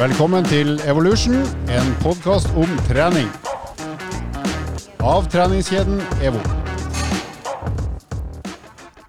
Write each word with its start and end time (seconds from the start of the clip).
Velkommen 0.00 0.44
til 0.44 0.80
Evolution, 0.88 1.34
en 1.68 1.90
podkast 2.00 2.48
om 2.56 2.70
trening. 2.86 3.26
Av 5.04 5.28
treningskjeden 5.28 6.00
EVO. 6.24 6.40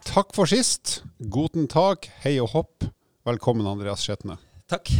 Takk 0.10 0.36
for 0.36 0.52
sist. 0.52 0.98
Guten 1.32 1.72
tak, 1.72 2.12
hei 2.26 2.36
og 2.44 2.52
hopp. 2.58 2.90
Velkommen, 3.24 3.72
Andreas 3.72 4.04
Skjetne. 4.04 4.36
Takk. 4.68 4.92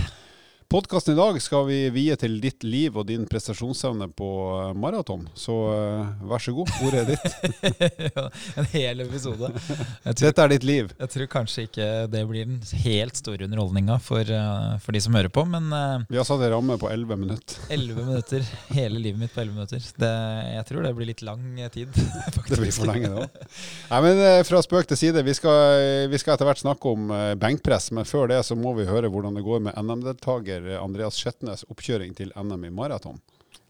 Podkasten 0.72 1.14
i 1.14 1.18
dag 1.18 1.36
skal 1.44 1.66
vi 1.68 1.78
vie 1.92 2.16
til 2.16 2.38
ditt 2.40 2.64
liv 2.64 2.96
og 2.96 3.04
din 3.10 3.26
prestasjonsevne 3.28 4.06
på 4.16 4.28
eh, 4.56 4.70
maraton. 4.80 5.26
Så 5.36 5.52
uh, 5.52 6.22
vær 6.30 6.40
så 6.40 6.54
god, 6.56 6.70
ordet 6.88 7.02
er 7.02 7.10
ditt. 7.10 7.98
en 8.62 8.70
hel 8.72 9.04
episode. 9.04 9.50
Tror, 9.52 10.16
Dette 10.22 10.46
er 10.46 10.54
ditt 10.54 10.68
liv. 10.70 10.94
Jeg 10.96 11.12
tror 11.12 11.30
kanskje 11.34 11.66
ikke 11.68 11.88
det 12.14 12.22
blir 12.30 12.48
den 12.48 12.62
helt 12.86 13.20
store 13.20 13.50
underholdninga 13.50 13.98
for, 14.06 14.24
uh, 14.32 14.78
for, 14.80 14.96
de 14.96 15.02
som 15.04 15.18
hører 15.20 15.34
på, 15.36 15.44
men 15.44 15.68
uh, 15.76 16.06
Vi 16.08 16.22
har 16.22 16.30
satt 16.30 16.46
en 16.48 16.54
ramme 16.56 16.80
på 16.80 16.88
11 16.88 17.20
minutter. 17.20 17.60
11 17.76 18.08
minutter. 18.08 18.48
Hele 18.72 19.04
livet 19.04 19.26
mitt 19.26 19.36
på 19.36 19.44
11 19.44 19.60
minutter. 19.60 19.92
Det, 20.06 20.14
jeg 20.54 20.70
tror 20.72 20.88
det 20.88 20.94
blir 21.02 21.12
litt 21.12 21.26
lang 21.28 21.44
tid. 21.76 21.92
Faktisk. 22.38 22.48
Det 22.48 22.62
blir 22.64 22.74
for 22.78 22.94
lenge, 22.94 23.12
det 23.12 23.26
òg. 23.26 23.60
Nei, 23.92 24.02
men 24.08 24.24
fra 24.48 24.64
spøk 24.64 24.88
til 24.94 25.02
side. 25.04 25.28
Vi 25.28 25.36
skal, 25.36 26.08
vi 26.16 26.24
skal 26.24 26.38
etter 26.38 26.48
hvert 26.48 26.64
snakke 26.64 26.96
om 26.96 27.12
benkpress, 27.44 27.92
men 27.92 28.08
før 28.08 28.32
det 28.32 28.40
så 28.48 28.56
må 28.56 28.72
vi 28.80 28.88
høre 28.88 29.12
hvordan 29.12 29.36
det 29.36 29.44
går 29.44 29.68
med 29.68 29.76
NM-deltaker 29.76 30.61
Andreas 30.80 31.20
Skjetnes 31.20 31.66
oppkjøring 31.72 32.16
til 32.18 32.34
NM 32.38 32.68
i 32.70 32.74
maraton? 32.74 33.22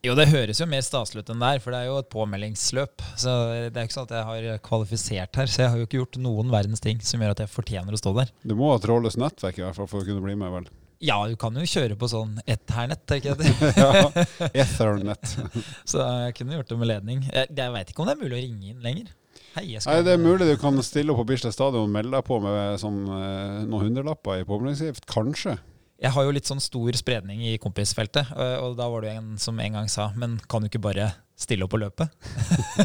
Jo, 0.02 0.16
det 0.18 0.32
høres 0.32 0.58
jo 0.58 0.66
mer 0.66 0.82
staselig 0.82 1.22
ut 1.22 1.30
enn 1.30 1.42
det 1.44 1.50
er, 1.56 1.60
for 1.62 1.74
det 1.74 1.84
er 1.84 1.90
jo 1.92 2.00
et 2.02 2.10
påmeldingsløp. 2.10 3.04
Så 3.22 3.34
det 3.70 3.78
er 3.78 3.86
ikke 3.86 4.00
sånn 4.00 4.08
at 4.10 4.16
jeg 4.18 4.28
har 4.30 4.62
kvalifisert 4.66 5.38
her, 5.38 5.50
så 5.50 5.62
jeg 5.62 5.74
har 5.74 5.78
jo 5.78 5.86
ikke 5.86 6.00
gjort 6.00 6.18
noen 6.24 6.50
verdens 6.54 6.82
ting 6.82 7.02
som 7.06 7.22
gjør 7.22 7.36
at 7.36 7.44
jeg 7.44 7.54
fortjener 7.54 7.94
å 7.94 8.02
stå 8.02 8.16
der. 8.18 8.32
Du 8.42 8.56
må 8.58 8.72
ha 8.74 8.80
trådløst 8.82 9.22
nettverk 9.22 9.62
i 9.62 9.66
hvert 9.68 9.78
fall 9.78 9.90
for 9.92 10.02
å 10.02 10.08
kunne 10.08 10.26
bli 10.26 10.34
med, 10.42 10.50
vel? 10.56 10.72
Ja, 11.02 11.18
du 11.30 11.34
kan 11.38 11.56
jo 11.58 11.66
kjøre 11.66 11.96
på 11.98 12.10
sånn 12.10 12.36
Ethernet, 12.50 13.02
tenker 13.10 13.34
jeg. 13.34 13.56
ja, 13.78 14.50
Ethernet. 14.66 15.38
så 15.92 16.06
jeg 16.28 16.36
kunne 16.38 16.60
gjort 16.60 16.70
det 16.74 16.78
med 16.82 16.90
ledning. 16.90 17.24
Jeg, 17.30 17.50
jeg 17.58 17.74
veit 17.74 17.94
ikke 17.94 18.04
om 18.04 18.10
det 18.10 18.18
er 18.18 18.22
mulig 18.22 18.38
å 18.38 18.42
ringe 18.42 18.74
inn 18.74 18.86
lenger. 18.86 19.10
Hei, 19.56 19.66
Nei, 19.76 19.96
Det 20.06 20.14
er 20.14 20.22
mulig 20.22 20.48
du 20.48 20.54
kan 20.62 20.78
stille 20.86 21.12
opp 21.12 21.24
på 21.24 21.32
Bislett 21.34 21.56
stadion 21.56 21.90
og 21.90 21.92
melde 21.92 22.14
deg 22.14 22.26
på 22.28 22.38
med 22.44 22.78
sånn, 22.80 23.02
eh, 23.18 23.58
noen 23.66 23.90
hundrelapper 23.90 24.42
i 24.42 24.48
påmeldingsgift. 24.48 25.06
Kanskje. 25.10 25.58
Jeg 26.02 26.16
har 26.16 26.26
jo 26.26 26.32
litt 26.34 26.50
sånn 26.50 26.62
stor 26.64 26.96
spredning 26.98 27.44
i 27.46 27.58
kompisfeltet, 27.62 28.32
og 28.34 28.74
da 28.80 28.88
var 28.90 29.06
det 29.06 29.12
en 29.20 29.36
som 29.38 29.60
en 29.62 29.76
gang 29.78 29.90
sa 29.92 30.08
Men 30.18 30.40
kan 30.50 30.64
du 30.64 30.70
ikke 30.72 30.82
bare 30.82 31.12
stille 31.42 31.66
opp 31.66 31.76
og 31.78 31.84
løpe? 31.84 32.08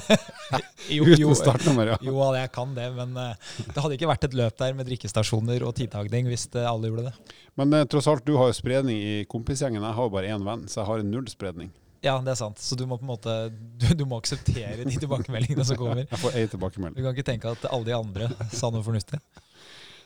jo, 0.96 1.06
jo, 1.16 1.32
startnummer, 1.36 1.94
ja. 1.94 1.96
Jo, 2.04 2.18
jeg 2.36 2.50
kan 2.54 2.74
det, 2.76 2.90
men 2.96 3.16
uh, 3.16 3.32
det 3.62 3.76
hadde 3.76 3.98
ikke 3.98 4.10
vært 4.10 4.28
et 4.28 4.36
løp 4.36 4.60
der 4.60 4.76
med 4.76 4.88
drikkestasjoner 4.88 5.64
og 5.66 5.74
tidtagning 5.78 6.28
hvis 6.30 6.48
uh, 6.56 6.64
alle 6.68 6.90
gjorde 6.90 7.08
det. 7.10 7.34
Men 7.56 7.72
eh, 7.76 7.88
tross 7.88 8.08
alt, 8.12 8.24
du 8.26 8.36
har 8.36 8.50
jo 8.50 8.56
spredning 8.56 9.00
i 9.00 9.16
kompisgjengen. 9.30 9.80
Jeg 9.80 9.98
har 9.98 10.08
jo 10.08 10.12
bare 10.12 10.32
én 10.32 10.46
venn, 10.46 10.66
så 10.68 10.82
jeg 10.82 10.90
har 10.90 11.04
null 11.08 11.28
spredning. 11.32 11.72
Ja, 12.04 12.18
det 12.22 12.34
er 12.34 12.38
sant. 12.38 12.60
Så 12.62 12.76
du 12.78 12.84
må 12.88 12.98
på 13.00 13.06
en 13.06 13.12
måte 13.14 13.36
du, 13.80 13.88
du 13.96 14.04
må 14.08 14.20
akseptere 14.20 14.84
de 14.84 14.96
tilbakemeldingene 14.96 15.66
som 15.66 15.80
kommer. 15.80 16.04
Jeg 16.12 16.22
får 16.22 16.38
ei 16.38 16.46
tilbakemelding. 16.52 17.00
Du 17.00 17.04
kan 17.06 17.16
ikke 17.16 17.30
tenke 17.32 17.56
at 17.56 17.68
alle 17.70 17.88
de 17.88 17.96
andre 17.96 18.30
sa 18.52 18.72
noe 18.72 18.84
fornuftig. 18.86 19.20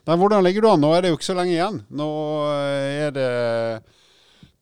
Nei, 0.08 0.16
hvordan 0.16 0.44
ligger 0.44 0.64
du 0.64 0.70
an? 0.70 0.80
Nå 0.82 0.92
er 0.96 1.04
det 1.04 1.10
jo 1.12 1.18
ikke 1.18 1.28
så 1.28 1.36
lenge 1.36 1.52
igjen. 1.54 1.80
Nå 1.92 2.08
eh, 2.54 3.00
er 3.06 3.12
det 3.16 3.26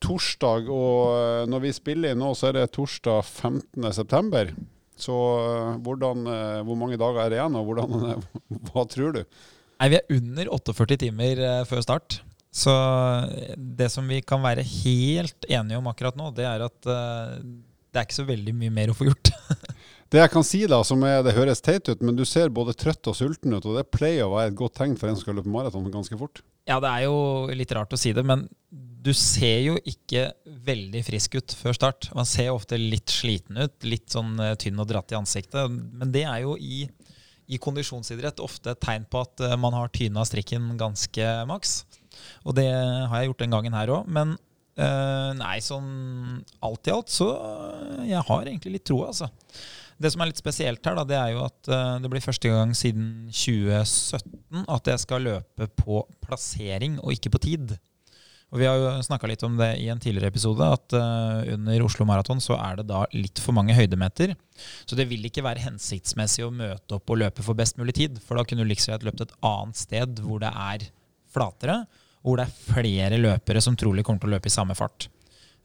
torsdag, 0.03 0.67
og 0.71 1.13
eh, 1.15 1.45
når 1.51 1.63
vi 1.63 1.75
spiller 1.75 2.13
inn 2.13 2.21
nå, 2.21 2.33
så 2.37 2.49
er 2.49 2.59
det 2.59 2.71
torsdag 2.75 3.23
15.9. 3.23 4.51
Så 4.99 5.15
eh, 5.15 5.77
hvordan, 5.85 6.27
hvor 6.67 6.79
mange 6.79 6.99
dager 6.99 7.23
er 7.23 7.31
det 7.31 7.39
igjen, 7.39 7.55
og 7.59 7.69
hvordan, 7.69 8.25
hva 8.69 8.85
tror 8.91 9.15
du? 9.15 9.23
Nei, 9.79 9.91
Vi 9.93 9.99
er 10.01 10.17
under 10.17 10.51
48 10.59 10.99
timer 11.05 11.43
før 11.69 11.85
start. 11.85 12.19
Så 12.51 12.73
det 13.55 13.91
som 13.93 14.07
vi 14.09 14.19
kan 14.25 14.41
være 14.43 14.65
helt 14.65 15.45
enige 15.47 15.79
om 15.79 15.87
akkurat 15.91 16.17
nå, 16.19 16.31
det 16.35 16.47
er 16.49 16.65
at 16.65 16.79
det 16.83 17.97
er 17.97 18.05
ikke 18.07 18.17
så 18.17 18.25
veldig 18.27 18.53
mye 18.57 18.73
mer 18.73 18.91
å 18.91 18.97
få 18.97 19.07
gjort. 19.07 19.31
Det 20.09 20.23
jeg 20.23 20.31
kan 20.33 20.45
si 20.45 20.63
da, 20.65 20.79
som 20.85 21.03
er, 21.05 21.19
det 21.21 21.35
høres 21.37 21.61
teit 21.61 21.85
ut, 21.85 21.99
men 22.01 22.15
du 22.17 22.23
ser 22.25 22.49
både 22.49 22.73
trøtt 22.73 23.11
og 23.11 23.17
sulten 23.17 23.53
ut, 23.53 23.65
og 23.65 23.77
det 23.77 23.91
pleier 23.93 24.25
å 24.25 24.33
være 24.33 24.49
et 24.49 24.57
godt 24.57 24.79
tegn 24.79 24.95
for 24.97 25.09
en 25.09 25.17
som 25.17 25.27
skal 25.27 25.37
løpe 25.37 25.51
maraton 25.53 25.85
ganske 25.93 26.17
fort. 26.17 26.41
Ja, 26.69 26.79
det 26.81 26.89
er 26.89 27.05
jo 27.05 27.19
litt 27.53 27.71
rart 27.77 27.93
å 27.93 27.99
si 27.99 28.13
det, 28.13 28.23
men 28.25 28.47
du 28.69 29.11
ser 29.15 29.61
jo 29.63 29.77
ikke 29.87 30.27
veldig 30.65 31.01
frisk 31.07 31.37
ut 31.39 31.53
før 31.57 31.77
start. 31.77 32.09
Man 32.17 32.27
ser 32.29 32.51
ofte 32.51 32.77
litt 32.77 33.13
sliten 33.13 33.61
ut, 33.61 33.77
litt 33.87 34.09
sånn 34.11 34.35
eh, 34.43 34.55
tynn 34.59 34.81
og 34.81 34.89
dratt 34.89 35.13
i 35.13 35.17
ansiktet. 35.19 35.71
Men 35.71 36.11
det 36.13 36.25
er 36.27 36.43
jo 36.43 36.57
i, 36.59 36.83
i 37.47 37.61
kondisjonsidrett 37.61 38.41
ofte 38.43 38.73
et 38.73 38.81
tegn 38.83 39.07
på 39.09 39.23
at 39.23 39.45
eh, 39.45 39.55
man 39.61 39.77
har 39.77 39.93
tyna 39.95 40.25
strikken 40.27 40.73
ganske 40.79 41.31
maks. 41.49 41.79
Og 42.43 42.57
det 42.59 42.67
har 42.69 43.15
jeg 43.21 43.31
gjort 43.31 43.45
den 43.45 43.55
gangen 43.55 43.77
her 43.77 43.93
òg. 43.95 44.11
Men 44.11 44.35
øh, 44.35 45.31
nei, 45.39 45.57
sånn 45.63 46.41
alt 46.65 46.89
i 46.91 46.95
alt 46.97 47.13
så 47.13 47.31
jeg 48.03 48.25
har 48.25 48.49
egentlig 48.49 48.77
litt 48.77 48.89
troa, 48.89 49.13
altså. 49.13 49.31
Det 49.99 50.13
som 50.13 50.23
er 50.23 50.29
litt 50.29 50.39
spesielt 50.39 50.85
her, 50.87 50.95
da, 50.95 51.03
det 51.07 51.17
er 51.19 51.33
jo 51.33 51.43
at 51.43 51.69
uh, 51.71 51.97
det 51.99 52.09
blir 52.11 52.23
første 52.23 52.51
gang 52.51 52.71
siden 52.77 53.27
2017 53.35 54.63
at 54.71 54.89
jeg 54.93 55.03
skal 55.03 55.25
løpe 55.27 55.67
på 55.81 56.03
plassering 56.23 56.97
og 57.01 57.11
ikke 57.17 57.33
på 57.35 57.41
tid. 57.49 57.75
Og 58.49 58.61
Vi 58.61 58.65
har 58.65 58.79
jo 58.79 58.93
snakka 59.05 59.27
litt 59.29 59.43
om 59.45 59.59
det 59.59 59.73
i 59.77 59.89
en 59.93 59.99
tidligere 60.01 60.31
episode, 60.31 60.65
at 60.65 60.95
uh, 60.97 61.43
under 61.53 61.83
Oslo 61.85 62.07
Maraton 62.07 62.39
så 62.41 62.55
er 62.57 62.79
det 62.79 62.87
da 62.89 63.03
litt 63.13 63.41
for 63.43 63.53
mange 63.53 63.75
høydemeter. 63.77 64.33
Så 64.89 64.97
det 64.97 65.05
vil 65.11 65.27
ikke 65.27 65.43
være 65.45 65.67
hensiktsmessig 65.67 66.47
å 66.47 66.53
møte 66.53 66.97
opp 66.97 67.11
og 67.11 67.21
løpe 67.21 67.45
for 67.45 67.59
best 67.59 67.77
mulig 67.77 67.97
tid. 67.99 68.17
For 68.23 68.39
da 68.39 68.47
kunne 68.47 68.65
du 68.65 68.71
liksom 68.71 69.05
løpt 69.05 69.27
et 69.27 69.35
annet 69.45 69.83
sted 69.83 70.23
hvor 70.23 70.41
det 70.41 70.49
er 70.49 70.87
flatere, 71.29 71.83
hvor 72.25 72.39
det 72.39 72.47
er 72.47 72.57
flere 72.73 73.21
løpere 73.21 73.61
som 73.61 73.77
trolig 73.79 74.07
kommer 74.07 74.23
til 74.23 74.31
å 74.31 74.37
løpe 74.37 74.49
i 74.49 74.55
samme 74.55 74.79
fart. 74.79 75.11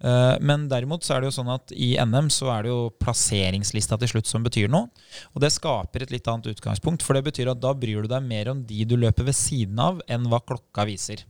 Eh, 0.03 0.37
men 0.44 0.66
derimot 0.69 1.05
så 1.06 1.16
er 1.16 1.22
det 1.22 1.31
jo 1.31 1.37
sånn 1.38 1.53
at 1.55 1.72
i 1.72 1.94
NM 2.00 2.31
så 2.32 2.50
er 2.56 2.66
det 2.66 2.72
jo 2.72 2.81
plasseringslista 3.03 3.99
til 4.00 4.15
slutt 4.15 4.31
som 4.31 4.47
betyr 4.47 4.72
noe. 4.72 4.91
Og 5.34 5.44
det 5.44 5.53
skaper 5.55 6.05
et 6.05 6.15
litt 6.15 6.28
annet 6.31 6.50
utgangspunkt, 6.55 7.05
for 7.06 7.16
det 7.16 7.25
betyr 7.28 7.53
at 7.53 7.62
da 7.62 7.75
bryr 7.77 8.05
du 8.05 8.10
deg 8.10 8.27
mer 8.27 8.53
om 8.53 8.65
de 8.66 8.84
du 8.88 8.99
løper 9.00 9.28
ved 9.31 9.38
siden 9.38 9.81
av, 9.81 10.03
enn 10.10 10.28
hva 10.31 10.43
klokka 10.44 10.87
viser. 10.88 11.25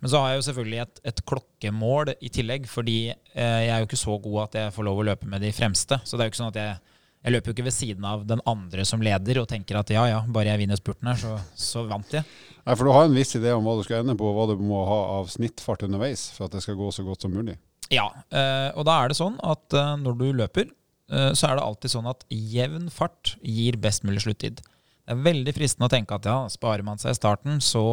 Men 0.00 0.10
så 0.10 0.20
har 0.20 0.32
jeg 0.32 0.40
jo 0.40 0.46
selvfølgelig 0.48 0.82
et, 0.82 1.00
et 1.12 1.22
klokkemål 1.30 2.12
i 2.18 2.30
tillegg, 2.32 2.66
fordi 2.70 2.98
eh, 3.12 3.60
jeg 3.66 3.72
er 3.72 3.80
jo 3.80 3.88
ikke 3.88 4.00
så 4.00 4.18
god 4.22 4.42
at 4.48 4.60
jeg 4.60 4.74
får 4.74 4.88
lov 4.88 5.00
å 5.00 5.06
løpe 5.12 5.30
med 5.30 5.44
de 5.44 5.52
fremste. 5.54 6.00
Så 6.04 6.16
det 6.16 6.24
er 6.24 6.28
jo 6.28 6.34
ikke 6.34 6.42
sånn 6.42 6.52
at 6.52 6.58
jeg, 6.60 6.98
jeg 7.26 7.34
løper 7.36 7.50
jo 7.50 7.56
ikke 7.56 7.68
ved 7.68 7.76
siden 7.76 8.08
av 8.08 8.26
den 8.26 8.42
andre 8.50 8.84
som 8.88 9.04
leder 9.04 9.40
og 9.42 9.48
tenker 9.50 9.78
at 9.78 9.92
ja, 9.94 10.08
ja, 10.10 10.20
bare 10.26 10.50
jeg 10.50 10.64
vinner 10.64 10.80
spurten 10.80 11.12
her, 11.12 11.20
så, 11.22 11.36
så 11.54 11.86
vant 11.88 12.18
jeg. 12.18 12.26
Nei, 12.66 12.74
For 12.74 12.82
du 12.82 12.94
har 12.96 13.06
en 13.06 13.16
viss 13.16 13.38
idé 13.38 13.54
om 13.54 13.66
hva 13.66 13.76
du 13.78 13.86
skal 13.86 14.02
ende 14.02 14.18
på, 14.18 14.26
og 14.26 14.36
hva 14.40 14.50
du 14.50 14.66
må 14.66 14.82
ha 14.88 15.00
av 15.20 15.30
snittfart 15.30 15.86
underveis 15.86 16.28
for 16.34 16.48
at 16.48 16.58
det 16.58 16.66
skal 16.66 16.78
gå 16.78 16.90
så 16.94 17.06
godt 17.06 17.26
som 17.26 17.34
mulig? 17.34 17.56
Ja, 17.92 18.06
eh, 18.34 18.70
og 18.74 18.86
da 18.88 19.00
er 19.00 19.10
det 19.10 19.18
sånn 19.18 19.36
at 19.46 19.74
eh, 19.76 19.92
når 20.00 20.16
du 20.18 20.26
løper, 20.40 20.70
eh, 21.12 21.32
så 21.36 21.50
er 21.50 21.58
det 21.58 21.66
alltid 21.66 21.92
sånn 21.92 22.08
at 22.10 22.24
jevn 22.32 22.88
fart 22.92 23.36
gir 23.42 23.78
best 23.82 24.06
mulig 24.06 24.24
sluttid. 24.24 24.62
Det 25.06 25.14
er 25.14 25.22
veldig 25.22 25.54
fristende 25.54 25.86
å 25.86 25.92
tenke 25.92 26.16
at 26.16 26.26
ja, 26.26 26.38
sparer 26.50 26.82
man 26.86 26.98
seg 26.98 27.14
i 27.14 27.18
starten, 27.18 27.60
så, 27.62 27.84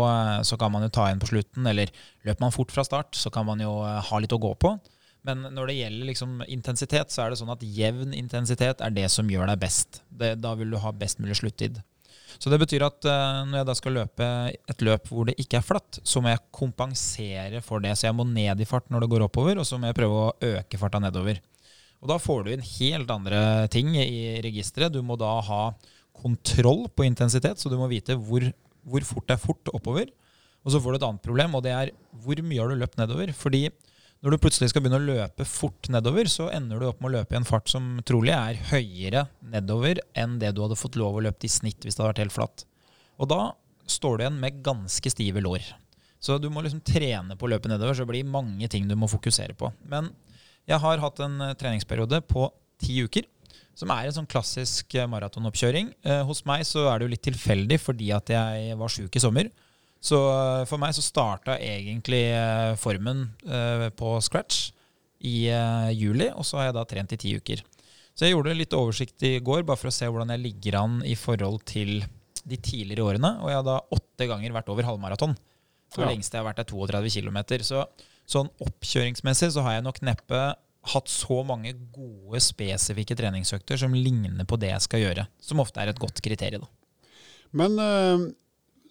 så, 0.41 0.57
kan 0.57 0.73
man 0.73 0.81
jo 0.81 0.89
ta 0.89 1.05
igjen 1.05 1.21
på 1.21 1.29
slutten. 1.29 1.67
Eller 1.69 1.91
løper 2.25 2.41
man 2.41 2.55
fort 2.55 2.73
fra 2.73 2.81
start, 2.87 3.13
så 3.13 3.29
kan 3.29 3.45
man 3.45 3.61
jo 3.61 3.69
ha 3.85 4.21
litt 4.21 4.33
å 4.33 4.41
gå 4.41 4.49
på. 4.57 4.71
Men 5.23 5.45
når 5.53 5.69
det 5.69 5.75
gjelder 5.77 6.09
liksom 6.09 6.41
intensitet, 6.49 7.13
så 7.13 7.21
er 7.23 7.29
det 7.29 7.37
sånn 7.39 7.53
at 7.53 7.61
jevn 7.61 8.15
intensitet 8.17 8.81
er 8.81 8.95
det 8.97 9.05
som 9.13 9.29
gjør 9.29 9.45
deg 9.51 9.61
best. 9.61 10.01
Det, 10.09 10.33
da 10.41 10.55
vil 10.57 10.73
du 10.73 10.79
ha 10.81 10.89
best 10.89 11.21
mulig 11.21 11.37
sluttid. 11.37 11.77
Så 12.41 12.51
det 12.51 12.59
betyr 12.61 12.85
at 12.87 13.07
uh, 13.07 13.43
når 13.47 13.59
jeg 13.59 13.69
da 13.69 13.75
skal 13.77 13.97
løpe 13.97 14.27
et 14.73 14.85
løp 14.85 15.09
hvor 15.11 15.29
det 15.29 15.37
ikke 15.41 15.59
er 15.59 15.65
flatt, 15.65 15.99
så 16.03 16.21
må 16.23 16.31
jeg 16.31 16.43
kompensere 16.55 17.61
for 17.65 17.83
det. 17.83 17.95
Så 17.99 18.07
jeg 18.09 18.17
må 18.17 18.25
ned 18.27 18.61
i 18.61 18.67
fart 18.69 18.89
når 18.93 19.05
det 19.05 19.11
går 19.13 19.27
oppover, 19.27 19.59
og 19.61 19.67
så 19.67 19.79
må 19.79 19.89
jeg 19.89 19.99
prøve 19.99 20.21
å 20.21 20.53
øke 20.53 20.79
farta 20.81 21.01
nedover. 21.03 21.41
Og 22.03 22.09
da 22.11 22.19
får 22.19 22.43
du 22.43 22.51
inn 22.51 22.65
helt 22.67 23.11
andre 23.13 23.41
ting 23.71 23.93
i 23.95 24.41
registeret. 24.43 24.91
Du 24.91 24.99
må 25.05 25.15
da 25.19 25.37
ha 25.47 25.63
kontroll 26.23 26.85
på 26.91 27.05
intensitet, 27.07 27.61
så 27.61 27.71
du 27.71 27.77
må 27.79 27.87
vite 27.91 28.17
hvor, 28.19 28.43
hvor 28.83 29.07
fort 29.07 29.29
det 29.29 29.37
er 29.37 29.43
fort 29.43 29.71
oppover. 29.71 30.11
Og 30.63 30.73
så 30.73 30.79
får 30.83 30.93
du 30.93 30.99
et 30.99 31.07
annet 31.07 31.23
problem, 31.23 31.55
og 31.57 31.63
det 31.65 31.73
er 31.75 31.91
hvor 32.23 32.39
mye 32.43 32.59
har 32.59 32.71
du 32.71 32.79
løpt 32.79 32.99
nedover. 32.99 33.31
Fordi 33.35 33.65
når 34.23 34.31
du 34.31 34.39
plutselig 34.39 34.69
skal 34.71 34.85
begynne 34.85 35.01
å 35.01 35.03
løpe 35.03 35.43
fort 35.43 35.89
nedover, 35.91 36.29
så 36.31 36.47
ender 36.55 36.79
du 36.79 36.87
opp 36.87 37.01
med 37.03 37.09
å 37.09 37.15
løpe 37.17 37.35
i 37.35 37.39
en 37.41 37.47
fart 37.47 37.67
som 37.67 37.97
trolig 38.07 38.31
er 38.31 38.59
høyere 38.69 39.25
nedover 39.51 39.99
enn 40.15 40.37
det 40.39 40.53
du 40.55 40.61
hadde 40.63 40.79
fått 40.79 40.95
lov 40.99 41.19
å 41.19 41.23
løpe 41.25 41.43
i 41.43 41.51
snitt 41.51 41.83
hvis 41.83 41.97
det 41.97 42.03
hadde 42.03 42.13
vært 42.13 42.21
helt 42.23 42.35
flatt. 42.37 42.63
Og 43.19 43.27
da 43.33 43.41
står 43.83 44.15
du 44.15 44.23
igjen 44.23 44.39
med 44.39 44.61
ganske 44.63 45.11
stive 45.11 45.43
lår. 45.43 45.65
Så 46.23 46.37
du 46.39 46.47
må 46.47 46.63
liksom 46.63 46.79
trene 46.87 47.35
på 47.35 47.49
å 47.49 47.51
løpe 47.51 47.67
nedover, 47.67 47.91
så 47.91 48.05
det 48.05 48.13
blir 48.13 48.31
mange 48.31 48.69
ting 48.71 48.87
du 48.87 48.95
må 48.95 49.11
fokusere 49.11 49.57
på. 49.59 49.73
Men 49.91 50.07
jeg 50.71 50.79
har 50.79 51.03
hatt 51.03 51.19
en 51.25 51.35
eh, 51.43 51.55
treningsperiode 51.59 52.21
på 52.29 52.47
ti 52.79 53.01
uker, 53.03 53.27
som 53.75 53.91
er 53.91 54.07
en 54.07 54.15
sånn 54.21 54.29
klassisk 54.31 54.95
eh, 54.95 55.09
maratonoppkjøring. 55.11 55.91
Eh, 56.07 56.21
hos 56.23 56.45
meg 56.47 56.63
så 56.69 56.87
er 56.87 56.95
det 56.95 57.09
jo 57.09 57.13
litt 57.17 57.25
tilfeldig 57.27 57.81
fordi 57.83 58.13
at 58.15 58.31
jeg 58.31 58.79
var 58.79 58.93
sjuk 58.95 59.19
i 59.19 59.23
sommer. 59.23 59.51
Så 60.03 60.19
eh, 60.19 60.63
for 60.67 60.81
meg 60.81 60.95
så 60.95 61.03
starta 61.05 61.55
egentlig 61.63 62.25
eh, 62.35 62.73
formen 62.79 63.29
eh, 63.47 63.87
på 63.95 64.17
scratch 64.23 64.71
i 65.23 65.47
juli, 65.95 66.25
og 66.35 66.43
så 66.43 66.57
har 66.59 66.65
jeg 66.67 66.75
da 66.75 66.81
trent 66.83 67.13
i 67.15 67.17
ti 67.21 67.29
uker. 67.39 67.61
Så 68.11 68.25
jeg 68.25 68.33
gjorde 68.33 68.55
litt 68.57 68.73
oversikt 68.75 69.23
i 69.23 69.37
går, 69.39 69.61
bare 69.63 69.79
for 69.79 69.87
å 69.87 69.93
se 69.95 70.09
hvordan 70.09 70.33
jeg 70.33 70.41
ligger 70.43 70.75
an 70.81 70.97
i 71.07 71.13
forhold 71.15 71.61
til 71.69 72.01
de 72.43 72.57
tidligere 72.59 73.05
årene. 73.07 73.31
Og 73.39 73.47
jeg 73.47 73.61
har 73.61 73.63
da 73.63 73.77
åtte 73.95 74.27
ganger 74.27 74.51
vært 74.51 74.67
over 74.73 74.83
halvmaraton. 74.89 75.37
Så 75.95 76.03
ja. 76.03 76.09
lengste 76.11 76.35
jeg 76.35 76.43
har 76.43 76.49
vært 76.49 76.59
er 76.65 76.67
32 76.67 77.13
km. 77.15 77.39
Så 77.63 77.85
Sånn 78.29 78.47
oppkjøringsmessig 78.63 79.51
så 79.55 79.63
har 79.65 79.77
jeg 79.77 79.85
nok 79.87 79.99
neppe 80.05 80.43
hatt 80.93 81.11
så 81.11 81.39
mange 81.47 81.73
gode, 81.95 82.39
spesifikke 82.43 83.15
treningsøkter 83.19 83.79
som 83.79 83.95
ligner 83.95 84.47
på 84.47 84.59
det 84.59 84.71
jeg 84.73 84.85
skal 84.85 85.03
gjøre. 85.03 85.25
Som 85.43 85.63
ofte 85.63 85.83
er 85.83 85.91
et 85.91 85.99
godt 85.99 86.21
kriterium. 86.23 86.65
Men 87.55 87.75
eh, 87.79 88.25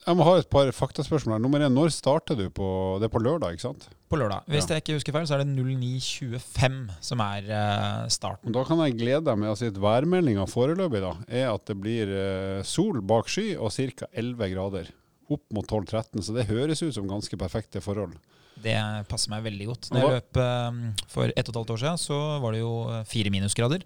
jeg 0.03 0.19
må 0.19 0.25
ha 0.27 0.33
et 0.41 0.49
par 0.51 0.69
faktaspørsmål. 0.75 1.41
Nummer 1.43 1.63
én, 1.63 1.73
når 1.73 1.93
starter 1.95 2.37
du 2.39 2.49
på 2.51 2.67
Det 3.01 3.07
er 3.07 3.13
på 3.13 3.23
lørdag, 3.23 3.55
ikke 3.55 3.67
sant? 3.69 3.89
På 4.11 4.19
lørdag. 4.19 4.43
Hvis 4.51 4.67
Ja. 4.67 4.75
jeg 4.75 4.83
ikke 4.83 4.97
husker 4.99 5.13
feil, 5.15 5.27
så 5.27 5.37
er 5.37 5.45
det 5.45 5.53
09.25 5.55 6.91
som 7.01 7.21
er 7.25 7.47
uh, 7.49 8.09
starten. 8.13 8.53
Da 8.53 8.65
kan 8.69 8.83
jeg 8.85 8.99
glede 8.99 9.25
deg 9.29 9.39
med 9.39 9.53
å 9.53 9.57
si 9.59 9.71
at 9.71 9.79
værmeldinga 9.79 10.47
foreløpig 10.51 11.01
da, 11.05 11.15
er 11.29 11.53
at 11.53 11.65
det 11.71 11.79
blir 11.81 12.11
uh, 12.11 12.63
sol 12.67 13.01
bak 13.01 13.31
sky 13.31 13.53
og 13.57 13.73
ca. 13.73 14.11
11 14.13 14.53
grader. 14.55 14.91
Opp 15.33 15.45
mot 15.55 15.65
12-13, 15.65 16.21
så 16.27 16.35
det 16.37 16.49
høres 16.51 16.83
ut 16.83 16.93
som 16.95 17.09
ganske 17.09 17.39
perfekte 17.41 17.81
forhold. 17.81 18.19
Det 18.63 18.77
passer 19.09 19.31
meg 19.33 19.47
veldig 19.47 19.67
godt. 19.71 19.89
Når 19.91 20.03
jeg 20.03 20.11
løp 20.13 20.39
eh, 20.39 21.07
for 21.09 21.31
ett 21.33 21.49
og 21.49 21.55
et 21.55 21.57
halvt 21.57 21.71
år 21.73 21.81
siden, 21.81 21.99
så 22.03 22.19
var 22.43 22.53
det 22.53 22.61
jo 22.61 22.75
fire 23.09 23.33
minusgrader. 23.33 23.83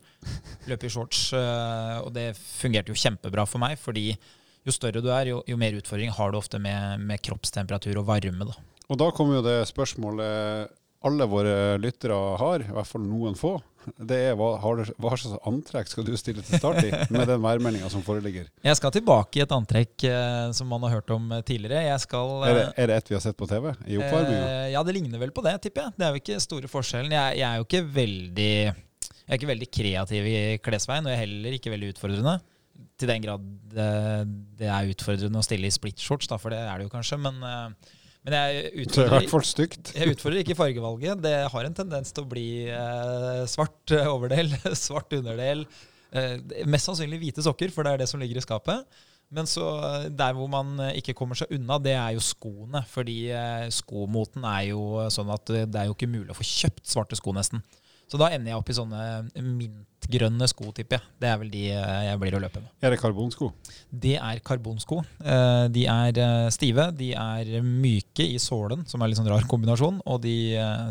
Løp 0.66 0.82
i 0.84 0.90
shorts, 0.90 1.20
og 2.02 2.10
det 2.16 2.26
fungerte 2.36 2.90
jo 2.90 2.98
kjempebra 2.98 3.46
for 3.48 3.62
meg, 3.62 3.78
fordi 3.78 4.16
jo 4.66 4.74
større 4.74 5.02
du 5.04 5.10
er, 5.14 5.30
jo, 5.32 5.42
jo 5.46 5.58
mer 5.60 5.76
utfordring 5.78 6.10
har 6.16 6.32
du 6.32 6.40
ofte 6.40 6.60
med, 6.62 7.02
med 7.06 7.22
kroppstemperatur 7.22 8.02
og 8.02 8.08
varme. 8.10 8.50
da. 8.50 8.58
Og 8.90 8.98
da 9.00 9.10
kommer 9.14 9.40
jo 9.40 9.46
det 9.46 9.60
spørsmålet 9.70 10.74
alle 11.06 11.26
våre 11.30 11.56
lyttere 11.78 12.16
har, 12.40 12.64
i 12.64 12.74
hvert 12.74 12.88
fall 12.88 13.04
noen 13.06 13.36
få. 13.38 13.56
Det 13.94 14.16
er 14.32 14.32
hva, 14.34 14.56
har 14.58 14.80
hva 14.98 15.12
slags 15.14 15.36
antrekk 15.46 15.90
skal 15.90 16.06
du 16.08 16.16
stille 16.18 16.42
til 16.42 16.58
start 16.58 16.80
i 16.82 16.88
med 17.14 17.28
den 17.30 17.42
værmeldinga 17.44 17.90
som 17.92 18.02
foreligger? 18.02 18.48
Jeg 18.66 18.78
skal 18.80 18.94
tilbake 18.96 19.38
i 19.38 19.44
et 19.44 19.54
antrekk 19.54 20.06
eh, 20.08 20.48
som 20.56 20.66
man 20.72 20.82
har 20.88 20.96
hørt 20.96 21.12
om 21.14 21.28
eh, 21.36 21.44
tidligere. 21.46 21.94
Skal 22.02 22.32
eh, 22.40 22.48
Er 22.48 22.58
det, 22.58 22.64
er 22.82 22.90
det 22.90 22.96
et 22.98 23.12
vi 23.12 23.18
har 23.18 23.22
sett 23.22 23.38
på 23.38 23.46
TV 23.50 23.68
i 23.86 24.00
oppvarminga? 24.00 24.40
Eh, 24.40 24.72
ja, 24.74 24.82
det 24.82 24.96
ligner 24.96 25.22
vel 25.22 25.34
på 25.36 25.44
det, 25.46 25.54
tipper 25.62 25.86
jeg. 25.86 25.94
Det 26.00 26.08
er 26.08 26.16
jo 26.16 26.24
ikke 26.24 26.42
store 26.42 26.72
forskjellen. 26.72 27.14
Jeg, 27.14 27.38
jeg 27.38 27.46
er 27.46 27.62
jo 27.62 27.68
ikke 27.68 27.84
veldig 28.00 28.50
Jeg 28.50 29.30
er 29.30 29.38
ikke 29.38 29.52
veldig 29.54 29.70
kreativ 29.78 30.28
i 30.32 30.36
klesveien, 30.66 31.06
og 31.06 31.14
jeg 31.14 31.20
er 31.20 31.24
heller 31.28 31.58
ikke 31.60 31.74
veldig 31.76 31.94
utfordrende. 31.94 32.36
Til 32.96 33.10
den 33.10 33.24
grad 33.24 33.44
det 33.76 34.68
er 34.72 34.90
utfordrende 34.90 35.40
å 35.40 35.44
stille 35.44 35.68
i 35.68 35.74
splitshorts, 35.74 36.30
da, 36.30 36.38
for 36.40 36.54
det 36.54 36.62
er 36.62 36.78
det 36.78 36.86
jo 36.86 36.92
kanskje. 36.94 37.18
Men, 37.20 37.42
eh, 37.44 37.96
men 38.26 38.34
jeg 38.34 38.54
er 38.58 38.78
utfordrer, 38.82 39.26
jeg 39.94 40.14
utfordrer 40.16 40.40
ikke 40.42 40.56
fargevalget. 40.58 41.20
Det 41.22 41.34
har 41.52 41.66
en 41.68 41.76
tendens 41.76 42.14
til 42.14 42.24
å 42.24 42.30
bli 42.30 42.48
eh, 42.66 43.42
svart 43.50 43.94
eh, 43.94 44.08
overdel, 44.10 44.50
svart 44.86 45.14
underdel. 45.14 45.62
Eh, 46.10 46.34
mest 46.66 46.90
sannsynlig 46.90 47.20
hvite 47.22 47.44
sokker, 47.46 47.70
for 47.74 47.86
det 47.86 47.92
er 47.94 48.02
det 48.02 48.08
som 48.10 48.22
ligger 48.22 48.40
i 48.40 48.46
skapet. 48.46 48.98
Men 49.30 49.46
så 49.50 49.68
der 50.14 50.34
hvor 50.38 50.50
man 50.50 50.74
ikke 50.94 51.14
kommer 51.18 51.38
seg 51.38 51.54
unna, 51.54 51.78
det 51.82 51.94
er 51.98 52.16
jo 52.16 52.22
skoene. 52.22 52.82
Fordi 52.90 53.18
skomoten 53.74 54.46
er 54.46 54.68
jo 54.72 55.06
sånn 55.10 55.30
at 55.34 55.50
det 55.66 55.80
er 55.80 55.90
jo 55.90 55.94
ikke 55.94 56.10
mulig 56.10 56.30
å 56.34 56.38
få 56.38 56.46
kjøpt 56.46 56.86
svarte 56.90 57.18
sko, 57.18 57.34
nesten. 57.34 57.62
Så 58.06 58.18
da 58.20 58.28
ender 58.30 58.52
jeg 58.52 58.60
opp 58.60 58.68
i 58.70 58.74
sånne 58.76 58.98
mintgrønne 59.42 60.46
sko, 60.46 60.68
tipper 60.76 61.00
jeg. 61.00 61.08
Det 61.22 61.26
er 61.26 61.38
vel 61.40 61.48
de 61.50 61.62
eh, 61.74 62.02
jeg 62.06 62.20
blir 62.22 62.36
å 62.38 62.40
løpe 62.44 62.60
med. 62.62 62.68
Er 62.86 62.94
det 62.94 63.00
karbonsko? 63.00 63.48
Det 63.90 64.12
er 64.14 64.42
karbonsko. 64.46 65.00
Eh, 65.24 65.64
De 65.74 65.82
er 65.90 66.20
eh, 66.22 66.46
stive, 66.54 66.84
de 66.94 67.08
er 67.18 67.50
myke 67.66 68.28
i 68.30 68.38
sålen, 68.42 68.84
som 68.86 69.02
er 69.02 69.10
litt 69.10 69.18
sånn 69.18 69.26
rar 69.32 69.48
kombinasjon, 69.50 69.98
og 70.06 70.22
de 70.22 70.36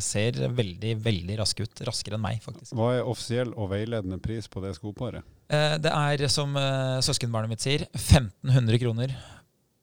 ser 0.03 0.41
veldig, 0.59 0.97
veldig 1.05 1.39
raske 1.39 1.63
ut. 1.63 1.85
Raskere 1.87 2.19
enn 2.19 2.25
meg, 2.25 2.41
faktisk. 2.43 2.75
Hva 2.75 2.91
er 2.97 3.07
offisiell 3.07 3.55
og 3.55 3.71
veiledende 3.71 4.19
pris 4.19 4.51
på 4.51 4.63
det 4.65 4.75
skoparet? 4.75 5.23
Det 5.47 5.91
er, 5.93 6.27
som 6.33 6.55
søskenbarnet 7.05 7.51
mitt 7.53 7.63
sier, 7.63 7.87
1500 7.95 8.81
kroner 8.81 9.13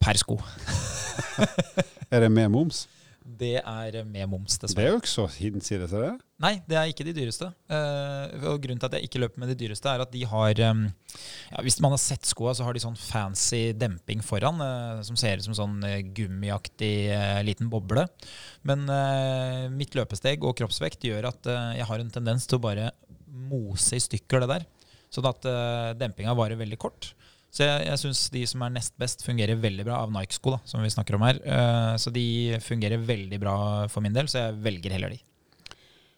per 0.03 0.19
sko. 0.21 0.37
Er 2.13 2.27
det 2.27 2.29
med 2.35 2.51
moms? 2.53 2.85
Det 3.23 3.57
er 3.61 3.97
med 4.05 4.29
moms, 4.31 4.59
dessverre. 4.59 4.83
Det 4.83 4.89
er 4.89 4.95
jo 4.95 5.01
ikke 5.03 5.11
så 5.13 5.27
hinsides, 5.31 5.93
er 5.95 6.05
det? 6.05 6.13
Nei, 6.43 6.53
det 6.67 6.79
er 6.79 6.91
ikke 6.91 7.07
de 7.07 7.15
dyreste. 7.17 7.49
Eh, 7.71 8.47
og 8.51 8.59
Grunnen 8.65 8.81
til 8.83 8.89
at 8.89 8.97
jeg 8.99 9.07
ikke 9.07 9.23
løper 9.23 9.43
med 9.43 9.53
de 9.53 9.57
dyreste, 9.61 9.89
er 9.89 10.03
at 10.03 10.13
de 10.13 10.25
har 10.27 10.63
eh, 10.67 10.83
ja, 11.53 11.63
Hvis 11.63 11.79
man 11.85 11.95
har 11.95 12.03
sett 12.03 12.27
skoa, 12.27 12.55
så 12.57 12.67
har 12.67 12.75
de 12.75 12.83
sånn 12.83 12.99
fancy 12.99 13.63
demping 13.79 14.25
foran, 14.27 14.59
eh, 14.65 15.05
som 15.07 15.19
ser 15.21 15.39
ut 15.39 15.47
som 15.47 15.57
sånn 15.59 15.79
gummiaktig 16.17 16.93
liten 17.47 17.71
boble. 17.73 18.09
Men 18.67 18.85
mitt 19.75 19.97
løpesteg 19.99 20.45
og 20.47 20.55
kroppsvekt 20.59 21.07
gjør 21.07 21.31
at 21.33 21.49
jeg 21.79 21.87
har 21.89 22.03
en 22.03 22.13
tendens 22.15 22.47
til 22.47 22.59
å 22.59 22.65
bare 22.67 22.93
mose 23.27 23.97
i 23.97 24.03
stykker 24.03 24.45
det 24.45 24.51
der. 24.57 24.67
Sånn 25.13 25.29
at 25.29 25.45
uh, 25.49 25.93
dempinga 25.99 26.35
varer 26.37 26.61
veldig 26.61 26.79
kort. 26.81 27.13
Så 27.53 27.67
jeg, 27.67 27.85
jeg 27.85 28.01
syns 28.01 28.23
de 28.33 28.43
som 28.49 28.63
er 28.65 28.73
nest 28.73 28.95
best, 29.01 29.25
fungerer 29.27 29.61
veldig 29.61 29.85
bra 29.85 29.99
av 30.07 30.13
Nike-sko, 30.15 30.55
da, 30.55 30.61
som 30.65 30.81
vi 30.81 30.93
snakker 30.93 31.19
om 31.19 31.27
her. 31.27 31.41
Uh, 31.45 31.99
så 32.01 32.13
de 32.15 32.25
fungerer 32.65 33.03
veldig 33.05 33.41
bra 33.43 33.57
for 33.93 34.05
min 34.05 34.17
del, 34.17 34.31
så 34.31 34.47
jeg 34.47 34.63
velger 34.65 34.95
heller 34.97 35.13
de. 35.13 35.21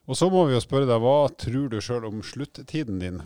Og 0.05 0.19
så 0.21 0.29
må 0.31 0.45
vi 0.47 0.55
jo 0.55 0.63
spørre 0.63 0.87
deg, 0.87 1.03
hva 1.03 1.27
tror 1.41 1.67
du 1.73 1.81
sjøl 1.83 2.07
om 2.07 2.23
sluttiden 2.23 3.03
din? 3.03 3.19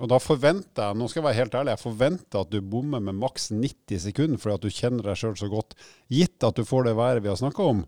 Og 0.00 0.08
da 0.08 0.18
forventer 0.22 0.88
jeg, 0.88 0.98
nå 0.98 1.06
skal 1.06 1.20
jeg 1.20 1.26
være 1.28 1.38
helt 1.38 1.56
ærlig, 1.60 1.74
jeg 1.76 1.84
forventer 1.84 2.40
at 2.40 2.50
du 2.50 2.58
bommer 2.64 3.02
med 3.04 3.18
maks 3.20 3.50
90 3.52 4.06
sekunder 4.08 4.40
fordi 4.40 4.56
at 4.56 4.64
du 4.64 4.72
kjenner 4.72 5.10
deg 5.10 5.20
sjøl 5.20 5.36
så 5.38 5.50
godt. 5.52 5.76
Gitt 6.10 6.48
at 6.48 6.58
du 6.58 6.64
får 6.66 6.88
det 6.88 6.96
været 6.98 7.22
vi 7.22 7.30
har 7.30 7.38
snakka 7.38 7.68
om, 7.74 7.84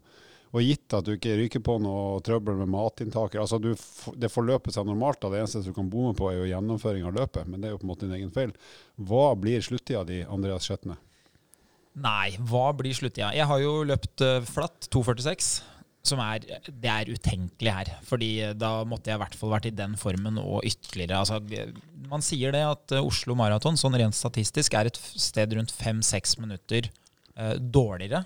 og 0.55 0.63
gitt 0.63 0.95
at 0.95 1.07
du 1.07 1.17
ikke 1.17 1.35
ryker 1.41 1.63
på 1.67 1.77
noe 1.83 2.21
trøbbel 2.23 2.61
med 2.61 2.71
matinntaket. 2.71 3.41
Altså 3.43 3.59
du, 3.59 3.73
det 4.15 4.31
får 4.31 4.47
løpe 4.47 4.75
seg 4.75 4.87
normalt, 4.87 5.19
da. 5.25 5.33
det 5.33 5.43
eneste 5.43 5.65
du 5.67 5.75
kan 5.75 5.91
bomme 5.91 6.15
på 6.15 6.31
er 6.31 6.39
jo 6.39 6.51
gjennomføring 6.53 7.09
av 7.09 7.17
løpet, 7.19 7.51
men 7.51 7.59
det 7.59 7.69
er 7.69 7.75
jo 7.75 7.81
på 7.83 7.89
en 7.89 7.91
måte 7.91 8.07
din 8.07 8.15
egen 8.21 8.31
feil. 8.35 8.55
Hva 8.95 9.33
blir 9.39 9.65
sluttida 9.67 10.05
di, 10.07 10.23
Andreas 10.23 10.69
Skjetne? 10.69 10.97
Nei, 12.05 12.35
hva 12.51 12.69
blir 12.75 12.95
sluttida? 12.95 13.33
Jeg 13.35 13.47
har 13.51 13.63
jo 13.63 13.81
løpt 13.87 14.23
eh, 14.23 14.43
flatt 14.47 14.91
2,46. 14.95 15.55
Som 16.05 16.21
er, 16.21 16.43
det 16.69 16.91
er 16.91 17.09
utenkelig 17.09 17.73
her. 17.73 17.91
Fordi 18.05 18.31
eh, 18.45 18.55
da 18.59 18.77
måtte 18.89 19.11
jeg 19.11 19.19
i 19.19 19.23
hvert 19.23 19.37
fall 19.41 19.55
vært 19.55 19.71
i 19.71 19.75
den 19.75 19.95
formen 19.99 20.39
og 20.43 20.67
ytterligere. 20.69 21.23
Altså, 21.23 21.41
man 22.11 22.25
sier 22.25 22.53
det 22.55 22.65
at 22.67 22.95
eh, 22.95 23.05
Oslo 23.05 23.37
Maraton 23.39 23.79
sånn 23.81 23.97
rent 23.99 24.19
statistisk 24.19 24.77
er 24.77 24.91
et 24.91 25.01
sted 25.01 25.55
rundt 25.57 25.73
fem-seks 25.75 26.37
minutter 26.43 26.91
eh, 26.91 27.55
dårligere. 27.59 28.25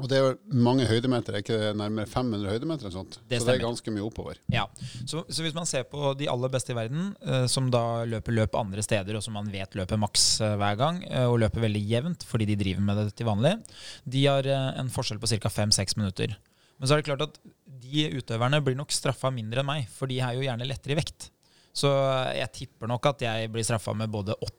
Og 0.00 0.08
det 0.10 0.18
er 0.18 0.36
mange 0.66 0.86
høydemeter, 0.88 1.36
er 1.36 1.44
ikke 1.44 1.58
det 1.60 1.70
nærmere 1.78 2.08
500 2.08 2.50
høydemeter? 2.54 2.86
eller 2.86 2.96
sånt? 2.96 3.18
Det 3.28 3.40
så 3.40 3.48
det 3.48 3.56
er 3.58 3.64
ganske 3.64 3.94
mye 3.94 4.04
oppover. 4.06 4.40
Ja, 4.52 4.66
så, 5.04 5.22
så 5.28 5.44
hvis 5.44 5.56
man 5.56 5.68
ser 5.68 5.86
på 5.90 6.12
de 6.18 6.28
aller 6.32 6.52
beste 6.52 6.74
i 6.74 6.78
verden, 6.78 7.12
eh, 7.20 7.46
som 7.50 7.70
da 7.72 8.04
løper 8.08 8.36
løp 8.36 8.56
andre 8.58 8.84
steder, 8.84 9.18
og 9.18 9.24
som 9.24 9.36
man 9.38 9.50
vet 9.52 9.76
løper 9.78 10.00
maks 10.00 10.28
eh, 10.44 10.56
hver 10.60 10.78
gang, 10.80 11.02
eh, 11.08 11.26
og 11.28 11.40
løper 11.44 11.66
veldig 11.66 11.82
jevnt 11.92 12.26
fordi 12.28 12.48
de 12.50 12.58
driver 12.60 12.86
med 12.86 13.02
det 13.02 13.08
til 13.18 13.28
vanlig, 13.28 13.56
de 14.04 14.24
har 14.26 14.46
en 14.50 14.92
forskjell 14.92 15.20
på 15.20 15.30
ca. 15.34 15.52
5-6 15.60 15.98
minutter. 16.00 16.36
Men 16.80 16.88
så 16.88 16.96
er 16.96 17.02
det 17.02 17.10
klart 17.10 17.26
at 17.26 17.36
de 17.80 18.06
utøverne 18.16 18.62
blir 18.64 18.78
nok 18.78 18.92
straffa 18.94 19.32
mindre 19.34 19.62
enn 19.62 19.68
meg, 19.68 19.90
for 19.92 20.10
de 20.10 20.20
er 20.22 20.36
jo 20.36 20.46
gjerne 20.46 20.68
lettere 20.68 20.96
i 20.96 21.00
vekt. 21.00 21.28
Så 21.76 21.90
jeg 22.34 22.50
tipper 22.56 22.90
nok 22.90 23.12
at 23.12 23.22
jeg 23.24 23.50
blir 23.52 23.66
straffa 23.66 23.94
med 23.96 24.10
både 24.12 24.34
8 24.40 24.56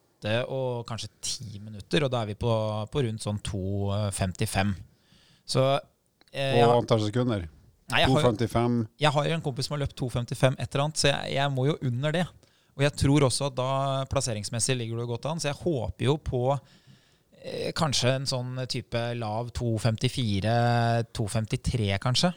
og 0.54 0.86
kanskje 0.86 1.10
10 1.18 1.64
minutter, 1.66 2.06
og 2.06 2.12
da 2.14 2.22
er 2.22 2.30
vi 2.30 2.38
på, 2.40 2.52
på 2.94 3.04
rundt 3.08 3.24
sånn 3.26 3.42
2,55. 3.42 4.76
Så 5.52 5.66
eh, 6.32 6.62
Og 6.64 6.78
antall 6.82 7.04
sekunder? 7.08 7.48
nei, 7.92 8.04
jeg 8.06 8.12
har, 8.14 8.24
2,55. 8.24 8.76
jeg 9.04 9.12
har 9.18 9.34
en 9.36 9.42
kompis 9.44 9.68
som 9.68 9.76
har 9.76 9.82
løpt 9.84 9.98
2,55 10.00 10.54
et 10.56 10.68
eller 10.70 10.84
annet, 10.86 11.02
så 11.02 11.10
jeg, 11.12 11.34
jeg 11.36 11.52
må 11.52 11.66
jo 11.68 11.76
under 11.90 12.16
det. 12.16 12.28
Og 12.78 12.86
jeg 12.86 12.94
tror 13.02 13.26
også 13.28 13.50
at 13.50 13.58
da 13.58 13.72
plasseringsmessig 14.12 14.78
ligger 14.80 15.02
du 15.02 15.10
godt 15.10 15.28
an, 15.28 15.42
så 15.44 15.50
jeg 15.52 15.60
håper 15.60 16.08
jo 16.08 16.16
på 16.24 16.44
eh, 16.56 17.74
kanskje 17.76 18.14
en 18.16 18.30
sånn 18.32 18.62
type 18.72 19.02
lav 19.20 19.52
2,54, 19.58 20.56
2,53 21.12 21.92
kanskje. 22.02 22.32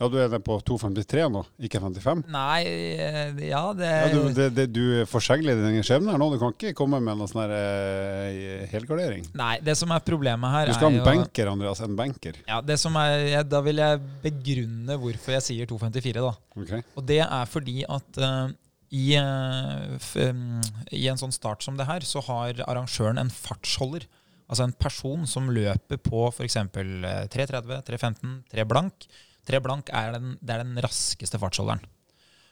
Ja, 0.00 0.08
du 0.08 0.14
er 0.16 0.30
nede 0.30 0.38
på 0.40 0.54
2,53 0.64 1.26
nå, 1.28 1.42
ikke 1.60 1.80
55? 1.82 2.22
Nei, 2.32 2.60
eh, 2.64 3.40
ja 3.50 3.60
det, 3.76 3.90
Ja, 3.90 4.06
du, 4.14 4.30
det, 4.32 4.46
det, 4.56 4.64
du 4.72 5.02
forsegler 5.10 5.60
din 5.60 5.84
skjebne 5.84 6.14
her 6.14 6.22
nå. 6.22 6.30
Du 6.32 6.38
kan 6.40 6.54
ikke 6.56 6.72
komme 6.78 7.02
med 7.04 7.20
noen 7.20 7.28
sånn 7.28 7.52
eh, 7.52 8.64
helgardering. 8.72 9.28
Nei, 9.36 9.58
det 9.66 9.76
som 9.76 9.92
er 9.92 10.00
problemet 10.06 10.54
her 10.54 10.72
Du 10.72 10.76
skal 10.78 10.88
ha 10.88 10.94
er 10.94 11.02
en 11.02 11.04
benker, 11.04 11.28
banker, 11.28 11.52
Andreas. 11.52 11.84
En 11.84 12.00
banker. 12.00 12.40
ja, 12.48 12.62
det 12.64 12.78
som 12.80 12.96
er, 12.96 13.44
Da 13.44 13.60
vil 13.66 13.84
jeg 13.84 14.00
begrunne 14.24 14.96
hvorfor 15.04 15.36
jeg 15.36 15.48
sier 15.50 15.68
2,54, 15.68 16.16
da. 16.16 16.34
Ok. 16.56 16.74
Og 16.96 17.06
det 17.12 17.20
er 17.26 17.52
fordi 17.52 17.78
at 17.84 18.24
uh, 18.24 18.48
i, 18.90 19.06
em, 19.20 20.60
i 20.96 21.06
en 21.12 21.20
sånn 21.20 21.36
start 21.36 21.62
som 21.62 21.76
det 21.76 21.86
her, 21.92 22.08
så 22.08 22.24
har 22.24 22.64
arrangøren 22.64 23.20
en 23.20 23.30
fartsholder. 23.30 24.08
Altså 24.50 24.64
en 24.64 24.74
person 24.74 25.28
som 25.30 25.52
løper 25.52 26.00
på 26.02 26.24
f.eks. 26.32 26.56
3.30, 26.72 27.82
3.15, 27.86 28.38
3 28.50 28.64
blank. 28.66 29.06
3 29.50 29.62
blank 29.64 29.90
er 29.92 30.14
den, 30.16 30.36
er 30.46 30.62
den 30.64 30.78
raskeste 30.84 31.40
fartsholderen. 31.42 31.82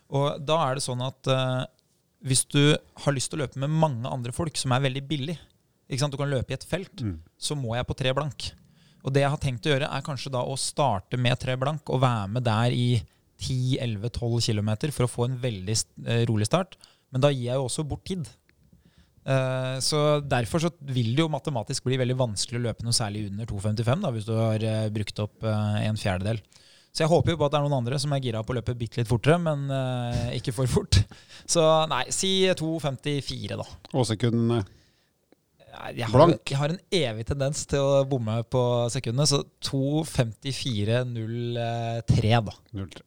Og 0.09 0.41
da 0.49 0.57
er 0.67 0.79
det 0.79 0.85
sånn 0.87 1.03
at 1.05 1.29
uh, 1.31 1.65
hvis 2.25 2.45
du 2.51 2.63
har 3.05 3.15
lyst 3.15 3.31
til 3.31 3.39
å 3.39 3.45
løpe 3.45 3.61
med 3.63 3.73
mange 3.73 4.11
andre 4.11 4.35
folk 4.35 4.57
som 4.59 4.73
er 4.75 4.85
veldig 4.87 5.05
billig, 5.09 5.37
du 5.89 6.17
kan 6.21 6.29
løpe 6.29 6.53
i 6.53 6.57
et 6.59 6.67
felt, 6.69 7.01
Mm. 7.01 7.21
så 7.39 7.57
må 7.57 7.75
jeg 7.77 7.87
på 7.87 7.97
3 7.97 8.13
blank. 8.13 8.51
Og 9.05 9.13
det 9.15 9.23
jeg 9.23 9.31
har 9.31 9.39
tenkt 9.41 9.67
å 9.67 9.71
gjøre, 9.73 9.89
er 9.89 10.05
kanskje 10.05 10.33
da 10.35 10.43
å 10.45 10.57
starte 10.59 11.17
med 11.17 11.39
3 11.39 11.57
blank 11.57 11.89
og 11.89 12.03
være 12.03 12.29
med 12.29 12.45
der 12.45 12.75
i 12.75 13.01
10-11-12 13.39 14.43
km 14.51 14.91
for 14.93 15.07
å 15.07 15.09
få 15.09 15.25
en 15.29 15.39
veldig 15.41 15.77
eh, 16.05 16.27
rolig 16.29 16.47
start. 16.47 16.77
Men 17.11 17.23
da 17.23 17.31
gir 17.31 17.47
jeg 17.47 17.57
jo 17.57 17.69
også 17.69 17.87
bort 17.89 18.05
tid. 18.05 18.27
Eh, 19.25 19.79
så 19.81 20.21
Derfor 20.21 20.67
så 20.67 20.73
vil 20.83 21.15
det 21.15 21.23
jo 21.23 21.31
matematisk 21.33 21.87
bli 21.87 21.97
veldig 21.97 22.19
vanskelig 22.19 22.59
å 22.59 22.67
løpe 22.67 22.85
noe 22.85 22.93
særlig 22.93 23.29
under 23.31 23.47
2,55 23.47 24.03
da, 24.05 24.11
hvis 24.11 24.29
du 24.29 24.35
har 24.35 24.91
brukt 24.93 25.25
opp 25.25 25.47
en 25.47 25.97
fjerdedel. 25.97 26.43
Så 26.99 27.05
jeg 27.05 27.13
håper 27.13 27.31
jo 27.31 27.39
på 27.39 27.47
at 27.47 27.53
det 27.55 27.59
er 27.61 27.67
noen 27.69 27.77
andre 27.77 27.95
som 28.03 28.11
er 28.11 28.19
gira 28.25 28.41
på 28.43 28.51
å 28.51 28.57
løpe 28.57 28.75
bitte 28.75 28.99
litt 28.99 29.07
fortere, 29.07 29.37
men 29.39 29.71
uh, 29.71 30.35
ikke 30.35 30.51
for 30.57 30.67
fort. 30.67 30.99
Så 31.53 31.63
nei, 31.87 32.11
si 32.11 32.43
2.54, 32.59 33.55
da. 33.55 33.63
Og 33.95 34.03
sekundene 34.09 34.65
Jeg 35.95 36.03
har, 36.03 36.11
Blank. 36.11 36.43
jeg 36.43 36.59
har 36.59 36.75
en 36.75 36.83
evig 36.91 37.23
tendens 37.29 37.63
til 37.71 37.79
å 37.79 38.03
bomme 38.11 38.43
på 38.51 38.91
sekundene, 38.91 39.31
så 39.31 39.47
2.54,03, 39.63 42.35
da. 42.51 42.55
0-3. 42.75 42.99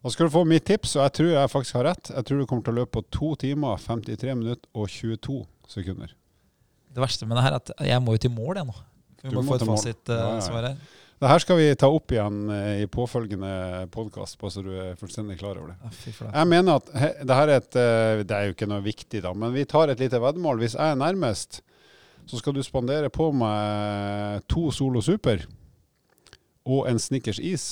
Da 0.00 0.08
skal 0.16 0.24
du 0.24 0.32
få 0.38 0.48
mitt 0.48 0.64
tips, 0.72 0.96
og 0.96 1.04
jeg 1.04 1.12
tror 1.20 1.28
jeg 1.34 1.52
faktisk 1.52 1.76
har 1.82 1.88
rett. 1.90 2.08
Jeg 2.16 2.24
tror 2.24 2.40
du 2.40 2.48
kommer 2.48 2.64
til 2.64 2.72
å 2.72 2.80
løpe 2.80 2.96
på 2.96 3.04
2 3.20 3.44
timer, 3.44 3.76
53 3.84 4.40
minutter 4.40 4.64
og 4.72 4.88
22 4.88 5.44
sekunder. 5.76 6.16
Det 6.96 7.00
verste 7.04 7.28
med 7.28 7.36
det 7.36 7.44
her 7.44 7.52
er 7.52 7.60
at 7.60 7.68
jeg 7.92 8.00
må 8.08 8.16
jo 8.16 8.24
til 8.24 8.32
mål, 8.40 8.56
jeg 8.62 8.66
nå. 8.72 8.76
Vi 9.20 9.28
Du 9.28 9.36
må, 9.36 9.44
må 9.44 9.52
få 9.52 9.60
et 9.60 9.68
fasitsvar 9.68 10.16
Ja, 10.16 10.40
ja, 10.40 10.48
her. 10.72 11.03
Det 11.22 11.30
her 11.30 11.42
skal 11.42 11.58
vi 11.60 11.66
ta 11.78 11.88
opp 11.94 12.12
igjen 12.12 12.48
eh, 12.50 12.82
i 12.82 12.86
påfølgende 12.90 13.86
podkast, 13.94 14.36
bare 14.40 14.50
så 14.50 14.64
du 14.64 14.72
er 14.74 14.96
fullstendig 14.98 15.38
klar 15.38 15.60
over 15.60 15.70
det. 15.72 15.92
Jeg 16.10 16.48
mener 16.50 16.80
at 16.80 16.90
he, 16.98 17.10
det 17.22 17.38
her 17.38 17.52
er 17.52 17.60
et 17.60 17.78
eh, 17.78 18.22
Det 18.26 18.34
er 18.34 18.48
jo 18.48 18.56
ikke 18.56 18.68
noe 18.70 18.82
viktig, 18.84 19.22
da, 19.22 19.30
men 19.38 19.54
vi 19.54 19.66
tar 19.70 19.92
et 19.92 20.02
lite 20.02 20.20
veddemål. 20.20 20.58
Hvis 20.64 20.74
jeg 20.74 20.90
er 20.90 20.98
nærmest, 20.98 21.60
så 22.26 22.40
skal 22.40 22.56
du 22.56 22.62
spandere 22.66 23.12
på 23.14 23.30
meg 23.36 24.42
to 24.50 24.66
Solo 24.74 25.04
Super 25.04 25.46
og 26.64 26.90
en 26.90 26.98
Snickers 26.98 27.38
is. 27.38 27.66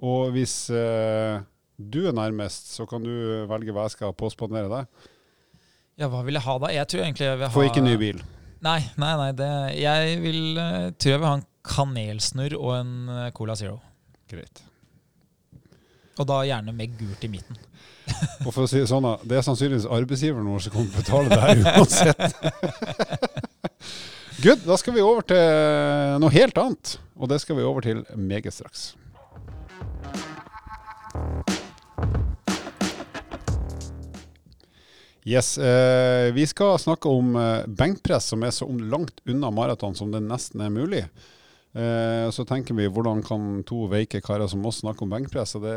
Og 0.00 0.30
hvis 0.32 0.54
uh, 0.72 1.40
du 1.76 2.02
er 2.08 2.16
nærmest, 2.16 2.74
så 2.76 2.86
kan 2.88 3.04
du 3.04 3.10
velge 3.48 3.72
hva 3.72 3.86
jeg 3.88 3.96
skal 3.96 4.16
påspandere 4.16 4.68
deg. 4.68 5.08
Ja, 6.00 6.08
hva 6.12 6.20
vil 6.24 6.36
jeg 6.36 6.44
ha 6.44 6.56
da? 6.60 6.72
Jeg 6.72 6.88
tror 6.92 7.04
egentlig 7.04 7.26
jeg 7.26 7.40
vil 7.40 7.48
ha 7.48 7.52
Få 7.52 7.64
ikke 7.68 7.84
ny 7.84 7.96
bil. 8.00 8.20
Nei, 8.64 8.80
nei, 9.00 9.12
nei. 9.16 9.30
Det, 9.36 9.50
jeg 9.80 10.20
vil, 10.20 10.42
tror 11.00 11.14
jeg 11.14 11.20
vil 11.20 11.28
ha 11.28 11.38
en 11.40 11.48
kanelsnurr 11.66 12.54
og 12.58 12.72
en 12.78 12.92
eh, 13.08 13.32
Cola 13.36 13.54
Zero. 13.58 13.76
Greit. 14.30 14.56
Og 16.20 16.24
da 16.28 16.36
gjerne 16.44 16.72
med 16.76 16.88
gult 16.98 17.24
i 17.24 17.28
midten. 17.32 17.56
Og 18.44 18.50
for 18.50 18.62
å 18.64 18.68
si 18.68 18.78
det 18.80 18.88
sånn, 18.90 19.06
det 19.28 19.36
er 19.38 19.42
sannsynligvis 19.46 19.86
arbeidsgiveren 19.88 20.50
vår 20.50 20.60
som 20.64 20.72
kommer 20.74 20.90
til 20.90 20.98
å 20.98 21.00
betale 21.04 21.28
det 21.30 21.42
her 21.44 21.56
uansett. 21.78 22.20
Good. 24.40 24.60
Da 24.64 24.72
skal 24.80 24.94
vi 24.96 25.02
over 25.04 25.20
til 25.28 25.36
noe 26.22 26.32
helt 26.32 26.56
annet. 26.60 26.94
Og 27.20 27.28
det 27.28 27.38
skal 27.42 27.56
vi 27.58 27.66
over 27.68 27.80
til 27.84 27.98
meget 28.16 28.54
straks. 28.56 28.80
Yes, 35.28 35.58
eh, 35.58 36.32
Vi 36.32 36.46
skal 36.48 36.78
snakke 36.80 37.08
om 37.08 37.36
eh, 37.36 37.66
benkpress, 37.66 38.24
som 38.32 38.42
er 38.42 38.50
så 38.50 38.66
langt 38.66 39.20
unna 39.28 39.50
maraton 39.52 39.94
som 39.94 40.12
det 40.12 40.20
nesten 40.24 40.60
er 40.64 40.70
mulig. 40.72 41.04
Eh, 41.70 42.30
så 42.34 42.42
tenker 42.44 42.74
vi 42.74 42.88
hvordan 42.90 43.20
kan 43.22 43.60
to 43.66 43.84
veike 43.90 44.18
karer 44.24 44.48
som 44.50 44.64
oss 44.66 44.80
snakke 44.82 45.04
om 45.06 45.12
benkpress. 45.14 45.54
og 45.54 45.66
Det 45.66 45.74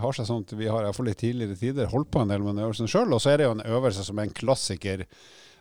har 0.00 0.16
seg 0.16 0.28
sånn 0.28 0.46
at 0.46 0.54
vi 0.56 0.68
har 0.70 0.84
i 0.84 0.88
hvert 0.88 0.96
fall 0.96 1.12
i 1.12 1.18
tidligere 1.18 1.58
tider 1.60 1.90
holdt 1.92 2.10
på 2.14 2.22
en 2.22 2.32
del 2.32 2.44
med 2.44 2.56
den 2.56 2.64
øvelsen 2.64 2.88
sjøl. 2.88 3.12
Og 3.12 3.20
så 3.20 3.34
er 3.34 3.40
det 3.40 3.50
jo 3.50 3.56
en 3.58 3.66
øvelse 3.66 4.06
som 4.06 4.18
er 4.18 4.28
en 4.28 4.38
klassiker 4.38 5.04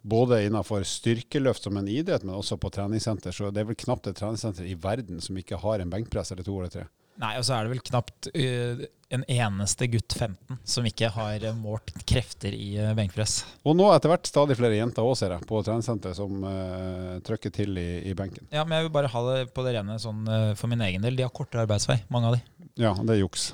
både 0.05 0.43
innenfor 0.45 0.85
styrkeløft 0.85 1.65
som 1.65 1.77
en 1.79 1.89
idrett, 1.89 2.23
men 2.23 2.37
også 2.37 2.59
på 2.61 2.69
treningssenter. 2.71 3.33
Så 3.33 3.49
det 3.51 3.63
er 3.63 3.71
vel 3.71 3.79
knapt 3.83 4.07
et 4.07 4.19
treningssenter 4.19 4.67
i 4.69 4.77
verden 4.79 5.19
som 5.23 5.37
ikke 5.41 5.59
har 5.59 5.81
en 5.81 5.91
benkpress 5.91 6.31
eller 6.31 6.45
to 6.45 6.59
eller 6.59 6.71
tre. 6.71 6.85
Nei, 7.21 7.35
og 7.39 7.45
så 7.47 7.55
er 7.55 7.65
det 7.65 7.75
vel 7.75 7.83
knapt 7.85 8.29
uh, 8.35 8.85
en 9.15 9.23
eneste 9.31 9.87
gutt 9.87 10.15
15 10.17 10.57
som 10.67 10.87
ikke 10.87 11.11
har 11.13 11.43
eh, 11.45 11.53
målt 11.55 11.93
krefter 12.09 12.55
i 12.57 12.73
uh, 12.81 12.91
benkpress. 12.97 13.37
Og 13.63 13.77
nå 13.77 13.87
etter 13.93 14.11
hvert 14.11 14.27
stadig 14.27 14.57
flere 14.59 14.75
jenter 14.75 15.05
òg, 15.05 15.13
ser 15.19 15.35
jeg, 15.35 15.45
på 15.47 15.61
treningssenteret 15.63 16.17
som 16.17 16.43
uh, 16.43 17.15
trykker 17.25 17.53
til 17.55 17.77
i, 17.79 17.87
i 18.09 18.15
benken. 18.17 18.49
Ja, 18.51 18.65
men 18.65 18.79
jeg 18.79 18.87
vil 18.87 18.95
bare 18.97 19.11
ha 19.13 19.23
det 19.29 19.37
på 19.55 19.63
det 19.65 19.77
rene 19.77 19.95
sånn 20.01 20.25
uh, 20.27 20.51
for 20.59 20.71
min 20.71 20.83
egen 20.87 21.05
del. 21.05 21.15
De 21.15 21.27
har 21.27 21.33
kortere 21.35 21.63
arbeidsvei, 21.63 22.01
mange 22.11 22.31
av 22.31 22.37
de. 22.37 22.43
Ja, 22.81 22.91
det 22.99 23.15
er 23.15 23.21
juks. 23.21 23.53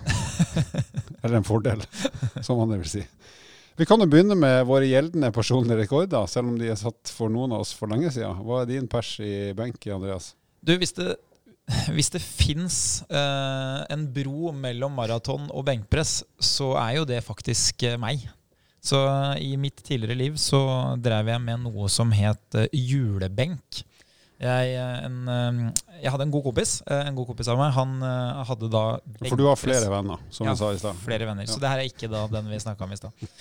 Eller 1.22 1.38
en 1.38 1.46
fordel, 1.46 1.84
som 2.42 2.58
man 2.58 2.74
vil 2.80 2.90
si. 2.90 3.06
Vi 3.78 3.86
kan 3.86 4.02
jo 4.02 4.08
begynne 4.10 4.36
med 4.38 4.66
våre 4.70 4.88
gjeldende 4.90 5.30
personlige 5.34 5.84
rekorder, 5.84 6.26
selv 6.30 6.50
om 6.50 6.58
de 6.60 6.72
er 6.74 6.80
satt 6.80 7.12
for 7.14 7.32
noen 7.34 7.54
av 7.56 7.64
oss 7.64 7.76
for 7.78 7.92
lenge 7.92 8.10
siden. 8.14 8.42
Hva 8.46 8.64
er 8.64 8.72
din 8.74 8.90
pers 8.90 9.14
i 9.22 9.52
benk, 9.58 9.86
Andreas? 9.94 10.34
Du, 10.62 10.74
hvis 10.78 10.94
det, 10.98 11.16
hvis 11.96 12.10
det 12.14 12.22
fins 12.24 12.78
eh, 13.10 13.80
en 13.94 14.06
bro 14.14 14.52
mellom 14.56 14.96
maraton 14.98 15.48
og 15.54 15.66
benkpress, 15.70 16.22
så 16.42 16.74
er 16.82 16.98
jo 17.00 17.06
det 17.08 17.22
faktisk 17.26 17.86
eh, 17.88 18.00
meg. 18.02 18.26
Så 18.82 18.98
eh, 19.06 19.44
i 19.52 19.54
mitt 19.62 19.84
tidligere 19.86 20.18
liv 20.18 20.40
så 20.42 20.60
drev 20.98 21.30
jeg 21.32 21.44
med 21.46 21.64
noe 21.68 21.88
som 21.94 22.12
het 22.18 22.58
eh, 22.60 22.68
julebenk. 22.74 23.84
Jeg, 24.42 24.72
eh, 24.74 25.04
en, 25.06 25.18
eh, 25.30 25.86
jeg 26.02 26.10
hadde 26.16 26.26
en 26.26 26.34
god 26.34 26.48
kompis, 26.50 26.80
en 26.90 27.16
god 27.20 27.30
kompis 27.30 27.52
av 27.54 27.62
meg. 27.62 27.72
Han 27.78 27.94
hadde 28.50 28.72
da 28.74 28.84
benkpress. 29.06 29.30
For 29.36 29.38
du 29.44 29.46
har 29.46 29.62
flere 29.62 29.94
venner, 29.94 30.26
som 30.34 30.50
Ja, 30.50 30.58
du 30.58 30.64
sa 30.64 30.72
i 30.74 30.82
stad. 30.82 30.98
Flere 31.06 31.30
venner. 31.30 31.46
Ja. 31.46 31.54
Så 31.54 31.62
det 31.62 31.70
her 31.72 31.84
er 31.84 31.92
ikke 31.94 32.10
da 32.12 32.26
den 32.34 32.50
vi 32.50 32.60
snakka 32.66 32.88
om 32.90 32.98
i 32.98 33.00
stad. 33.00 33.32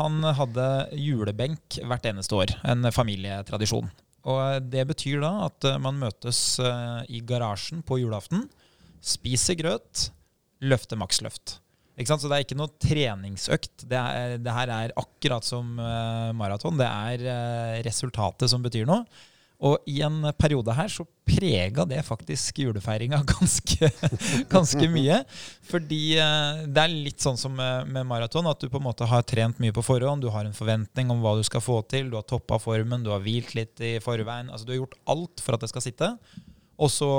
Han 0.00 0.24
hadde 0.40 0.68
julebenk 0.96 1.76
hvert 1.84 2.08
eneste 2.08 2.40
år. 2.40 2.56
En 2.72 2.88
familietradisjon. 2.94 3.92
Og 4.28 4.68
det 4.72 4.84
betyr 4.90 5.22
da 5.24 5.32
at 5.46 5.68
eh, 5.68 5.80
man 5.82 6.00
møtes 6.00 6.40
eh, 6.60 7.00
i 7.16 7.22
garasjen 7.24 7.84
på 7.86 8.00
julaften, 8.02 8.44
spiser 9.04 9.56
grøt, 9.58 10.08
løfter 10.64 10.98
maksløft. 11.00 11.58
Ikke 11.98 12.12
sant? 12.12 12.22
Så 12.22 12.30
det 12.30 12.36
er 12.36 12.44
ikke 12.46 12.58
noe 12.58 12.74
treningsøkt. 12.78 13.86
Det, 13.90 13.98
er, 13.98 14.36
det 14.42 14.54
her 14.54 14.70
er 14.70 14.94
akkurat 15.00 15.46
som 15.46 15.78
eh, 15.82 16.30
maraton. 16.38 16.78
Det 16.78 16.86
er 16.86 17.24
eh, 17.32 17.80
resultatet 17.86 18.50
som 18.52 18.62
betyr 18.62 18.86
noe. 18.88 19.02
Og 19.58 19.90
i 19.90 19.96
en 20.06 20.20
periode 20.38 20.70
her 20.76 20.90
så 20.92 21.02
prega 21.26 21.82
det 21.88 21.98
faktisk 22.06 22.60
julefeiringa 22.62 23.18
ganske, 23.32 23.90
ganske 24.50 24.90
mye. 24.92 25.18
Fordi 25.66 26.02
eh, 26.22 26.60
det 26.70 26.84
er 26.84 26.94
litt 26.94 27.24
sånn 27.24 27.40
som 27.40 27.56
med, 27.58 27.98
maraton, 28.06 28.46
at 28.50 28.62
du 28.62 28.68
på 28.70 28.78
en 28.78 28.86
måte 28.86 29.08
har 29.10 29.26
trent 29.26 29.58
mye 29.62 29.74
på 29.74 29.82
forhånd. 29.82 30.22
Du 30.22 30.30
har 30.34 30.46
en 30.46 30.56
forventning 30.56 31.10
om 31.10 31.24
hva 31.24 31.34
du 31.38 31.42
skal 31.46 31.64
få 31.64 31.80
til. 31.90 32.12
Du 32.12 32.18
har 32.20 32.26
toppa 32.28 32.60
formen, 32.62 33.02
du 33.02 33.10
har 33.14 33.24
hvilt 33.24 33.56
litt 33.58 33.82
i 33.82 33.96
forveien. 34.04 34.52
Altså 34.52 34.68
Du 34.68 34.76
har 34.76 34.82
gjort 34.84 34.98
alt 35.10 35.42
for 35.42 35.58
at 35.58 35.66
det 35.66 35.72
skal 35.74 35.86
sitte. 35.88 36.14
Og 36.78 36.92
så 36.94 37.10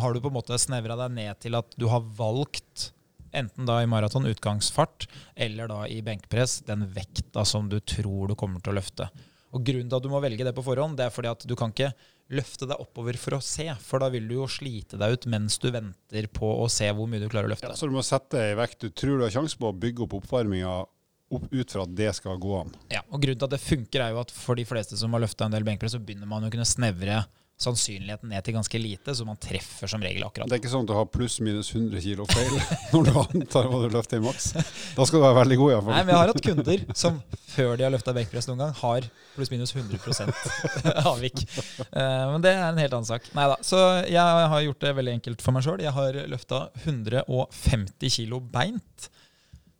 har 0.00 0.14
du 0.14 0.22
på 0.24 0.32
en 0.32 0.38
måte 0.38 0.56
snevra 0.56 0.96
deg 1.04 1.12
ned 1.12 1.44
til 1.44 1.60
at 1.60 1.76
du 1.76 1.90
har 1.92 2.04
valgt 2.16 2.92
Enten 3.36 3.66
da 3.68 3.82
i 3.82 3.88
maraton 3.90 4.24
utgangsfart, 4.30 5.04
eller 5.34 5.68
da 5.68 5.82
i 5.92 5.98
benkpress 6.00 6.62
den 6.64 6.86
vekta 6.94 7.44
som 7.44 7.66
du 7.68 7.80
tror 7.84 8.30
du 8.30 8.36
kommer 8.38 8.62
til 8.64 8.72
å 8.72 8.76
løfte. 8.78 9.10
Og 9.56 9.64
Grunnen 9.64 9.88
til 9.88 9.96
at 9.98 10.04
du 10.04 10.12
må 10.12 10.20
velge 10.20 10.44
det 10.44 10.52
på 10.56 10.64
forhånd, 10.66 10.98
det 10.98 11.06
er 11.06 11.14
fordi 11.14 11.30
at 11.32 11.46
du 11.48 11.54
kan 11.56 11.72
ikke 11.72 11.92
løfte 12.36 12.66
deg 12.68 12.80
oppover 12.82 13.16
for 13.20 13.36
å 13.38 13.42
se, 13.44 13.68
for 13.86 14.02
da 14.02 14.10
vil 14.12 14.26
du 14.28 14.34
jo 14.40 14.48
slite 14.50 14.98
deg 15.00 15.14
ut 15.14 15.28
mens 15.30 15.56
du 15.62 15.70
venter 15.72 16.26
på 16.34 16.50
å 16.60 16.66
se 16.72 16.88
hvor 16.90 17.08
mye 17.08 17.22
du 17.22 17.28
klarer 17.32 17.48
å 17.48 17.52
løfte. 17.54 17.70
Ja, 17.70 17.78
Så 17.78 17.88
du 17.88 17.94
må 17.94 18.02
sette 18.04 18.42
i 18.50 18.56
vekt 18.58 18.82
du 18.82 18.90
tror 18.90 19.16
du 19.20 19.24
har 19.26 19.34
sjanse 19.34 19.58
på 19.58 19.70
å 19.70 19.76
bygge 19.76 20.04
opp 20.04 20.18
oppvarminga 20.18 20.74
opp, 20.82 21.46
ut 21.50 21.72
fra 21.72 21.86
at 21.86 21.94
det 21.98 22.12
skal 22.18 22.38
gå 22.42 22.52
an. 22.60 22.74
Ja, 22.92 23.02
og 23.08 23.22
Grunnen 23.22 23.40
til 23.40 23.48
at 23.48 23.54
det 23.56 23.62
funker, 23.62 24.02
er 24.04 24.14
jo 24.14 24.22
at 24.22 24.34
for 24.34 24.58
de 24.58 24.66
fleste 24.68 24.98
som 24.98 25.14
har 25.14 25.22
løfta 25.24 25.46
en 25.46 25.54
del 25.56 25.66
benkpress, 25.66 25.96
så 25.96 26.02
begynner 26.02 26.28
man 26.30 26.46
å 26.46 26.52
kunne 26.52 26.66
snevre 26.68 27.22
sannsynligheten 27.56 28.28
ned 28.28 28.44
til 28.44 28.52
ganske 28.52 28.78
lite, 28.78 29.14
så 29.16 29.24
man 29.24 29.38
treffer 29.40 29.88
som 29.88 30.02
regel 30.04 30.26
akkurat. 30.26 30.48
Det 30.50 30.58
er 30.58 30.60
ikke 30.60 30.72
sånn 30.74 30.84
at 30.84 30.90
du 30.90 30.96
har 30.98 31.06
pluss-minus 31.08 31.70
100 31.72 32.02
kilo 32.04 32.26
feil 32.28 32.52
når 32.92 33.08
du 33.08 33.12
antar 33.22 33.70
hva 33.72 33.80
du 33.80 33.88
løfter 33.94 34.20
i 34.20 34.24
maks. 34.26 34.50
Da 34.96 35.06
skal 35.08 35.22
du 35.22 35.24
være 35.24 35.38
veldig 35.40 35.58
god, 35.62 35.72
Nei, 35.88 36.02
men 36.02 36.12
jeg 36.12 36.20
har 36.20 36.32
hatt 36.34 36.44
kunder 36.44 36.84
som 37.00 37.18
før 37.54 37.72
de 37.80 37.88
har 37.88 37.94
løfta 37.94 38.12
benkpress 38.16 38.50
noen 38.50 38.60
gang, 38.60 38.76
har 38.82 39.08
pluss-minus 39.38 39.72
100 39.72 40.28
avvik. 41.14 41.46
Eh, 41.88 42.24
men 42.34 42.44
det 42.44 42.52
er 42.52 42.66
en 42.68 42.84
helt 42.84 43.00
annen 43.00 43.08
sak. 43.08 43.32
Nei 43.36 43.48
da. 43.48 43.56
Så 43.64 43.80
jeg 44.04 44.46
har 44.52 44.64
gjort 44.68 44.84
det 44.84 44.96
veldig 45.00 45.16
enkelt 45.16 45.44
for 45.44 45.56
meg 45.56 45.64
sjøl. 45.64 45.80
Jeg 45.80 45.96
har 45.96 46.22
løfta 46.28 46.66
150 46.84 48.16
kilo 48.20 48.44
beint. 48.44 49.12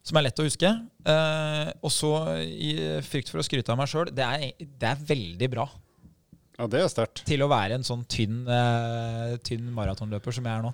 Som 0.07 0.17
er 0.17 0.31
lett 0.31 0.41
å 0.41 0.47
huske. 0.47 0.71
Eh, 1.13 1.71
og 1.85 1.93
så, 1.93 2.13
i 2.41 2.79
frykt 3.05 3.29
for 3.29 3.43
å 3.43 3.45
skryte 3.45 3.75
av 3.75 3.83
meg 3.83 3.93
sjøl, 3.93 4.09
det, 4.17 4.55
det 4.65 4.95
er 4.95 5.11
veldig 5.13 5.53
bra 5.53 5.67
Ja, 6.57 6.67
det 6.73 6.81
er 6.83 6.91
sterkt. 6.93 7.25
til 7.29 7.45
å 7.45 7.51
være 7.53 7.77
en 7.77 7.87
sånn 7.87 8.07
tynn, 8.09 8.45
uh, 8.49 9.37
tynn 9.45 9.69
maratonløper 9.77 10.33
som 10.35 10.47
jeg 10.49 10.57
er 10.57 10.65
nå. 10.65 10.73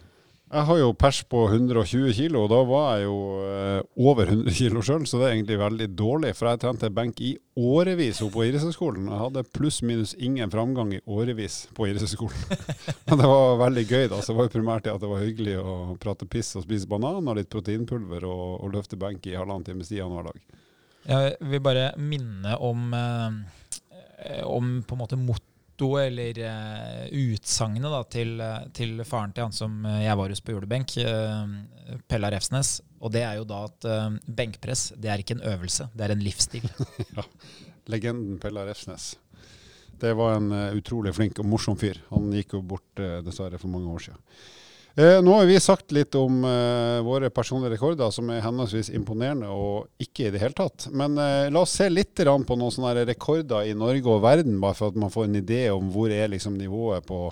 Jeg 0.52 0.66
har 0.68 0.78
jo 0.82 0.88
pers 0.92 1.22
på 1.32 1.46
120 1.48 2.12
kilo, 2.12 2.42
og 2.44 2.50
da 2.52 2.58
var 2.68 2.88
jeg 3.00 3.06
jo 3.06 3.20
eh, 3.40 3.78
over 4.04 4.28
100 4.28 4.52
kilo 4.52 4.82
sjøl, 4.84 5.06
så 5.08 5.16
det 5.16 5.24
er 5.24 5.36
egentlig 5.38 5.56
veldig 5.62 5.86
dårlig. 5.96 6.32
For 6.36 6.50
jeg 6.50 6.60
trente 6.60 6.90
benk 6.92 7.22
i 7.24 7.30
årevis 7.56 8.20
oppe 8.20 8.34
på 8.36 8.44
idrettshøyskolen. 8.50 9.06
Jeg 9.08 9.20
hadde 9.22 9.44
pluss-minus 9.56 10.12
ingen 10.20 10.52
framgang 10.52 10.90
i 10.92 11.00
årevis 11.08 11.70
på 11.72 11.86
idrettshøyskolen. 11.88 12.68
Men 13.08 13.22
det 13.22 13.30
var 13.30 13.56
veldig 13.62 13.84
gøy, 13.86 14.04
da. 14.12 14.18
Så 14.20 14.34
det 14.34 14.36
var 14.42 14.50
jo 14.50 14.52
primært 14.58 14.84
det 14.84 14.92
at 14.92 15.00
det 15.00 15.10
var 15.14 15.24
hyggelig 15.24 15.54
å 15.62 15.76
prate 16.02 16.28
piss 16.28 16.52
og 16.60 16.66
spise 16.66 16.90
banan 16.90 17.32
og 17.32 17.38
litt 17.40 17.48
proteinpulver 17.54 18.26
og, 18.28 18.44
og 18.58 18.76
løfte 18.76 19.00
benk 19.00 19.30
i 19.30 19.38
halvannen 19.38 19.64
times 19.70 19.88
tid 19.88 20.02
annenhver 20.04 20.34
dag. 20.34 20.60
Jeg 21.08 21.48
vil 21.48 21.64
bare 21.64 21.86
minne 21.96 22.58
om, 22.60 22.92
eh, 22.92 24.44
om 24.44 24.76
på 24.84 25.00
en 25.00 25.02
måte 25.06 25.22
motto 25.82 25.98
eller 25.98 26.38
uh, 26.38 27.06
utsagnet 27.10 28.10
til, 28.10 28.40
eh, 28.40 28.68
til 28.72 29.02
faren 29.04 29.32
til 29.32 29.44
han 29.44 29.52
som 29.52 29.84
eh, 29.86 30.04
jeg 30.06 30.16
var 30.16 30.30
hos 30.30 30.40
på 30.40 30.54
julebenk, 30.54 30.96
uh, 31.02 31.98
Pella 32.08 32.30
Refsnes. 32.30 32.80
Og 33.00 33.12
det 33.12 33.24
er 33.26 33.36
jo 33.40 33.44
da 33.44 33.64
at 33.66 33.88
uh, 33.88 34.14
benkpress 34.26 34.92
det 34.96 35.10
er 35.10 35.18
ikke 35.18 35.38
en 35.38 35.46
øvelse, 35.54 35.88
det 35.94 36.06
er 36.06 36.14
en 36.14 36.22
livsstil. 36.22 36.68
Legenden 37.92 38.38
Pella 38.38 38.64
Refsnes. 38.66 39.16
Det 40.02 40.14
var 40.18 40.36
en 40.36 40.50
utrolig 40.74 41.14
flink 41.14 41.38
og 41.38 41.46
morsom 41.46 41.76
fyr. 41.78 42.00
Han 42.10 42.32
gikk 42.34 42.56
jo 42.56 42.62
bort 42.66 42.98
dessverre 43.22 43.58
for 43.60 43.70
mange 43.70 43.90
år 43.92 44.02
siden. 44.08 44.22
Eh, 44.94 45.18
nå 45.25 45.34
har 45.38 45.46
vi 45.49 45.61
sagt 45.61 45.92
litt 45.96 46.12
om 46.20 46.42
eh, 46.44 46.99
våre 47.06 47.30
personlige 47.32 47.78
rekorder, 47.78 48.11
som 48.12 48.28
er 48.28 48.42
henholdsvis 48.44 48.90
imponerende 48.92 49.49
og 49.49 49.88
ikke 50.02 50.26
i 50.26 50.32
det 50.34 50.42
hele 50.42 50.56
tatt. 50.58 50.90
Men 50.92 51.16
eh, 51.16 51.49
la 51.52 51.62
oss 51.64 51.78
se 51.78 51.88
litt 51.88 52.12
på 52.20 52.58
noen 52.58 52.75
sånne 52.75 53.06
rekorder 53.08 53.70
i 53.70 53.76
Norge 53.78 54.12
og 54.12 54.20
verden, 54.25 54.61
bare 54.61 54.76
for 54.76 54.92
at 54.92 54.99
man 55.00 55.12
får 55.12 55.30
en 55.30 55.40
idé 55.40 55.62
om 55.72 55.88
hvor 55.94 56.12
er 56.12 56.28
liksom 56.34 56.58
nivået 56.61 57.06
på, 57.08 57.25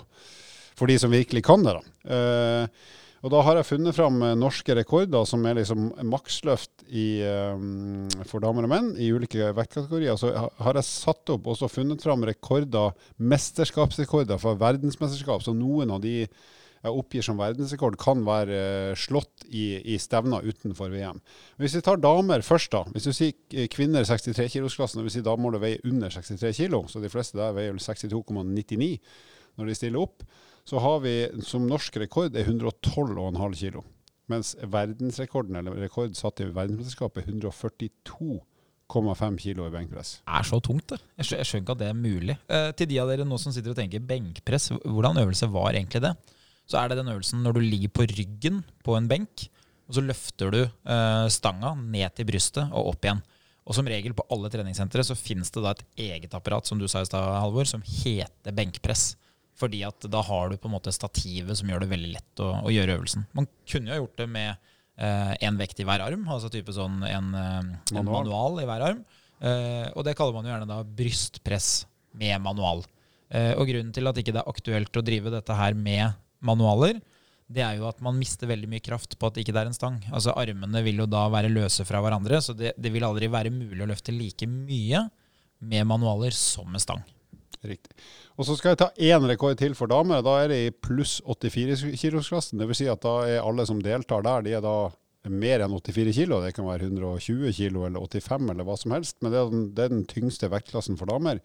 for 0.73 0.89
de 0.89 0.97
som 0.97 1.13
virkelig 1.13 1.45
kan 1.45 1.61
det. 1.67 1.77
da. 1.77 2.17
Eh, 2.17 2.97
og 3.21 3.29
da 3.29 3.41
har 3.45 3.59
jeg 3.59 3.67
funnet 3.69 3.93
fram 3.93 4.15
eh, 4.25 4.37
norske 4.37 4.73
rekorder 4.79 5.27
som 5.29 5.43
er 5.45 5.59
liksom 5.59 5.91
maksløft 6.09 6.87
i, 6.89 7.21
um, 7.53 8.07
for 8.25 8.41
damer 8.41 8.65
og 8.65 8.71
menn 8.71 8.87
i 8.97 9.11
ulike 9.13 9.51
vektkategorier. 9.53 10.17
Så 10.17 10.31
har 10.33 10.79
jeg 10.79 10.89
satt 10.89 11.29
opp 11.35 11.51
og 11.51 11.61
funnet 11.69 12.01
fram 12.01 12.25
rekorder, 12.25 12.97
mesterskapsrekorder 13.21 14.41
fra 14.41 14.55
verdensmesterskap. 14.57 15.45
Så 15.45 15.53
noen 15.53 15.93
av 15.93 16.01
de 16.01 16.25
jeg 16.81 16.99
oppgir 17.01 17.25
som 17.25 17.39
verdensrekord, 17.39 17.97
kan 18.01 18.23
være 18.25 18.59
uh, 18.91 18.99
slått 18.99 19.45
i, 19.47 19.65
i, 19.93 19.97
stevner 20.01 20.45
utenfor 20.45 20.93
VM. 20.93 21.19
Hvis 21.61 21.77
vi 21.77 21.83
tar 21.85 22.01
damer 22.01 22.45
først, 22.45 22.71
da. 22.73 22.85
Hvis 22.93 23.09
du 23.09 23.13
sier 23.15 23.67
kvinner 23.73 24.07
63-kilosklassen, 24.07 25.01
dvs. 25.01 25.19
Si 25.19 25.25
da 25.25 25.35
må 25.37 25.53
du 25.53 25.59
veie 25.61 25.81
under 25.87 26.13
63 26.13 26.55
kg, 26.63 26.79
så 26.89 27.03
de 27.03 27.11
fleste 27.11 27.37
der 27.39 27.53
veier 27.57 27.77
62,99 27.77 28.95
når 29.59 29.67
de 29.67 29.75
stiller 29.75 30.01
opp 30.01 30.23
så 30.63 30.79
har 30.79 31.01
vi 31.03 31.15
som 31.45 31.65
norsk 31.67 31.97
rekord 32.03 32.35
er 32.37 32.47
112,5 32.47 33.57
kg. 33.57 33.81
Mens 34.31 34.53
verdensrekorden, 34.61 35.57
eller 35.59 35.75
rekord 35.81 36.15
satt 36.15 36.39
i 36.43 36.47
verdensmesterskapet, 36.47 37.25
er 37.25 37.31
142,5 37.49 39.39
kg 39.41 39.65
i 39.65 39.73
benkpress. 39.73 40.11
Det 40.21 40.37
er 40.37 40.47
så 40.47 40.61
tungt, 40.63 40.87
det. 40.93 40.99
Jeg 41.19 41.25
skjønner 41.31 41.63
ikke 41.65 41.75
at 41.75 41.81
det 41.81 41.89
er 41.89 41.97
mulig. 41.97 42.37
Eh, 42.47 42.69
til 42.77 42.87
de 42.91 43.01
av 43.01 43.11
dere 43.11 43.27
nå 43.27 43.37
som 43.41 43.51
sitter 43.55 43.73
og 43.73 43.79
tenker 43.81 44.05
benkpress, 44.05 44.71
hvordan 44.85 45.21
øvelse 45.25 45.47
var 45.51 45.69
egentlig 45.73 46.03
det? 46.05 46.13
Så 46.71 46.79
er 46.79 46.91
det 46.91 47.01
den 47.01 47.11
øvelsen 47.11 47.43
når 47.43 47.57
du 47.57 47.65
ligger 47.65 47.91
på 47.97 48.07
ryggen 48.07 48.61
på 48.85 48.95
en 48.95 49.09
benk, 49.11 49.47
og 49.89 49.97
så 49.97 50.03
løfter 50.05 50.53
du 50.53 50.61
eh, 50.63 51.25
stanga 51.33 51.73
ned 51.75 52.15
til 52.15 52.29
brystet 52.29 52.71
og 52.71 52.93
opp 52.93 53.07
igjen. 53.07 53.19
Og 53.67 53.75
som 53.77 53.87
regel 53.87 54.15
på 54.17 54.25
alle 54.33 54.49
treningssentre 54.51 55.03
så 55.05 55.17
finnes 55.19 55.51
det 55.53 55.61
da 55.63 55.73
et 55.75 55.83
eget 56.07 56.33
apparat 56.37 56.67
som 56.67 56.79
du 56.79 56.87
sa 56.89 57.03
i 57.03 57.09
sted, 57.09 57.19
Halvor, 57.19 57.67
som 57.69 57.83
heter 57.85 58.55
benkpress. 58.55 59.11
Fordi 59.59 59.83
at 59.85 60.07
da 60.09 60.23
har 60.25 60.49
du 60.49 60.57
på 60.57 60.69
en 60.69 60.73
måte 60.77 60.93
stativet 60.95 61.59
som 61.59 61.69
gjør 61.69 61.83
det 61.83 61.91
veldig 61.91 62.13
lett 62.15 62.41
å, 62.41 62.53
å 62.65 62.71
gjøre 62.73 62.95
øvelsen. 62.97 63.27
Man 63.37 63.49
kunne 63.69 63.91
jo 63.91 64.05
gjort 64.05 64.23
det 64.23 64.29
med 64.31 64.71
én 65.01 65.51
eh, 65.51 65.59
vekt 65.59 65.83
i 65.83 65.85
hver 65.87 66.03
arm, 66.07 66.23
altså 66.31 66.49
type 66.51 66.73
sånn 66.75 67.03
en, 67.07 67.29
en 67.35 67.69
manual. 67.91 68.25
manual. 68.25 68.63
i 68.63 68.67
hver 68.69 68.87
arm. 68.87 69.03
Eh, 69.41 69.87
og 69.95 70.05
det 70.05 70.15
kaller 70.17 70.35
man 70.37 70.47
jo 70.47 70.53
gjerne 70.53 70.69
da 70.69 70.81
brystpress 70.85 71.69
med 72.17 72.41
manual. 72.43 72.83
Eh, 73.31 73.53
og 73.55 73.69
grunnen 73.69 73.93
til 73.95 74.09
at 74.09 74.17
ikke 74.19 74.33
det 74.35 74.41
er 74.43 74.51
aktuelt 74.51 74.97
å 74.97 75.05
drive 75.05 75.33
dette 75.33 75.55
her 75.57 75.77
med 75.77 76.17
manualer, 76.45 76.99
det 77.51 77.63
er 77.65 77.79
jo 77.79 77.87
at 77.89 77.99
man 78.03 78.15
mister 78.19 78.47
veldig 78.49 78.69
mye 78.71 78.83
kraft 78.83 79.17
på 79.19 79.27
at 79.27 79.35
det 79.35 79.43
ikke 79.43 79.55
er 79.59 79.69
en 79.69 79.75
stang. 79.75 79.97
Altså 80.13 80.35
Armene 80.39 80.83
vil 80.85 81.01
jo 81.03 81.07
da 81.09 81.25
være 81.31 81.51
løse 81.51 81.85
fra 81.87 81.99
hverandre, 82.03 82.39
så 82.43 82.55
det, 82.55 82.75
det 82.79 82.91
vil 82.93 83.05
aldri 83.05 83.27
være 83.31 83.51
mulig 83.53 83.83
å 83.83 83.89
løfte 83.91 84.15
like 84.15 84.47
mye 84.47 85.03
med 85.61 85.89
manualer 85.89 86.35
som 86.35 86.71
med 86.71 86.83
stang. 86.83 87.03
Riktig. 87.61 87.93
Og 88.39 88.47
så 88.47 88.55
skal 88.57 88.73
jeg 88.73 88.79
ta 88.81 88.87
én 88.97 89.27
rekord 89.29 89.59
til 89.59 89.75
for 89.77 89.91
damer. 89.91 90.23
Da 90.25 90.39
er 90.41 90.49
det 90.49 90.59
i 90.63 90.71
pluss 90.73 91.19
84-kilosklassen. 91.29 92.57
Dvs. 92.57 92.79
Si 92.79 92.87
at 92.89 93.03
da 93.03 93.19
er 93.27 93.43
alle 93.43 93.67
som 93.69 93.83
deltar 93.83 94.25
der, 94.25 94.47
de 94.47 94.55
er 94.57 94.63
da 94.65 94.75
mer 95.29 95.61
enn 95.61 95.75
84 95.77 96.15
kilo. 96.17 96.39
Det 96.41 96.55
kan 96.57 96.65
være 96.65 96.89
120 96.89 97.53
kilo 97.53 97.85
eller 97.85 98.01
85 98.01 98.49
eller 98.55 98.65
hva 98.65 98.77
som 98.81 98.95
helst. 98.95 99.19
Men 99.21 99.33
det 99.33 99.41
er 99.41 99.51
den, 99.51 99.67
det 99.77 99.85
er 99.85 99.93
den 99.93 100.07
tyngste 100.09 100.49
vektklassen 100.49 100.97
for 100.97 101.11
damer. 101.11 101.43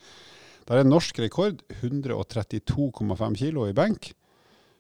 Der 0.67 0.81
er 0.81 0.89
norsk 0.89 1.21
rekord 1.21 1.61
132,5 1.83 3.37
kilo 3.43 3.69
i 3.69 3.77
benk. 3.77 4.15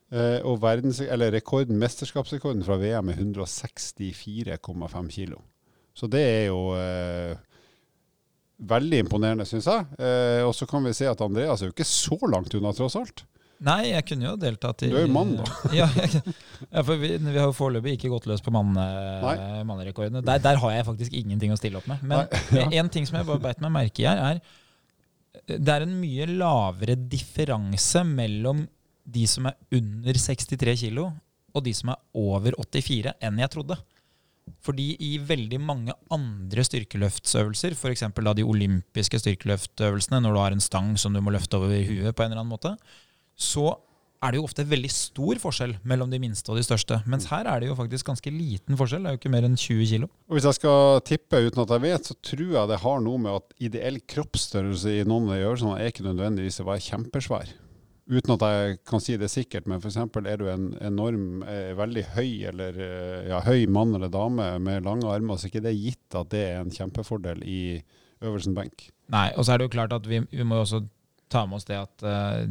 Eh, 0.06 0.38
og 0.46 0.60
verdens, 0.62 1.00
eller 1.02 1.32
rekorden, 1.34 1.78
mesterskapsrekorden 1.82 2.62
fra 2.66 2.76
VM 2.78 3.10
er 3.10 3.18
164,5 3.18 5.08
kilo. 5.10 5.40
Så 5.96 6.06
det 6.12 6.22
er 6.22 6.44
jo 6.52 6.60
eh, 6.78 7.34
Veldig 8.56 9.02
imponerende, 9.02 9.44
syns 9.44 9.66
jeg. 9.68 9.84
Eh, 10.00 10.40
og 10.40 10.54
så 10.56 10.64
kan 10.68 10.80
vi 10.86 10.94
se 10.96 11.04
at 11.10 11.20
Andreas 11.20 11.60
er 11.60 11.68
jo 11.68 11.74
ikke 11.74 11.84
så 11.84 12.16
langt 12.24 12.54
unna, 12.56 12.70
tross 12.72 12.94
alt. 12.96 13.26
Nei, 13.66 13.90
jeg 13.90 14.04
kunne 14.08 14.24
jo 14.30 14.34
deltatt 14.40 14.84
i 14.84 14.88
Du 14.92 14.96
er 14.96 15.04
jo 15.04 15.12
mann, 15.12 15.34
da. 15.36 15.44
ja, 15.82 15.88
ja, 15.92 16.80
for 16.80 16.96
vi, 17.00 17.10
vi 17.20 17.36
har 17.36 17.50
jo 17.50 17.56
foreløpig 17.56 17.96
ikke 17.96 18.10
gått 18.12 18.28
løs 18.30 18.40
på 18.44 18.52
mannerekordene. 18.52 20.22
Der, 20.24 20.40
der, 20.44 20.60
har 20.62 20.72
jeg 20.72 20.86
faktisk 20.88 21.16
ingenting 21.16 21.52
å 21.52 21.58
stille 21.60 21.80
opp 21.80 21.88
med. 21.90 22.00
Men 22.04 22.24
Nei, 22.24 22.40
ja. 22.62 22.66
en 22.80 22.92
ting 22.92 23.08
som 23.08 23.18
jeg 23.20 23.28
bare 23.28 23.44
beit 23.44 23.60
meg 23.64 23.74
merke 23.76 24.04
i 24.04 24.08
her, 24.08 24.22
er 24.30 24.40
det 25.46 25.68
er 25.68 25.84
en 25.84 25.98
mye 26.00 26.24
lavere 26.32 26.96
differanse 26.96 28.00
mellom 28.08 28.64
de 29.06 29.26
som 29.30 29.48
er 29.48 29.56
under 29.78 30.18
63 30.18 30.74
kg, 30.86 31.06
og 31.56 31.64
de 31.64 31.72
som 31.76 31.92
er 31.94 32.00
over 32.18 32.56
84, 32.58 33.14
enn 33.24 33.40
jeg 33.40 33.52
trodde. 33.54 33.78
Fordi 34.62 34.92
i 35.02 35.16
veldig 35.22 35.58
mange 35.62 35.94
andre 36.12 36.64
styrkeløftsøvelser, 36.66 37.74
f.eks. 37.74 38.04
de 38.06 38.46
olympiske 38.46 39.18
styrkeløftøvelsene, 39.22 40.20
når 40.22 40.34
du 40.34 40.42
har 40.42 40.54
en 40.54 40.62
stang 40.62 40.94
som 41.00 41.14
du 41.14 41.22
må 41.22 41.34
løfte 41.34 41.58
over 41.58 41.72
huet 41.72 42.14
på 42.14 42.24
en 42.24 42.30
eller 42.30 42.44
annen 42.44 42.54
måte, 42.54 42.76
så 43.34 43.72
er 44.24 44.32
det 44.32 44.40
jo 44.40 44.46
ofte 44.46 44.64
veldig 44.66 44.88
stor 44.90 45.40
forskjell 45.42 45.74
mellom 45.86 46.10
de 46.10 46.20
minste 46.22 46.50
og 46.50 46.58
de 46.58 46.64
største. 46.64 46.98
Mens 47.10 47.28
her 47.30 47.48
er 47.50 47.60
det 47.60 47.68
jo 47.68 47.76
faktisk 47.78 48.08
ganske 48.08 48.32
liten 48.32 48.78
forskjell. 48.78 49.04
Det 49.04 49.10
er 49.10 49.16
jo 49.16 49.20
ikke 49.20 49.34
mer 49.34 49.46
enn 49.48 49.58
20 49.60 49.90
kg. 49.90 50.08
Hvis 50.32 50.48
jeg 50.48 50.58
skal 50.58 51.02
tippe 51.06 51.42
uten 51.46 51.62
at 51.62 51.74
jeg 51.74 51.84
vet, 51.84 52.08
så 52.08 52.16
tror 52.30 52.56
jeg 52.56 52.72
det 52.72 52.80
har 52.86 53.04
noe 53.04 53.22
med 53.22 53.38
at 53.42 53.68
ideell 53.68 54.00
kroppsstørrelse 54.14 54.96
i 54.96 55.04
noen 55.08 55.28
av 55.28 55.36
de 55.36 55.46
øvelsene 55.46 55.78
er 55.78 55.92
ikke 55.92 56.06
nødvendigvis 56.08 56.62
å 56.62 56.68
være 56.70 56.86
kjempesvær. 56.88 57.52
Uten 58.06 58.36
at 58.36 58.42
jeg 58.46 58.74
kan 58.86 59.02
si 59.02 59.16
det 59.18 59.28
sikkert, 59.32 59.64
men 59.66 59.80
f.eks. 59.82 59.96
er 59.98 60.38
du 60.38 60.46
en 60.52 60.68
enorm, 60.84 61.42
eh, 61.42 61.72
veldig 61.74 62.04
høy 62.14 62.46
eller 62.52 62.78
eh, 62.78 63.30
ja, 63.32 63.40
høy 63.42 63.66
mann 63.66 63.96
eller 63.98 64.12
dame 64.12 64.46
med 64.62 64.86
lange 64.86 65.10
armer, 65.10 65.34
så 65.34 65.48
er 65.48 65.54
ikke 65.54 65.64
det 65.64 65.74
gitt 65.74 66.18
at 66.18 66.30
det 66.30 66.44
er 66.52 66.60
en 66.60 66.70
kjempefordel 66.70 67.42
i 67.42 67.80
øvelsen 68.22 68.54
benk. 68.54 68.88
Nei, 69.10 69.28
og 69.34 69.46
så 69.46 69.54
er 69.54 69.58
det 69.58 69.66
jo 69.66 69.74
klart 69.74 69.96
at 69.96 70.06
vi, 70.06 70.22
vi 70.30 70.46
må 70.46 70.60
også 70.62 70.84
ta 71.32 71.42
med 71.50 71.58
oss 71.58 71.66
det 71.66 71.80
at 71.80 72.06
uh, 72.06 72.46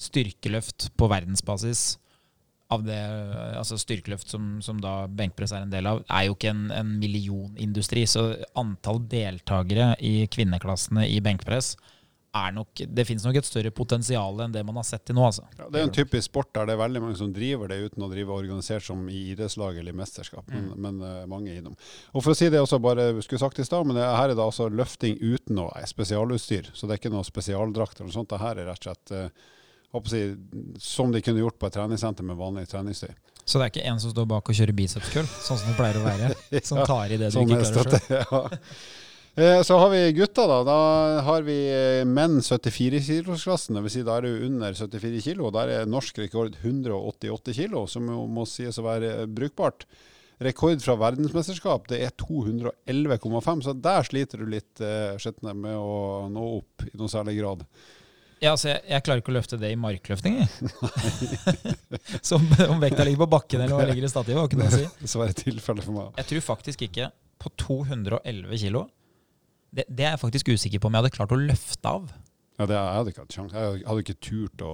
styrkeløft 0.00 0.88
på 0.96 1.08
verdensbasis 1.12 1.98
av 2.72 2.84
det, 2.86 2.98
altså 3.58 3.76
styrkeløft 3.80 4.30
som, 4.30 4.58
som, 4.64 4.78
da 4.80 5.04
benkpress 5.10 5.52
er 5.56 5.64
en 5.66 5.72
del 5.72 5.88
av, 5.90 6.04
er 6.06 6.28
jo 6.28 6.36
ikke 6.36 6.52
en, 6.52 6.68
en 6.72 6.92
millionindustri. 7.02 8.04
Så 8.08 8.30
antall 8.58 9.02
deltakere 9.10 9.92
i 10.06 10.22
kvinneklassene 10.30 11.08
i 11.10 11.18
benkpress 11.24 11.74
nok, 12.54 12.82
det 12.86 13.04
finnes 13.08 13.24
nok 13.26 13.40
et 13.40 13.46
større 13.46 13.72
potensial 13.74 14.38
enn 14.44 14.52
det 14.54 14.62
man 14.66 14.76
har 14.78 14.86
sett 14.86 15.02
til 15.08 15.16
nå. 15.18 15.24
Altså. 15.26 15.46
Ja, 15.58 15.66
det 15.66 15.80
er 15.80 15.88
en 15.88 15.94
typisk 15.94 16.28
sport 16.28 16.52
der 16.54 16.68
det 16.68 16.76
er 16.76 16.82
veldig 16.82 17.02
mange 17.02 17.18
som 17.18 17.32
driver 17.34 17.70
det 17.72 17.80
uten 17.88 18.06
å 18.06 18.10
drive 18.12 18.36
organisert 18.36 18.86
som 18.86 19.02
i 19.10 19.22
idrettslag 19.32 19.80
eller 19.80 19.94
i 19.94 19.98
mesterskap, 19.98 20.46
mm. 20.46 20.68
men, 20.70 20.74
men 20.84 21.00
uh, 21.02 21.24
mange 21.30 21.56
innom. 21.56 21.74
Og 22.14 22.22
for 22.22 22.34
å 22.34 22.38
si 22.38 22.50
det 22.52 22.62
også, 22.62 22.78
bare 22.82 23.10
skulle 23.24 23.42
sagt 23.42 23.58
i 23.58 23.66
stad, 23.66 23.88
men 23.88 23.98
det, 23.98 24.06
her 24.06 24.30
er 24.30 24.36
det 24.36 24.44
altså 24.44 24.68
løfting 24.70 25.18
uten 25.18 25.58
noe 25.58 25.86
spesialutstyr. 25.90 26.70
Så 26.74 26.86
det 26.86 26.96
er 26.96 27.02
ikke 27.02 27.14
noe 27.14 27.26
spesialdrakt 27.26 27.98
eller 27.98 28.12
noe 28.12 28.18
sånt. 28.20 28.30
Det 28.30 28.42
her 28.44 28.62
er 28.62 28.70
rett 28.70 28.86
og 28.86 28.92
slett 28.92 29.16
uh, 29.16 30.06
si, 30.06 30.22
som 30.78 31.10
de 31.10 31.22
kunne 31.24 31.42
gjort 31.42 31.58
på 31.58 31.66
et 31.66 31.78
treningssenter 31.80 32.26
med 32.26 32.38
vanlig 32.38 32.68
treningstøy. 32.70 33.10
Så 33.42 33.58
det 33.58 33.66
er 33.66 33.72
ikke 33.72 33.90
en 33.90 33.98
som 33.98 34.12
står 34.12 34.26
bak 34.30 34.50
og 34.52 34.54
kjører 34.54 34.76
bicepskull, 34.78 35.26
sånn 35.42 35.58
som 35.58 35.72
det 35.72 35.78
pleier 35.78 35.98
å 35.98 36.06
være? 36.06 36.34
Som 36.68 36.84
tar 36.86 37.10
i 37.10 37.18
det 37.18 37.32
du 37.32 37.40
sånn 37.40 37.48
ikke 37.50 37.64
klarer 37.66 38.04
sjøl? 38.06 38.58
Eh, 38.60 39.08
så 39.64 39.76
har 39.78 39.90
vi 39.92 40.12
gutta, 40.12 40.46
da. 40.46 40.60
Da 40.66 40.78
har 41.26 41.44
vi 41.46 41.56
eh, 41.70 42.04
menn 42.08 42.40
74-kilosklassen. 42.42 43.78
Dvs. 43.78 43.94
Si 43.94 44.04
da 44.06 44.18
er 44.18 44.26
du 44.26 44.46
under 44.46 44.74
74 44.74 45.20
kilo. 45.24 45.50
Der 45.54 45.72
er 45.74 45.90
norsk 45.90 46.18
rekord 46.22 46.56
188 46.60 47.54
kilo, 47.56 47.84
som 47.90 48.08
må 48.10 48.46
sies 48.48 48.80
å 48.80 48.86
være 48.86 49.12
eh, 49.22 49.28
brukbart. 49.30 49.86
Rekord 50.40 50.80
fra 50.80 50.96
verdensmesterskap 50.96 51.88
det 51.90 51.98
er 52.06 52.12
211,5, 52.16 53.64
så 53.66 53.74
der 53.76 54.06
sliter 54.08 54.40
du 54.40 54.50
litt 54.54 54.80
eh, 54.80 55.16
med 55.52 55.74
å 55.76 56.28
nå 56.32 56.46
opp 56.58 56.86
i 56.88 56.94
noen 56.94 57.12
særlig 57.12 57.36
grad. 57.42 57.66
Ja, 58.40 58.54
altså 58.54 58.70
jeg, 58.70 58.80
jeg, 58.88 59.04
klarer 59.04 59.20
ikke 59.20 59.34
å 59.34 59.36
løfte 59.36 59.58
det 59.60 59.68
i 59.74 59.76
markløfting. 59.76 60.38
så 62.26 62.38
om, 62.38 62.46
om 62.72 62.80
vekta 62.80 63.04
ligger 63.04 63.26
på 63.26 63.32
bakken 63.36 63.60
eller 63.60 63.76
om 63.76 63.82
jeg 63.84 63.92
ligger 63.92 64.08
i 64.08 64.12
stativet, 64.12 64.40
har 64.40 64.48
ikke 64.48 64.62
noe 64.62 64.70
å 64.70 64.78
si. 64.78 64.86
Dessverre 65.04 65.36
tilfelle 65.36 65.84
for 65.84 65.98
meg. 65.98 66.16
Jeg 66.22 66.32
tror 66.32 66.46
faktisk 66.54 66.86
ikke 66.88 67.10
på 67.40 67.52
211 67.60 68.64
kg 68.64 68.86
det, 69.70 69.86
det, 69.86 70.04
er 70.04 70.14
jeg 70.14 70.24
faktisk 70.24 70.50
usikker 70.50 70.82
på 70.82 70.90
om 70.90 70.96
jeg 70.96 71.04
hadde 71.04 71.14
klart 71.14 71.34
å 71.34 71.38
løfte 71.38 71.90
av. 71.90 72.10
Ja, 72.60 72.66
det, 72.68 72.76
Jeg 72.76 72.96
hadde 72.98 73.12
ikke 73.12 73.22
hatt 73.22 73.36
sjans. 73.36 73.52
Jeg 73.56 73.84
hadde 73.86 74.02
ikke 74.04 74.16
turt 74.20 74.64
å 74.66 74.72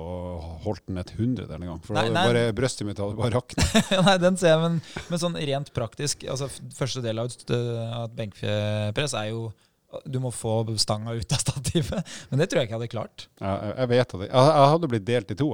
holdt 0.65 0.83
den 0.89 0.99
et 0.99 1.13
hundredel 1.15 1.61
engang. 1.61 1.83
For 1.87 1.95
nei, 1.95 2.09
nei. 2.11 2.25
bare 2.27 2.49
brøstet 2.57 2.89
mitt 2.89 2.99
hadde 2.99 3.15
bare 3.19 3.37
raknet. 3.37 3.77
nei, 4.09 4.17
den 4.25 4.41
ser 4.41 4.57
jeg, 4.57 4.63
men, 4.65 4.81
men, 5.07 5.21
sånn 5.23 5.39
rent 5.39 5.71
praktisk 5.77 6.27
altså 6.27 6.49
Første 6.75 7.05
del 7.05 7.23
av 7.23 7.31
et, 7.31 7.47
et 7.55 8.19
benkpress 8.19 9.15
er 9.21 9.31
jo 9.31 9.47
du 10.05 10.19
må 10.21 10.33
få 10.35 10.59
stanga 10.83 11.15
ut 11.15 11.31
av 11.33 11.41
stativet. 11.41 12.11
Men 12.31 12.43
det 12.43 12.49
tror 12.51 12.61
jeg 12.61 12.69
ikke 12.69 12.75
jeg 12.75 12.81
hadde 12.81 12.93
klart. 12.93 13.29
Ja, 13.39 13.55
jeg 13.71 13.91
vet 13.95 14.15
det. 14.19 14.27
Jeg, 14.27 14.67
hadde 14.75 14.91
blitt 14.91 15.07
delt 15.07 15.31
i 15.31 15.37
to. 15.39 15.49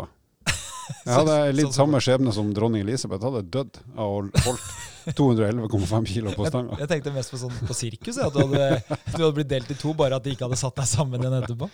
Jeg 0.48 1.12
hadde 1.18 1.36
litt 1.54 1.76
samme 1.76 2.00
skjebne 2.02 2.32
som 2.34 2.48
dronning 2.56 2.82
Elisabeth. 2.82 3.22
Jeg 3.22 3.28
hadde 3.28 3.52
dødd 3.52 3.82
av 3.92 4.16
å 4.16 4.24
holdt 4.48 4.72
211,5 5.10 6.06
kilo 6.06 6.30
på 6.36 6.44
Jeg, 6.46 6.52
stanga. 6.52 6.76
jeg 6.80 6.88
tenkte 6.90 7.12
mest 7.14 7.30
på 7.34 7.38
sånn 7.40 7.54
på 7.68 7.74
sirkus, 7.76 8.18
at 8.22 8.32
du 8.34 8.38
hadde, 8.42 8.64
du 9.08 9.18
hadde 9.18 9.36
blitt 9.38 9.50
delt 9.50 9.70
i 9.72 9.74
to, 9.78 9.90
bare 9.98 10.14
at 10.18 10.24
de 10.26 10.30
ikke 10.36 10.46
hadde 10.46 10.58
satt 10.60 10.76
deg 10.78 10.86
sammen 10.90 11.18
igjen 11.22 11.38
etterpå. 11.40 11.66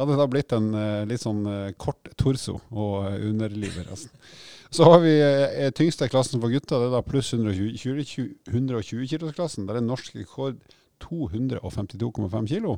Hadde 0.00 0.18
da 0.18 0.26
blitt 0.30 0.50
en 0.56 0.66
eh, 0.78 1.04
litt 1.08 1.22
sånn 1.22 1.42
eh, 1.46 1.72
kort 1.80 2.04
torso 2.20 2.54
og 2.74 2.94
uh, 3.06 3.28
underlivet 3.30 3.84
resten. 3.90 4.14
Så 4.74 4.82
har 4.90 4.98
vi 5.04 5.14
eh, 5.22 5.70
tyngste 5.76 6.08
klassen 6.10 6.40
for 6.42 6.50
gutta, 6.50 6.74
det 6.82 6.86
er 6.88 6.94
da 6.96 7.02
pluss 7.06 7.28
120, 7.36 8.24
120 8.50 9.06
kilos-klassen. 9.12 9.66
Der 9.68 9.74
er 9.78 9.84
norsk 9.86 10.10
rekord 10.18 10.56
252,5 11.04 12.48
kilo, 12.50 12.72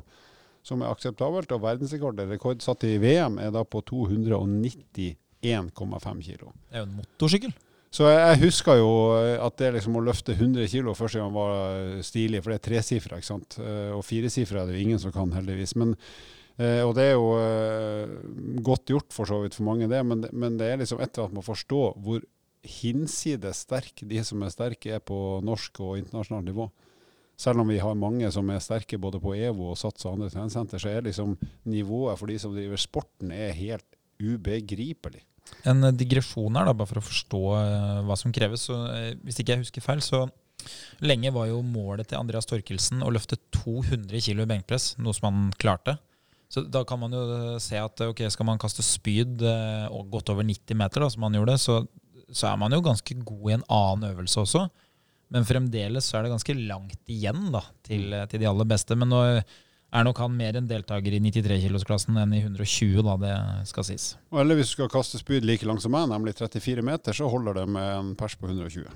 som 0.65 0.77
er 0.83 0.91
akseptabelt. 0.93 1.49
Og 1.55 1.63
verdensrekord, 1.63 2.17
rekord 2.29 2.59
satt 2.65 2.81
i 2.85 2.99
VM, 3.01 3.35
er 3.41 3.49
da 3.55 3.61
på 3.65 3.77
291,5 3.89 6.21
kilo. 6.27 6.47
Det 6.69 6.75
er 6.75 6.81
jo 6.83 6.85
en 6.85 6.97
motorsykkel. 6.99 7.53
Så 7.93 8.07
jeg, 8.09 8.19
jeg 8.19 8.39
husker 8.43 8.79
jo 8.81 8.89
eh, 9.15 9.35
at 9.41 9.59
det 9.61 9.73
liksom 9.77 9.95
å 9.97 10.03
løfte 10.03 10.35
100 10.35 10.67
kilo 10.71 10.95
første 10.97 11.21
gang 11.21 11.31
var 11.35 11.53
eh, 11.77 11.99
stilig, 12.05 12.41
for 12.43 12.53
det 12.53 12.59
er 12.59 12.65
tresifra, 12.67 13.19
ikke 13.19 13.29
sant. 13.29 13.59
Eh, 13.63 13.93
Og 13.95 14.03
firesifra 14.05 14.63
er 14.63 14.69
det 14.69 14.77
jo 14.77 14.87
ingen 14.87 15.01
som 15.01 15.13
kan, 15.15 15.31
heldigvis. 15.35 15.77
Men, 15.79 15.95
og 16.57 16.95
det 16.97 17.03
er 17.05 17.11
jo 17.13 18.61
godt 18.65 18.89
gjort 18.89 19.13
for 19.13 19.29
så 19.29 19.35
vidt 19.43 19.53
for 19.53 19.67
mange, 19.67 19.85
det. 19.91 19.99
Men, 20.01 20.23
men 20.33 20.55
det 20.57 20.71
er 20.71 20.79
liksom 20.81 21.03
etter 21.05 21.27
at 21.27 21.35
man 21.35 21.45
forstår 21.45 21.91
hvor 22.01 22.23
hinsides 22.65 23.61
sterke 23.67 24.07
de 24.09 24.23
som 24.25 24.41
er 24.41 24.49
sterke, 24.49 24.95
er 24.95 25.03
på 25.05 25.37
norsk 25.45 25.77
og 25.85 25.99
internasjonalt 26.01 26.49
nivå. 26.49 26.65
Selv 27.37 27.61
om 27.61 27.69
vi 27.69 27.77
har 27.77 27.93
mange 27.93 28.31
som 28.33 28.49
er 28.49 28.63
sterke 28.65 28.97
både 28.97 29.21
på 29.21 29.35
EVO 29.37 29.69
og 29.69 29.77
SATS 29.77 30.07
og 30.07 30.15
andre 30.15 30.31
treningssenter, 30.33 30.81
så 30.81 30.89
er 30.89 31.05
liksom 31.05 31.35
nivået 31.69 32.17
for 32.17 32.33
de 32.33 32.39
som 32.41 32.55
driver 32.57 32.81
sporten, 32.81 33.29
er 33.29 33.53
helt 33.53 33.85
ubegripelig. 34.17 35.21
En 35.67 35.89
digresjon 35.97 36.57
her, 36.57 36.67
da, 36.67 36.75
bare 36.75 36.89
for 36.89 37.01
å 37.01 37.05
forstå 37.05 37.41
eh, 37.59 38.01
hva 38.07 38.17
som 38.19 38.33
kreves. 38.35 38.67
Så, 38.69 38.77
eh, 38.93 39.13
hvis 39.25 39.39
ikke 39.41 39.55
jeg 39.55 39.65
husker 39.65 39.85
feil, 39.85 40.03
så 40.03 40.25
lenge 41.05 41.31
var 41.35 41.49
jo 41.49 41.61
målet 41.65 42.09
til 42.09 42.19
Andreas 42.19 42.49
Torkelsen 42.49 43.03
å 43.05 43.11
løfte 43.13 43.39
200 43.55 44.21
kg 44.23 44.43
i 44.43 44.49
benkpress, 44.53 44.95
noe 45.01 45.15
som 45.15 45.29
han 45.29 45.53
klarte. 45.59 45.97
Så 46.47 46.63
da 46.63 46.85
kan 46.87 47.01
man 47.01 47.15
jo 47.15 47.23
eh, 47.35 47.53
se 47.63 47.79
at 47.81 48.03
ok, 48.07 48.25
skal 48.33 48.49
man 48.49 48.61
kaste 48.61 48.85
spyd 48.85 49.43
og 49.43 50.11
godt 50.13 50.33
over 50.33 50.47
90 50.47 50.79
meter, 50.79 51.03
da, 51.03 51.11
som 51.13 51.27
han 51.27 51.39
gjorde, 51.39 51.59
så, 51.61 51.79
så 52.31 52.51
er 52.51 52.59
man 52.61 52.75
jo 52.75 52.83
ganske 52.85 53.21
god 53.21 53.47
i 53.47 53.57
en 53.59 53.69
annen 53.79 54.11
øvelse 54.13 54.43
også. 54.43 54.67
Men 55.33 55.47
fremdeles 55.47 56.07
så 56.07 56.17
er 56.17 56.23
det 56.23 56.35
ganske 56.37 56.55
langt 56.55 57.11
igjen 57.11 57.49
da, 57.51 57.65
til, 57.83 58.13
til 58.31 58.39
de 58.39 58.47
aller 58.47 58.67
beste. 58.69 58.95
Men 58.95 59.11
nå 59.11 59.23
er 59.95 60.03
nok 60.03 60.19
han 60.19 60.33
mer 60.35 60.57
en 60.59 60.67
deltaker 60.67 61.15
i 61.15 61.19
93-kilosklassen 61.23 62.17
enn 62.19 62.33
i 62.35 62.41
120, 62.43 62.99
da, 63.07 63.15
det 63.21 63.35
skal 63.69 63.85
sies. 63.87 64.09
Eller 64.35 64.59
hvis 64.59 64.73
du 64.73 64.75
skal 64.75 64.91
kaste 64.91 65.19
spyd 65.21 65.47
like 65.47 65.67
langt 65.67 65.83
som 65.83 65.93
meg, 65.95 66.09
nemlig 66.11 66.35
34 66.35 66.83
meter, 66.85 67.15
så 67.15 67.29
holder 67.31 67.61
det 67.61 67.65
med 67.71 67.93
en 67.93 68.11
pers 68.19 68.35
på 68.39 68.49
120. 68.49 68.89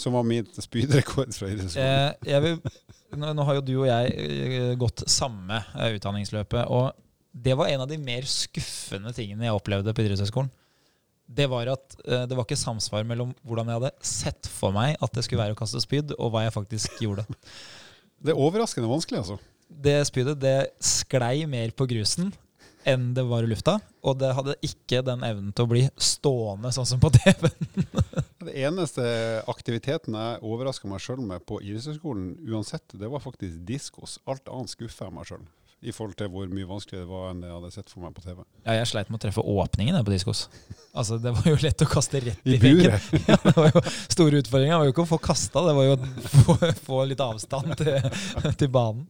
Som 0.00 0.16
var 0.16 0.24
min 0.28 0.46
spydrekord 0.60 1.32
fra 1.36 1.50
idrettsskolen. 1.52 2.60
Eh, 2.60 3.16
nå, 3.16 3.32
nå 3.36 3.46
har 3.48 3.58
jo 3.58 3.64
du 3.64 3.74
og 3.80 3.88
jeg 3.88 4.12
eh, 4.28 4.72
gått 4.80 5.04
samme 5.10 5.62
eh, 5.74 5.96
utdanningsløpet, 5.96 6.68
og 6.68 6.92
det 7.32 7.56
var 7.58 7.70
en 7.70 7.84
av 7.84 7.90
de 7.90 7.98
mer 8.00 8.26
skuffende 8.28 9.12
tingene 9.16 9.46
jeg 9.46 9.56
opplevde 9.56 9.94
på 9.94 10.04
idrettshøyskolen. 10.04 10.50
Det 11.30 11.46
var 11.50 11.68
at 11.72 11.94
eh, 12.04 12.24
det 12.28 12.36
var 12.36 12.44
ikke 12.44 12.58
samsvar 12.58 13.06
mellom 13.08 13.32
hvordan 13.46 13.70
jeg 13.70 13.80
hadde 13.80 13.92
sett 14.12 14.50
for 14.50 14.74
meg 14.74 14.96
at 15.00 15.14
det 15.14 15.24
skulle 15.24 15.44
være 15.44 15.56
å 15.56 15.60
kaste 15.60 15.80
spyd, 15.82 16.16
og 16.18 16.34
hva 16.34 16.44
jeg 16.44 16.56
faktisk 16.56 17.00
gjorde. 17.04 17.24
Det 18.20 18.34
er 18.34 18.40
overraskende 18.40 18.90
vanskelig, 18.90 19.22
altså. 19.22 19.38
Det 19.70 20.00
spydet 20.08 20.40
det 20.42 20.56
sklei 20.82 21.46
mer 21.48 21.70
på 21.76 21.86
grusen 21.90 22.32
enn 22.88 23.10
det 23.14 23.22
var 23.28 23.44
i 23.44 23.48
lufta, 23.50 23.74
og 24.00 24.16
det 24.20 24.30
hadde 24.36 24.54
ikke 24.64 25.02
den 25.04 25.24
evnen 25.26 25.52
til 25.52 25.66
å 25.66 25.70
bli 25.70 25.82
stående 26.00 26.70
sånn 26.72 26.88
som 26.88 27.00
på 27.02 27.10
TV-en. 27.12 27.88
Det 28.50 28.54
eneste 28.64 29.02
aktiviteten 29.52 30.16
jeg 30.16 30.38
overraska 30.48 30.88
meg 30.88 31.02
sjøl 31.04 31.20
med 31.20 31.44
på 31.44 31.58
idrettshøyskolen 31.60 32.38
uansett, 32.48 32.86
det 32.96 33.10
var 33.12 33.20
faktisk 33.20 33.58
diskos. 33.68 34.16
Alt 34.24 34.48
annet 34.48 34.72
skuffa 34.72 35.10
jeg 35.10 35.16
meg 35.18 35.28
sjøl. 35.28 35.42
I 35.80 35.92
forhold 35.96 36.16
til 36.16 36.28
hvor 36.32 36.48
mye 36.48 36.68
vanskeligere 36.68 37.04
det 37.04 37.12
var 37.12 37.28
enn 37.30 37.44
jeg 37.44 37.52
hadde 37.52 37.70
sett 37.76 37.92
for 37.92 38.04
meg 38.04 38.16
på 38.16 38.24
TV. 38.24 38.40
Ja, 38.64 38.78
jeg 38.78 38.88
sleit 38.88 39.12
med 39.12 39.20
å 39.20 39.22
treffe 39.26 39.44
åpningen 39.44 40.00
på 40.04 40.12
diskos. 40.12 40.42
Altså, 40.96 41.20
Det 41.20 41.32
var 41.36 41.46
jo 41.52 41.60
lett 41.60 41.84
å 41.84 41.88
kaste 41.88 42.20
rett 42.24 42.48
i, 42.48 42.56
I 42.56 42.60
buret. 42.64 43.12
Ja, 43.28 43.38
det 43.44 43.54
var 43.56 43.70
jo 43.76 43.84
store 44.16 44.40
utfordringer. 44.40 44.74
Det 44.74 44.80
var 44.80 44.88
jo 44.88 44.96
ikke 44.96 45.06
å 45.06 45.12
få 45.12 45.20
kasta, 45.24 45.62
det 45.68 45.76
var 45.76 45.88
jo 45.88 45.94
å 45.96 46.34
få, 46.34 46.58
få 46.88 47.04
litt 47.12 47.24
avstand 47.24 47.76
til, 47.80 48.10
til 48.60 48.72
banen. 48.72 49.04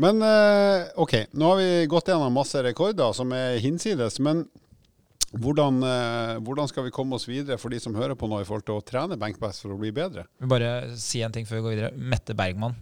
Men 0.00 0.22
eh, 0.24 0.88
OK, 1.00 1.14
nå 1.36 1.48
har 1.52 1.58
vi 1.60 1.86
gått 1.90 2.08
gjennom 2.08 2.32
masse 2.32 2.62
rekorder 2.64 3.12
som 3.16 3.32
er 3.36 3.58
hinsides. 3.62 4.18
Men 4.24 4.46
hvordan, 5.32 5.80
eh, 5.84 6.38
hvordan 6.44 6.68
skal 6.68 6.86
vi 6.86 6.94
komme 6.94 7.16
oss 7.16 7.28
videre 7.28 7.58
for 7.60 7.72
de 7.72 7.80
som 7.80 7.96
hører 7.96 8.16
på 8.18 8.28
nå, 8.28 8.40
i 8.40 8.48
forhold 8.48 8.66
til 8.68 8.78
å 8.78 8.84
trene 8.84 9.18
benkpress 9.20 9.62
for 9.64 9.74
å 9.74 9.78
bli 9.80 9.92
bedre? 9.94 10.26
Vi 10.40 10.48
bare 10.50 10.72
si 11.00 11.22
en 11.24 11.34
ting 11.34 11.48
før 11.48 11.60
vi 11.60 11.66
går 11.66 11.76
videre. 11.76 11.92
Mette 11.96 12.36
Bergman. 12.38 12.76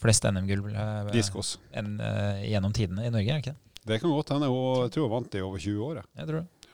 Flest 0.00 0.24
NM-gull 0.24 0.64
eh, 0.72 1.10
gjennom 2.48 2.72
tidene 2.72 3.04
i 3.04 3.12
Norge, 3.12 3.28
er 3.28 3.36
det 3.36 3.44
ikke 3.44 3.52
det? 3.52 3.60
Det 3.90 3.98
kan 4.00 4.12
godt 4.12 4.32
hende. 4.32 4.48
Hun 4.48 4.86
jeg 4.86 4.94
tror 4.94 5.08
hun 5.08 5.14
vant 5.18 5.36
i 5.36 5.44
over 5.44 5.60
20 5.60 5.84
år. 5.84 6.00
jeg. 6.00 6.26
Tror 6.28 6.40
det. 6.40 6.72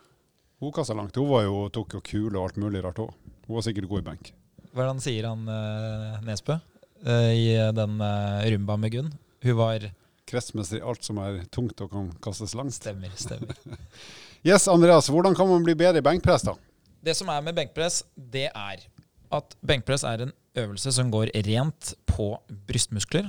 Hun 0.62 0.72
kasta 0.74 0.94
langt. 0.94 1.18
Hun 1.18 1.30
var 1.30 1.44
jo, 1.46 1.68
tok 1.74 1.98
jo 1.98 2.02
kule 2.06 2.38
og 2.38 2.48
alt 2.48 2.58
mulig 2.62 2.82
rart 2.82 3.02
òg. 3.02 3.14
Hun 3.46 3.58
var 3.58 3.66
sikkert 3.66 3.90
god 3.90 4.02
i 4.02 4.06
benk. 4.10 4.32
Han 4.76 5.00
sier, 5.00 5.26
han 5.30 5.46
Nesbø, 6.26 6.58
i 7.06 7.46
den 7.76 7.94
rumba 7.98 8.76
med 8.80 8.92
Gunn? 8.92 9.12
Hun 9.46 9.58
var 9.60 9.84
Kretsmester 10.26 10.80
i 10.80 10.82
alt 10.82 11.06
som 11.06 11.20
er 11.22 11.44
tungt 11.54 11.78
og 11.84 11.92
kan 11.92 12.08
kastes 12.24 12.54
langt. 12.58 12.74
Stemmer, 12.74 13.12
stemmer. 13.14 13.54
Yes, 14.46 14.68
Andreas. 14.70 15.08
Hvordan 15.10 15.34
kan 15.34 15.48
man 15.50 15.64
bli 15.66 15.74
bedre 15.74 15.98
i 15.98 16.04
benkpress, 16.06 16.44
da? 16.46 16.52
Det 17.02 17.14
som 17.18 17.30
er 17.32 17.42
med 17.42 17.56
benkpress, 17.56 18.04
det 18.14 18.44
er 18.46 18.82
at 19.34 19.56
benkpress 19.66 20.04
er 20.06 20.22
en 20.22 20.32
øvelse 20.58 20.92
som 20.94 21.10
går 21.10 21.32
rent 21.46 21.92
på 22.06 22.28
brystmuskler. 22.68 23.26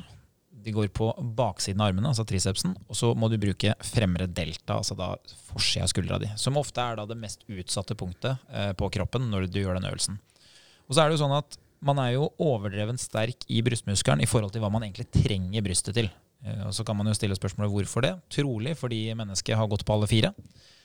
De 0.65 0.73
går 0.75 0.91
på 0.93 1.07
baksiden 1.37 1.81
av 1.81 1.89
armene, 1.89 2.11
altså 2.11 2.25
tricepsen, 2.27 2.75
og 2.85 2.97
så 2.99 3.13
må 3.17 3.31
du 3.31 3.37
bruke 3.41 3.73
fremre 3.87 4.27
delta, 4.29 4.77
altså 4.77 4.97
da 4.99 5.13
forsida 5.49 5.87
av 5.87 5.93
skuldra 5.93 6.19
di, 6.21 6.29
som 6.37 6.59
ofte 6.59 6.83
er 6.83 6.99
da 6.99 7.07
det 7.09 7.17
mest 7.17 7.45
utsatte 7.49 7.97
punktet 7.97 8.49
eh, 8.51 8.73
på 8.77 8.89
kroppen 8.93 9.29
når 9.31 9.47
du 9.49 9.61
gjør 9.61 9.79
den 9.79 9.89
øvelsen. 9.89 10.19
Og 10.85 10.93
så 10.93 11.01
er 11.01 11.09
det 11.09 11.17
jo 11.17 11.23
sånn 11.23 11.37
at 11.37 11.57
man 11.83 11.99
er 12.01 12.15
jo 12.15 12.29
overdreven 12.41 12.97
sterk 13.01 13.45
i 13.53 13.61
brystmuskelen 13.65 14.23
i 14.23 14.29
forhold 14.29 14.53
til 14.55 14.63
hva 14.63 14.71
man 14.73 14.85
egentlig 14.87 15.09
trenger 15.13 15.65
brystet 15.65 15.97
til. 15.97 16.09
Eh, 16.45 16.65
Og 16.67 16.73
så 16.73 16.85
kan 16.85 16.97
man 16.97 17.07
jo 17.09 17.15
stille 17.17 17.37
spørsmålet 17.37 17.73
hvorfor 17.73 18.05
det. 18.05 18.13
Trolig 18.33 18.75
fordi 18.77 19.01
mennesket 19.17 19.57
har 19.57 19.69
gått 19.69 19.85
på 19.85 19.93
alle 19.95 20.09
fire. 20.09 20.33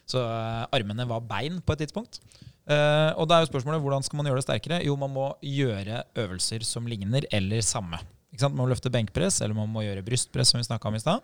Så 0.07 0.21
eh, 0.21 0.65
armene 0.75 1.07
var 1.09 1.25
bein 1.25 1.61
på 1.63 1.75
et 1.75 1.85
tidspunkt. 1.85 2.21
Eh, 2.63 3.11
og 3.19 3.27
da 3.27 3.39
er 3.39 3.45
jo 3.47 3.51
spørsmålet 3.53 3.83
hvordan 3.83 4.05
skal 4.07 4.21
man 4.21 4.29
gjøre 4.29 4.43
det 4.43 4.47
sterkere? 4.47 4.83
Jo, 4.87 4.97
man 5.01 5.13
må 5.15 5.31
gjøre 5.43 6.05
øvelser 6.23 6.65
som 6.67 6.87
ligner 6.87 7.27
eller 7.33 7.65
samme. 7.67 8.01
Man 8.41 8.55
må 8.57 8.67
løfte 8.71 8.91
benkpress, 8.93 9.43
eller 9.45 9.57
man 9.57 9.69
må 9.69 9.83
gjøre 9.85 10.05
brystpress, 10.07 10.53
som 10.53 10.61
vi 10.61 10.65
snakka 10.65 10.89
om 10.89 10.97
i 10.97 11.03
stad. 11.03 11.21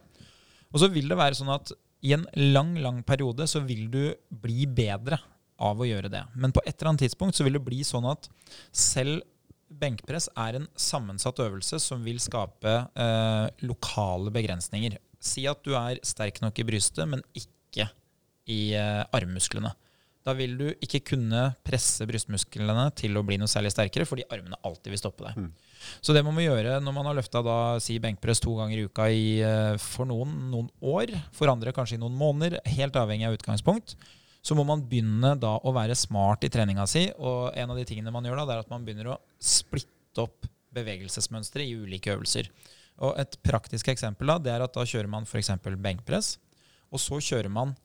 Og 0.68 0.82
så 0.82 0.90
vil 0.92 1.08
det 1.08 1.16
være 1.16 1.38
sånn 1.38 1.52
at 1.54 1.72
i 2.04 2.12
en 2.14 2.26
lang, 2.36 2.74
lang 2.78 3.00
periode 3.02 3.46
så 3.50 3.62
vil 3.64 3.86
du 3.90 4.02
bli 4.28 4.66
bedre 4.68 5.16
av 5.58 5.80
å 5.80 5.86
gjøre 5.88 6.10
det. 6.12 6.20
Men 6.38 6.52
på 6.54 6.62
et 6.66 6.76
eller 6.76 6.92
annet 6.92 7.06
tidspunkt 7.06 7.34
så 7.38 7.46
vil 7.46 7.56
det 7.56 7.64
bli 7.64 7.80
sånn 7.86 8.06
at 8.06 8.28
selv 8.70 9.24
benkpress 9.68 10.28
er 10.36 10.58
en 10.58 10.68
sammensatt 10.78 11.40
øvelse 11.44 11.80
som 11.82 12.04
vil 12.06 12.20
skape 12.22 12.74
eh, 12.88 13.46
lokale 13.68 14.32
begrensninger. 14.34 14.98
Si 15.18 15.44
at 15.50 15.60
du 15.66 15.74
er 15.78 16.00
sterk 16.06 16.40
nok 16.44 16.58
i 16.58 16.66
brystet, 16.66 17.04
men 17.10 17.24
ikke 17.36 17.88
i 18.48 18.60
eh, 18.78 19.04
armmusklene. 19.14 19.74
Da 20.26 20.34
vil 20.36 20.58
du 20.58 20.66
ikke 20.84 21.00
kunne 21.14 21.44
presse 21.64 22.04
brystmusklene 22.08 22.88
til 22.98 23.16
å 23.16 23.24
bli 23.24 23.38
noe 23.40 23.48
særlig 23.48 23.72
sterkere, 23.72 24.04
fordi 24.08 24.26
armene 24.34 24.58
alltid 24.66 24.92
vil 24.92 25.00
stoppe 25.00 25.24
deg. 25.24 25.38
Mm. 25.38 25.78
Så 26.04 26.12
det 26.12 26.24
må 26.26 26.34
man 26.34 26.44
gjøre 26.44 26.78
når 26.82 26.96
man 26.96 27.08
har 27.08 27.16
løfta 27.16 27.42
da, 27.46 27.58
si 27.82 27.96
benkpress 28.02 28.42
to 28.44 28.56
ganger 28.58 28.80
i 28.80 28.86
uka 28.90 29.08
i, 29.14 29.26
eh, 29.46 29.74
for 29.80 30.08
noen 30.10 30.34
noen 30.52 30.68
år, 30.82 31.14
for 31.36 31.50
andre 31.52 31.72
kanskje 31.76 31.96
i 31.96 32.02
noen 32.02 32.18
måneder, 32.18 32.58
helt 32.76 32.98
avhengig 32.98 33.28
av 33.28 33.38
utgangspunkt, 33.38 33.96
så 34.48 34.56
må 34.56 34.64
man 34.64 34.80
begynne 34.88 35.34
da 35.36 35.58
å 35.60 35.72
være 35.76 35.96
smart 35.98 36.46
i 36.46 36.48
treninga 36.52 36.86
si. 36.88 37.04
Og 37.20 37.52
en 37.52 37.74
av 37.74 37.76
de 37.76 37.84
tingene 37.88 38.12
man 38.14 38.24
gjør 38.24 38.40
da, 38.40 38.46
det 38.48 38.54
er 38.54 38.62
at 38.64 38.70
man 38.72 38.86
begynner 38.86 39.12
å 39.12 39.20
splitte 39.36 40.24
opp 40.24 40.48
bevegelsesmønstre 40.76 41.66
i 41.66 41.74
ulike 41.76 42.14
øvelser. 42.14 42.48
Og 43.04 43.18
et 43.20 43.36
praktisk 43.44 43.90
eksempel 43.92 44.32
da, 44.32 44.38
det 44.42 44.54
er 44.54 44.64
at 44.64 44.72
da 44.74 44.86
kjører 44.88 45.10
man 45.10 45.28
f.eks. 45.28 45.52
benkpress, 45.60 46.36
og 46.88 47.02
så 47.02 47.20
kjører 47.20 47.52
man 47.52 47.76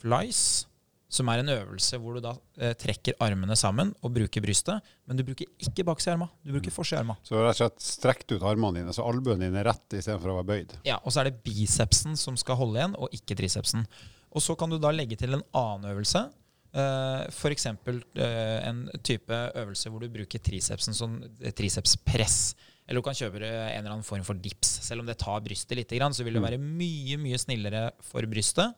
flies, 0.00 0.66
som 1.10 1.26
er 1.32 1.40
en 1.42 1.50
øvelse 1.50 1.98
hvor 1.98 2.14
du 2.14 2.22
da 2.22 2.36
eh, 2.60 2.76
trekker 2.78 3.16
armene 3.24 3.56
sammen 3.58 3.90
og 3.98 4.12
bruker 4.14 4.44
brystet, 4.44 4.92
men 5.08 5.18
du 5.18 5.24
bruker 5.26 5.48
ikke 5.58 5.82
baksida 5.88 6.14
arma, 6.14 6.28
du 6.44 6.52
bruker 6.54 6.74
forsida 6.74 7.00
i 7.00 7.02
arma. 7.02 7.16
Så 7.26 7.40
rett 7.40 7.56
og 7.56 7.58
slett 7.64 7.82
strekt 7.82 8.36
ut 8.36 8.44
armene 8.46 8.84
dine, 8.84 8.94
så 8.94 9.08
albuen 9.08 9.42
din 9.42 9.56
er 9.58 9.66
rett 9.72 9.98
istedenfor 9.98 10.30
å 10.30 10.38
være 10.38 10.50
bøyd. 10.52 10.76
Ja, 10.86 11.00
og 11.00 11.10
så 11.10 11.24
er 11.24 11.32
det 11.32 11.40
bicepsen 11.48 12.14
som 12.20 12.38
skal 12.38 12.60
holde 12.60 12.78
igjen, 12.78 12.94
og 13.00 13.16
ikke 13.16 13.40
tricepsen. 13.40 13.88
Og 14.30 14.44
så 14.44 14.54
kan 14.58 14.70
du 14.70 14.78
da 14.78 14.92
legge 14.94 15.18
til 15.18 15.34
en 15.34 15.44
annen 15.56 15.90
øvelse. 15.90 16.28
Uh, 16.70 17.26
F.eks. 17.32 17.66
Uh, 17.66 18.58
en 18.62 18.84
type 19.02 19.38
øvelse 19.58 19.90
hvor 19.90 20.04
du 20.04 20.10
bruker 20.12 20.42
tricepsen 20.42 20.94
som 20.94 21.18
tricepspress. 21.58 22.54
Eller 22.86 23.00
du 23.02 23.06
kan 23.06 23.14
kjøpe 23.18 23.40
en 23.42 23.80
eller 23.80 23.92
annen 23.96 24.06
form 24.06 24.22
for 24.26 24.38
dips. 24.38 24.80
Selv 24.86 25.02
om 25.02 25.08
det 25.10 25.18
tar 25.18 25.42
brystet 25.42 25.78
litt, 25.78 25.90
så 25.90 26.24
vil 26.26 26.34
det 26.34 26.42
Mm. 26.42 26.48
være 26.48 26.58
mye 26.58 27.18
mye 27.18 27.38
snillere 27.38 27.90
for 28.02 28.22
brystet 28.26 28.74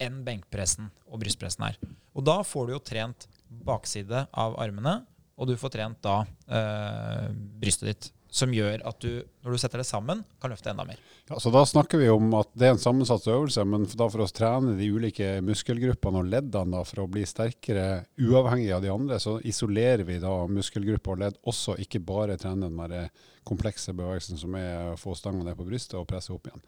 enn 0.00 0.24
benkpressen 0.24 0.90
og 1.08 1.20
brystpressen 1.20 1.64
er. 1.64 1.76
Og 2.14 2.24
da 2.24 2.42
får 2.44 2.66
du 2.66 2.72
jo 2.72 2.80
trent 2.84 3.28
bakside 3.48 4.26
av 4.32 4.58
armene 4.60 5.06
og 5.36 5.48
du 5.50 5.56
får 5.60 5.72
trent 5.74 5.98
da 6.04 6.22
uh, 6.24 7.28
brystet 7.60 7.90
ditt. 7.90 8.08
Som 8.36 8.52
gjør 8.52 8.82
at 8.84 8.98
du, 9.00 9.22
når 9.46 9.54
du 9.54 9.60
setter 9.62 9.80
det 9.80 9.86
sammen, 9.88 10.18
kan 10.42 10.52
løfte 10.52 10.68
enda 10.68 10.84
mer. 10.84 10.98
Ja, 11.30 11.38
så 11.40 11.48
Da 11.54 11.62
snakker 11.64 12.02
vi 12.02 12.10
om 12.12 12.34
at 12.36 12.50
det 12.52 12.66
er 12.68 12.74
en 12.74 12.82
sammensatt 12.82 13.24
øvelse, 13.32 13.64
men 13.64 13.86
da 13.88 14.08
for 14.12 14.24
å 14.24 14.28
trene 14.28 14.74
de 14.76 14.90
ulike 14.92 15.38
muskelgruppene 15.46 16.20
og 16.20 16.28
leddene 16.34 16.76
da, 16.76 16.82
for 16.84 17.04
å 17.04 17.08
bli 17.08 17.24
sterkere 17.28 18.04
uavhengig 18.20 18.74
av 18.76 18.84
de 18.84 18.92
andre, 18.92 19.20
så 19.22 19.38
isolerer 19.40 20.04
vi 20.04 20.18
da 20.20 20.34
muskelgrupper 20.52 21.16
og 21.16 21.22
ledd 21.24 21.40
også, 21.48 21.78
ikke 21.86 22.02
bare 22.04 22.36
trene 22.40 22.68
den 22.68 22.92
der 22.92 23.08
komplekse 23.46 23.94
bevegelsen 23.96 24.40
som 24.40 24.54
er 24.58 24.92
å 24.92 25.00
få 25.00 25.16
stanga 25.16 25.46
ned 25.46 25.56
på 25.56 25.66
brystet 25.68 25.96
og 25.96 26.08
presse 26.10 26.34
opp 26.34 26.50
igjen. 26.50 26.62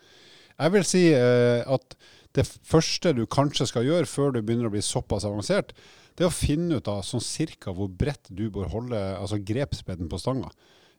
Jeg 0.59 0.75
vil 0.75 0.87
si 0.87 1.05
eh, 1.15 1.61
at 1.69 1.99
det 2.35 2.47
første 2.47 3.13
du 3.15 3.27
kanskje 3.31 3.69
skal 3.71 3.87
gjøre 3.87 4.09
før 4.11 4.35
du 4.35 4.41
begynner 4.41 4.71
å 4.71 4.75
bli 4.75 4.83
såpass 4.85 5.27
avansert, 5.29 5.75
det 6.19 6.25
er 6.27 6.33
å 6.33 6.35
finne 6.35 6.81
ut 6.81 6.91
av 6.91 7.05
sånn 7.07 7.23
cirka 7.23 7.71
hvor 7.75 7.91
bredt 7.93 8.27
du 8.35 8.49
bør 8.51 8.71
holde 8.73 8.99
altså 9.21 9.39
grepsbredden 9.39 10.11
på 10.11 10.19
stanga. 10.19 10.51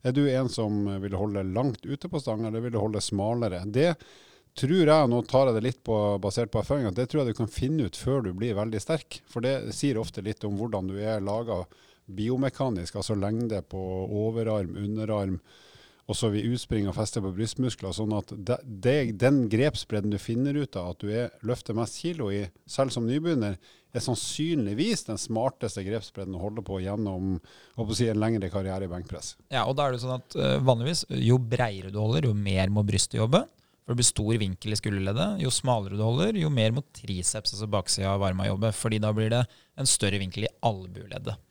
Er 0.03 0.15
du 0.15 0.23
en 0.31 0.49
som 0.49 0.85
vil 1.03 1.17
holde 1.19 1.43
langt 1.43 1.85
ute 1.85 2.09
på 2.09 2.21
stanga, 2.21 2.47
eller 2.47 2.63
vil 2.63 2.75
du 2.75 2.79
holde 2.79 3.01
smalere? 3.03 3.65
Det 3.67 3.93
tror 4.59 4.87
jeg, 4.91 5.09
nå 5.11 5.21
tar 5.27 5.49
jeg 5.49 5.57
det 5.57 5.65
litt 5.65 5.81
på, 5.85 5.95
basert 6.23 6.51
på 6.51 6.61
erfaring, 6.61 6.87
at 6.89 6.97
det 6.97 7.09
tror 7.11 7.23
jeg 7.23 7.33
du 7.33 7.39
kan 7.39 7.51
finne 7.51 7.87
ut 7.87 7.99
før 7.99 8.23
du 8.25 8.31
blir 8.35 8.57
veldig 8.57 8.81
sterk. 8.83 9.19
For 9.29 9.43
det 9.45 9.73
sier 9.75 9.99
ofte 9.99 10.23
litt 10.25 10.43
om 10.47 10.57
hvordan 10.59 10.89
du 10.89 10.97
er 10.99 11.23
laga 11.23 11.61
biomekanisk, 12.09 12.97
altså 12.99 13.15
lengde 13.19 13.61
på 13.69 13.79
overarm, 14.07 14.73
underarm 14.79 15.37
også 16.09 16.31
ved 16.33 16.47
utspring 16.49 16.87
og 16.89 16.95
feste 16.97 17.21
på 17.21 17.31
brystmuskler. 17.35 17.93
sånn 17.93 18.15
at 18.17 18.31
det, 18.33 18.57
det, 18.65 18.95
Den 19.21 19.43
grepsbredden 19.51 20.13
du 20.13 20.17
finner 20.21 20.57
ut 20.57 20.77
av 20.79 20.93
at 20.93 21.03
du 21.03 21.11
er, 21.13 21.29
løfter 21.45 21.77
mest 21.77 21.99
kilo 22.01 22.31
i, 22.33 22.47
selv 22.69 22.93
som 22.95 23.05
nybegynner, 23.07 23.59
er 23.89 24.03
sannsynligvis 24.05 25.07
den 25.07 25.17
smarteste 25.17 25.81
grepsbredden 25.85 26.35
å 26.37 26.41
holde 26.43 26.61
på 26.65 26.77
gjennom 26.83 27.37
si, 27.97 28.09
en 28.09 28.21
lengre 28.21 28.51
karriere 28.53 28.85
i 28.85 28.91
benkpress. 28.91 29.35
Ja, 29.49 29.65
og 29.65 29.77
da 29.77 29.87
er 29.87 29.95
det 29.95 30.03
sånn 30.03 30.19
at 30.19 30.37
uh, 30.37 30.57
vanligvis, 30.61 31.07
Jo 31.09 31.39
bredere 31.41 31.93
du 31.93 31.97
holder, 32.01 32.29
jo 32.29 32.35
mer 32.37 32.69
må 32.73 32.85
brystet 32.85 33.17
jobbe. 33.21 33.45
For 33.81 33.95
det 33.95 34.03
blir 34.03 34.05
stor 34.05 34.35
vinkel 34.37 34.75
i 34.75 34.77
skulderleddet. 34.77 35.39
Jo 35.41 35.49
smalere 35.49 35.97
du 35.97 36.03
holder, 36.05 36.37
jo 36.37 36.51
mer 36.53 36.75
må 36.75 36.83
triceps, 36.93 37.55
altså 37.55 37.69
baksida 37.73 38.11
av 38.13 38.25
arma, 38.27 38.45
jobbe. 38.45 38.69
fordi 38.77 38.99
da 39.01 39.09
blir 39.17 39.31
det 39.33 39.41
en 39.81 39.89
større 39.89 40.19
vinkel 40.21 40.45
i 40.45 40.51
albueleddet. 40.69 41.41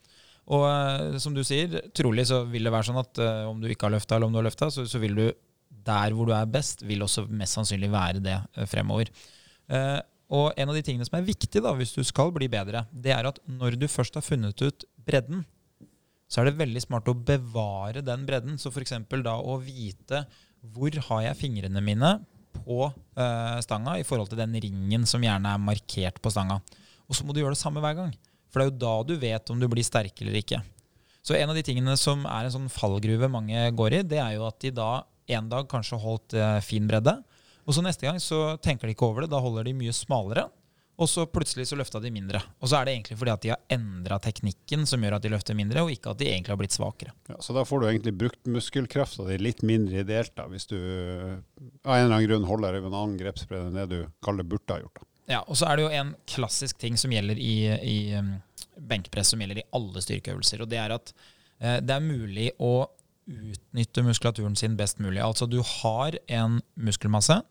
Og 0.48 0.64
uh, 0.64 1.18
som 1.20 1.34
du 1.36 1.42
sier, 1.44 1.74
trolig 1.96 2.24
så 2.30 2.42
vil 2.48 2.64
det 2.64 2.72
være 2.72 2.88
sånn 2.88 3.00
at 3.02 3.20
uh, 3.20 3.48
om 3.50 3.60
du 3.60 3.68
ikke 3.68 3.88
har 3.88 3.96
løfta 3.98 4.16
eller 4.16 4.30
om 4.30 4.36
du 4.36 4.40
har 4.40 4.48
løfta, 4.48 4.70
så, 4.72 4.86
så, 4.88 5.00
vil 5.02 5.18
du 5.18 5.26
der 5.88 6.14
hvor 6.16 6.28
du 6.28 6.32
er 6.36 6.48
best, 6.48 6.84
vil 6.88 7.04
også 7.04 7.26
mest 7.28 7.58
sannsynlig 7.58 7.90
være 7.92 8.24
det 8.24 8.38
uh, 8.56 8.64
fremover. 8.68 9.12
og 10.32 10.56
en 10.56 10.70
av 10.70 10.76
de 10.76 10.82
tingene 10.84 11.04
som 11.04 11.18
er 11.18 11.26
viktig 11.26 11.60
da, 11.64 11.74
hvis 11.76 11.92
du 11.92 12.00
skal 12.04 12.32
bli 12.32 12.48
bedre, 12.48 12.86
det 12.92 13.12
er 13.12 13.28
at 13.28 13.40
når 13.44 13.76
du 13.80 13.84
først 13.88 14.16
har 14.16 14.24
funnet 14.24 14.60
ut 14.64 14.86
bredden, 15.04 15.44
så 16.28 16.40
er 16.40 16.48
det 16.48 16.60
veldig 16.60 16.80
smart 16.84 17.08
å 17.08 17.16
bevare 17.16 18.02
den 18.04 18.24
bredden. 18.28 18.56
Så 18.60 18.72
f.eks. 18.72 18.96
da 19.24 19.36
å 19.36 19.56
vite 19.60 20.24
hvor 20.60 20.92
har 21.08 21.22
jeg 21.24 21.40
fingrene 21.40 21.84
mine 21.84 22.14
på 22.64 22.88
stanga 23.64 23.96
i 24.00 24.04
forhold 24.04 24.32
til 24.32 24.40
den 24.40 24.56
ringen 24.60 25.04
som 25.08 25.24
gjerne 25.24 25.52
er 25.52 25.62
markert 25.62 26.20
på 26.20 26.32
stanga. 26.32 26.60
Og 27.08 27.16
så 27.16 27.24
må 27.24 27.32
du 27.32 27.40
gjøre 27.40 27.56
det 27.56 27.62
samme 27.62 27.80
hver 27.84 27.96
gang. 27.96 28.12
For 28.48 28.60
det 28.60 28.66
er 28.66 28.70
jo 28.72 28.80
da 28.82 28.94
du 29.06 29.14
vet 29.20 29.52
om 29.52 29.60
du 29.60 29.68
blir 29.70 29.86
sterk 29.86 30.22
eller 30.24 30.40
ikke. 30.40 30.60
Så 31.22 31.36
en 31.36 31.50
av 31.52 31.58
de 31.58 31.64
tingene 31.66 31.96
som 32.00 32.24
er 32.24 32.46
en 32.46 32.54
sånn 32.54 32.70
fallgruve 32.72 33.28
mange 33.30 33.66
går 33.76 33.98
i, 33.98 34.04
det 34.06 34.20
er 34.22 34.38
jo 34.38 34.46
at 34.48 34.60
de 34.64 34.72
da 34.72 34.92
en 35.38 35.50
dag 35.50 35.66
kanskje 35.68 35.98
holdt 36.00 36.36
eh, 36.38 36.60
fin 36.64 36.86
bredde, 36.88 37.18
og 37.68 37.76
så 37.76 37.84
neste 37.84 38.06
gang 38.06 38.16
så 38.22 38.56
tenker 38.64 38.88
de 38.88 38.94
ikke 38.94 39.10
over 39.10 39.26
det. 39.26 39.32
Da 39.34 39.42
holder 39.44 39.68
de 39.68 39.76
mye 39.76 39.92
smalere. 39.92 40.46
Og 40.98 41.06
så 41.06 41.28
plutselig 41.30 41.68
så 41.70 41.76
løfta 41.78 42.00
de 42.02 42.10
mindre. 42.10 42.40
Og 42.58 42.70
så 42.70 42.80
er 42.80 42.88
det 42.88 42.94
egentlig 42.96 43.18
fordi 43.20 43.30
at 43.30 43.42
de 43.44 43.50
har 43.52 43.60
endra 43.70 44.16
teknikken 44.22 44.82
som 44.88 45.04
gjør 45.04 45.18
at 45.18 45.22
de 45.22 45.30
løfter 45.30 45.54
mindre, 45.54 45.84
og 45.84 45.92
ikke 45.94 46.10
at 46.10 46.18
de 46.18 46.26
egentlig 46.26 46.50
har 46.50 46.58
blitt 46.58 46.74
svakere. 46.74 47.12
Ja, 47.30 47.36
så 47.44 47.54
da 47.54 47.62
får 47.68 47.84
du 47.84 47.86
egentlig 47.86 48.14
brukt 48.18 48.50
muskelkrafta 48.50 49.28
di 49.28 49.36
litt 49.38 49.62
mindre 49.66 50.02
ideelt, 50.02 50.32
da, 50.34 50.48
hvis 50.50 50.66
du 50.72 50.74
av 50.78 51.92
en 51.94 52.02
eller 52.02 52.16
annen 52.16 52.26
grunn 52.26 52.48
holder 52.48 52.80
en 52.80 52.88
annen 52.88 53.14
grepsbredde 53.20 53.70
enn 53.70 53.78
det 53.78 53.86
du 53.92 54.00
kaller 54.26 54.48
burde 54.48 54.74
ha 54.74 54.82
gjort. 54.82 54.98
da. 54.98 55.07
Ja, 55.28 55.42
og 55.44 55.58
så 55.60 55.68
er 55.68 55.76
det 55.76 55.84
jo 55.84 55.92
en 55.92 56.14
klassisk 56.30 56.78
ting 56.80 56.96
som 57.00 57.12
gjelder 57.12 57.40
i, 57.40 57.56
i 57.84 57.98
um, 58.16 58.38
benkpress, 58.88 59.34
som 59.34 59.42
gjelder 59.42 59.60
i 59.60 59.66
alle 59.76 60.02
styrkeøvelser, 60.04 60.62
og 60.64 60.70
det 60.72 60.80
er 60.80 60.94
at 60.96 61.12
eh, 61.60 61.78
det 61.84 61.94
er 61.94 62.04
mulig 62.04 62.48
å 62.64 62.88
utnytte 63.28 64.04
muskulaturen 64.06 64.56
sin 64.56 64.76
best 64.78 65.02
mulig. 65.04 65.20
Altså 65.20 65.48
du 65.50 65.58
har 65.60 66.16
en 66.32 66.60
muskelmasse, 66.80 67.42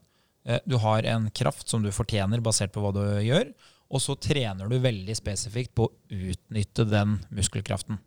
eh, 0.48 0.62
du 0.66 0.80
har 0.82 1.06
en 1.06 1.30
kraft 1.30 1.70
som 1.70 1.86
du 1.86 1.92
fortjener 1.94 2.42
basert 2.42 2.74
på 2.74 2.82
hva 2.82 2.94
du 2.96 3.04
gjør, 3.28 3.52
og 3.88 4.04
så 4.04 4.18
trener 4.20 4.68
du 4.68 4.82
veldig 4.84 5.16
spesifikt 5.16 5.76
på 5.78 5.88
å 5.88 5.94
utnytte 6.10 6.88
den 6.90 7.20
muskelkraften. 7.30 8.02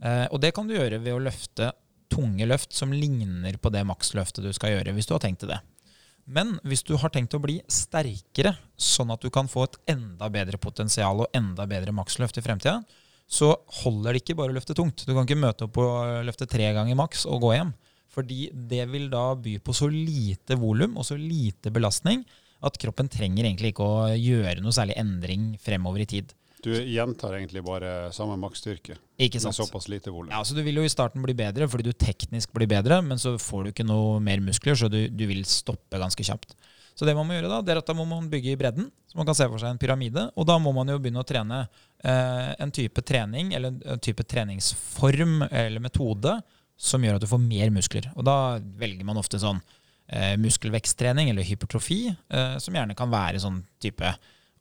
Eh, 0.00 0.26
og 0.30 0.40
det 0.42 0.54
kan 0.56 0.66
du 0.66 0.74
gjøre 0.78 1.02
ved 1.04 1.14
å 1.14 1.22
løfte 1.22 1.74
tunge 2.10 2.46
løft 2.48 2.72
som 2.74 2.92
ligner 2.92 3.60
på 3.60 3.70
det 3.70 3.84
maksløftet 3.86 4.42
du 4.42 4.50
skal 4.56 4.74
gjøre, 4.74 4.96
hvis 4.96 5.06
du 5.06 5.14
har 5.14 5.22
tenkt 5.22 5.44
til 5.44 5.52
det. 5.52 5.60
Men 6.30 6.54
hvis 6.62 6.84
du 6.86 6.94
har 7.00 7.10
tenkt 7.10 7.34
å 7.34 7.42
bli 7.42 7.58
sterkere, 7.66 8.54
sånn 8.78 9.10
at 9.10 9.22
du 9.24 9.32
kan 9.34 9.50
få 9.50 9.64
et 9.66 9.78
enda 9.96 10.28
bedre 10.30 10.60
potensial 10.62 11.24
og 11.24 11.32
enda 11.34 11.66
bedre 11.66 11.94
maksløft 11.96 12.38
i 12.38 12.44
fremtida, 12.44 12.78
så 13.30 13.52
holder 13.82 14.14
det 14.14 14.22
ikke 14.22 14.36
bare 14.38 14.54
å 14.54 14.56
løfte 14.56 14.76
tungt. 14.78 15.02
Du 15.06 15.12
kan 15.14 15.26
ikke 15.26 15.38
møte 15.38 15.66
opp 15.66 15.78
og 15.82 16.26
løfte 16.26 16.46
tre 16.50 16.70
ganger 16.76 16.98
maks 16.98 17.26
og 17.30 17.42
gå 17.44 17.54
hjem. 17.56 17.72
Fordi 18.10 18.48
det 18.70 18.84
vil 18.90 19.06
da 19.10 19.32
by 19.38 19.56
på 19.62 19.74
så 19.74 19.86
lite 19.90 20.58
volum 20.58 20.96
og 20.98 21.06
så 21.06 21.18
lite 21.18 21.70
belastning 21.74 22.24
at 22.66 22.78
kroppen 22.82 23.08
trenger 23.10 23.46
egentlig 23.46 23.72
ikke 23.72 23.86
å 23.86 24.08
gjøre 24.14 24.58
noe 24.62 24.74
særlig 24.74 24.98
endring 25.00 25.52
fremover 25.62 26.02
i 26.04 26.08
tid. 26.10 26.34
Du 26.60 26.72
gjentar 26.76 27.34
egentlig 27.38 27.62
bare 27.64 28.10
samme 28.12 28.36
maksstyrke 28.40 28.96
med 29.16 29.54
såpass 29.56 29.88
lite 29.88 30.12
volum. 30.12 30.32
Ja, 30.32 30.42
så 30.44 30.54
Du 30.54 30.62
vil 30.62 30.76
jo 30.76 30.84
i 30.84 30.92
starten 30.92 31.22
bli 31.24 31.34
bedre 31.36 31.68
fordi 31.68 31.88
du 31.88 31.92
teknisk 31.92 32.52
blir 32.52 32.68
bedre, 32.68 33.00
men 33.02 33.18
så 33.18 33.36
får 33.40 33.64
du 33.64 33.70
ikke 33.72 33.86
noe 33.88 34.20
mer 34.20 34.42
muskler, 34.44 34.76
så 34.76 34.90
du, 34.92 35.06
du 35.08 35.24
vil 35.30 35.44
stoppe 35.48 36.00
ganske 36.00 36.24
kjapt. 36.24 36.52
Så 36.94 37.06
det 37.08 37.14
man 37.16 37.24
må 37.24 37.32
gjøre 37.32 37.48
da, 37.48 37.62
det 37.64 37.72
er 37.72 37.80
at 37.80 37.88
da 37.88 37.94
må 37.96 38.04
man 38.04 38.28
bygge 38.28 38.52
i 38.52 38.58
bredden, 38.60 38.90
så 39.08 39.16
man 39.16 39.28
kan 39.28 39.36
se 39.38 39.46
for 39.48 39.62
seg 39.62 39.72
en 39.72 39.80
pyramide. 39.80 40.26
Og 40.36 40.44
da 40.48 40.58
må 40.60 40.72
man 40.76 40.90
jo 40.92 40.98
begynne 41.00 41.22
å 41.22 41.28
trene 41.28 41.62
eh, 41.64 42.50
en 42.60 42.72
type 42.76 43.00
trening 43.08 43.54
eller 43.56 43.78
en 43.94 44.02
type 44.04 44.26
treningsform 44.28 45.46
eller 45.48 45.80
metode 45.80 46.34
som 46.80 47.00
gjør 47.04 47.16
at 47.16 47.24
du 47.24 47.30
får 47.30 47.40
mer 47.40 47.72
muskler. 47.72 48.10
Og 48.16 48.26
da 48.28 48.58
velger 48.80 49.08
man 49.08 49.20
ofte 49.20 49.40
sånn 49.40 49.62
eh, 50.12 50.36
muskelveksttrening 50.40 51.32
eller 51.32 51.48
hypertrofi, 51.48 52.02
eh, 52.10 52.58
som 52.60 52.76
gjerne 52.76 52.96
kan 52.98 53.12
være 53.12 53.40
sånn 53.40 53.62
type 53.80 54.12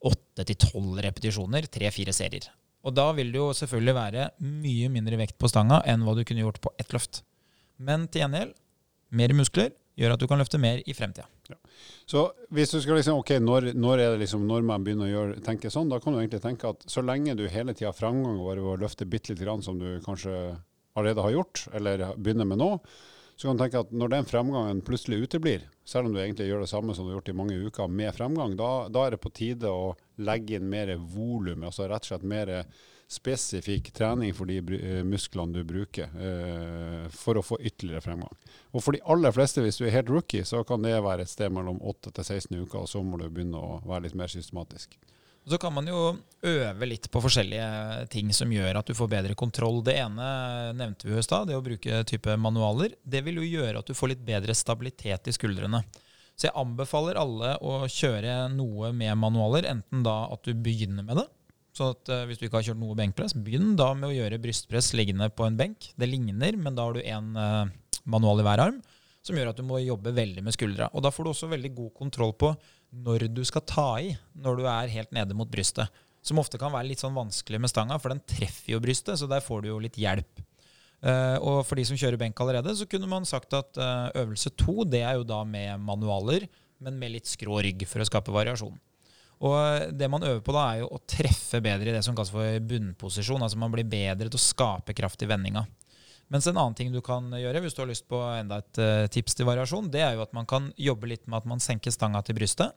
åtte 0.06 0.46
til 0.48 0.58
tolv 0.62 1.02
repetisjoner, 1.04 1.68
tre-fire 1.72 2.14
serier. 2.16 2.48
Og 2.88 2.96
da 2.96 3.10
vil 3.18 3.34
det 3.34 3.42
jo 3.42 3.50
selvfølgelig 3.56 3.96
være 3.98 4.30
mye 4.46 4.90
mindre 4.94 5.20
vekt 5.20 5.36
på 5.42 5.50
stanga 5.52 5.82
enn 5.90 6.06
hva 6.06 6.16
du 6.16 6.24
kunne 6.24 6.46
gjort 6.46 6.62
på 6.64 6.72
ett 6.80 6.96
løft. 6.96 7.24
Men 7.84 8.08
til 8.08 8.24
gjengjeld, 8.24 8.54
mer 9.16 9.36
muskler 9.36 9.74
gjør 10.00 10.16
at 10.16 10.22
du 10.22 10.28
kan 10.32 10.40
løfte 10.40 10.60
mer 10.62 10.80
i 10.88 10.96
fremtida. 10.96 11.28
Ja. 11.52 11.58
Så 12.08 12.24
hvis 12.56 12.72
du 12.72 12.80
skal 12.80 13.00
liksom, 13.00 13.20
ok, 13.20 13.36
når, 13.44 13.72
når, 13.76 14.00
er 14.00 14.14
det 14.14 14.24
liksom, 14.24 14.46
når 14.48 14.64
man 14.68 14.86
begynner 14.86 15.10
å 15.10 15.12
gjøre, 15.12 15.44
tenke 15.44 15.72
sånn, 15.74 15.92
da 15.92 16.00
kan 16.00 16.16
du 16.16 16.22
egentlig 16.22 16.42
tenke 16.46 16.72
at 16.72 16.86
så 16.88 17.04
lenge 17.04 17.36
du 17.36 17.46
hele 17.52 17.76
tida 17.76 17.92
har 17.92 17.98
framgang 17.98 18.40
over 18.40 18.62
å 18.64 18.78
løfte 18.80 19.08
bitte 19.10 19.34
lite 19.34 19.44
grann, 19.44 19.64
som 19.66 19.80
du 19.82 20.00
kanskje 20.06 20.34
allerede 20.96 21.26
har 21.26 21.36
gjort, 21.36 21.66
eller 21.76 22.06
begynner 22.16 22.48
med 22.48 22.62
nå, 22.62 22.72
så 23.40 23.48
kan 23.48 23.56
du 23.56 23.64
tenke 23.64 23.80
at 23.80 23.92
når 23.96 24.10
den 24.12 24.26
fremgangen 24.28 24.82
plutselig 24.84 25.22
uteblir, 25.24 25.62
selv 25.88 26.10
om 26.10 26.14
du 26.14 26.20
egentlig 26.20 26.50
gjør 26.50 26.66
det 26.66 26.72
samme 26.74 26.92
som 26.92 27.06
du 27.06 27.14
har 27.14 27.22
gjort 27.22 27.30
i 27.32 27.36
mange 27.40 27.56
uker 27.56 27.88
med 27.88 28.12
fremgang, 28.18 28.58
da, 28.60 28.72
da 28.92 29.06
er 29.06 29.16
det 29.16 29.22
på 29.24 29.32
tide 29.32 29.72
å 29.72 29.94
legge 30.20 30.58
inn 30.58 30.68
mer 30.68 30.92
volum, 31.00 31.64
altså 31.64 31.88
rett 31.88 32.04
og 32.04 32.12
slett 32.12 32.26
mer 32.28 32.52
spesifikk 33.08 33.94
trening 33.96 34.36
for 34.36 34.52
de 34.52 34.60
eh, 34.60 35.00
musklene 35.08 35.56
du 35.56 35.64
bruker 35.64 36.12
eh, 36.20 37.08
for 37.16 37.40
å 37.40 37.46
få 37.46 37.62
ytterligere 37.64 38.04
fremgang. 38.04 38.36
Og 38.76 38.84
for 38.84 38.94
de 38.94 39.02
aller 39.08 39.32
fleste, 39.34 39.64
hvis 39.64 39.80
du 39.80 39.88
er 39.88 39.96
helt 39.96 40.12
rookie, 40.12 40.44
så 40.44 40.66
kan 40.68 40.84
det 40.84 40.98
være 41.00 41.24
et 41.24 41.32
sted 41.32 41.56
mellom 41.56 41.80
8 41.80 42.12
til 42.12 42.28
16 42.28 42.60
uker, 42.60 42.84
og 42.84 42.92
så 42.92 43.02
må 43.08 43.24
du 43.24 43.30
begynne 43.32 43.64
å 43.64 43.80
være 43.88 44.10
litt 44.10 44.20
mer 44.20 44.30
systematisk. 44.36 45.00
Så 45.50 45.58
kan 45.58 45.74
man 45.74 45.88
jo 45.90 46.12
øve 46.46 46.86
litt 46.86 47.08
på 47.10 47.22
forskjellige 47.24 48.06
ting 48.14 48.30
som 48.38 48.52
gjør 48.54 48.78
at 48.80 48.90
du 48.90 48.94
får 48.94 49.10
bedre 49.10 49.38
kontroll. 49.38 49.80
Det 49.86 49.96
ene 49.98 50.28
nevnte 50.78 51.08
vi 51.10 51.16
i 51.18 51.24
stad, 51.26 51.50
det 51.50 51.58
å 51.58 51.64
bruke 51.66 52.04
type 52.10 52.36
manualer. 52.38 52.94
Det 53.02 53.24
vil 53.26 53.42
jo 53.42 53.48
gjøre 53.48 53.82
at 53.82 53.90
du 53.90 53.98
får 53.98 54.14
litt 54.14 54.22
bedre 54.28 54.54
stabilitet 54.54 55.32
i 55.32 55.34
skuldrene. 55.34 55.82
Så 56.40 56.48
jeg 56.48 56.56
anbefaler 56.56 57.18
alle 57.20 57.56
å 57.66 57.82
kjøre 57.90 58.46
noe 58.54 58.94
med 58.96 59.18
manualer, 59.20 59.66
enten 59.74 60.06
da 60.06 60.22
at 60.32 60.46
du 60.46 60.54
begynner 60.54 61.04
med 61.04 61.20
det. 61.20 61.26
Så 61.76 61.90
at 61.96 62.12
uh, 62.14 62.24
hvis 62.30 62.40
du 62.40 62.46
ikke 62.48 62.62
har 62.62 62.70
kjørt 62.70 62.82
noe 62.82 62.96
benkpress, 62.98 63.36
begynn 63.36 63.74
da 63.80 63.90
med 63.98 64.12
å 64.12 64.16
gjøre 64.16 64.40
brystpress 64.44 64.94
liggende 64.98 65.28
på 65.34 65.48
en 65.48 65.58
benk. 65.60 65.90
Det 66.00 66.08
ligner, 66.08 66.56
men 66.62 66.78
da 66.78 66.88
har 66.88 66.96
du 66.96 67.02
én 67.04 67.34
eh, 67.36 67.74
manual 68.10 68.42
i 68.42 68.46
hver 68.48 68.64
arm, 68.70 68.80
som 69.26 69.38
gjør 69.38 69.52
at 69.52 69.60
du 69.60 69.66
må 69.68 69.82
jobbe 69.84 70.14
veldig 70.16 70.46
med 70.46 70.56
skuldra. 70.56 70.88
Og 70.94 71.04
da 71.04 71.12
får 71.12 71.26
du 71.26 71.32
også 71.34 71.52
veldig 71.52 71.74
god 71.76 71.94
kontroll 71.98 72.34
på 72.40 72.54
når 72.90 73.28
du 73.34 73.42
skal 73.48 73.66
ta 73.68 73.90
i 74.02 74.14
når 74.34 74.60
du 74.60 74.68
er 74.70 74.94
helt 74.94 75.12
nede 75.16 75.38
mot 75.38 75.50
brystet. 75.50 75.90
Som 76.26 76.42
ofte 76.42 76.60
kan 76.60 76.74
være 76.74 76.90
litt 76.90 77.02
sånn 77.02 77.16
vanskelig 77.16 77.62
med 77.62 77.72
stanga, 77.72 77.98
for 78.02 78.12
den 78.12 78.24
treffer 78.28 78.74
jo 78.74 78.82
brystet, 78.84 79.20
så 79.22 79.28
der 79.30 79.44
får 79.44 79.64
du 79.64 79.70
jo 79.72 79.80
litt 79.82 79.98
hjelp. 80.00 80.42
Uh, 81.00 81.38
og 81.40 81.62
for 81.64 81.80
de 81.80 81.86
som 81.88 81.96
kjører 81.96 82.20
benk 82.20 82.40
allerede, 82.44 82.74
så 82.76 82.88
kunne 82.90 83.08
man 83.08 83.28
sagt 83.28 83.56
at 83.56 83.80
uh, 83.80 84.10
øvelse 84.20 84.52
to 84.60 84.84
det 84.84 85.06
er 85.08 85.16
jo 85.16 85.28
da 85.28 85.46
med 85.48 85.80
manualer, 85.80 86.44
men 86.84 87.00
med 87.00 87.14
litt 87.14 87.30
skrå 87.30 87.62
rygg 87.64 87.86
for 87.88 88.04
å 88.04 88.08
skape 88.08 88.36
variasjon. 88.36 88.76
Og 89.40 89.94
det 89.96 90.10
man 90.12 90.26
øver 90.28 90.42
på 90.44 90.52
da, 90.52 90.66
er 90.74 90.82
jo 90.82 90.90
å 90.92 91.00
treffe 91.08 91.62
bedre 91.64 91.92
i 91.92 91.96
det 91.96 92.04
som 92.04 92.16
kalles 92.16 92.32
for 92.34 92.66
bunnposisjon. 92.68 93.40
Altså 93.46 93.60
man 93.60 93.72
blir 93.72 93.88
bedre 93.88 94.28
til 94.28 94.36
å 94.36 94.44
skape 94.44 94.96
kraft 94.98 95.24
i 95.24 95.30
vendinga. 95.30 95.64
Mens 96.30 96.46
en 96.48 96.58
annen 96.58 96.78
ting 96.78 96.92
du 96.94 97.02
kan 97.06 97.32
gjøre, 97.34 97.64
hvis 97.64 97.74
du 97.74 97.82
har 97.82 97.90
lyst 97.90 98.06
på 98.10 98.20
enda 98.36 98.60
et 98.62 98.82
uh, 98.82 99.08
tips 99.10 99.38
til 99.38 99.48
variasjon, 99.50 99.90
det 99.94 100.04
er 100.06 100.18
jo 100.18 100.24
at 100.28 100.36
man 100.38 100.46
kan 100.50 100.70
jobbe 100.78 101.10
litt 101.10 101.26
med 101.26 101.42
at 101.42 101.50
man 101.50 101.64
senker 101.64 101.94
stanga 101.94 102.22
til 102.26 102.38
brystet. 102.38 102.76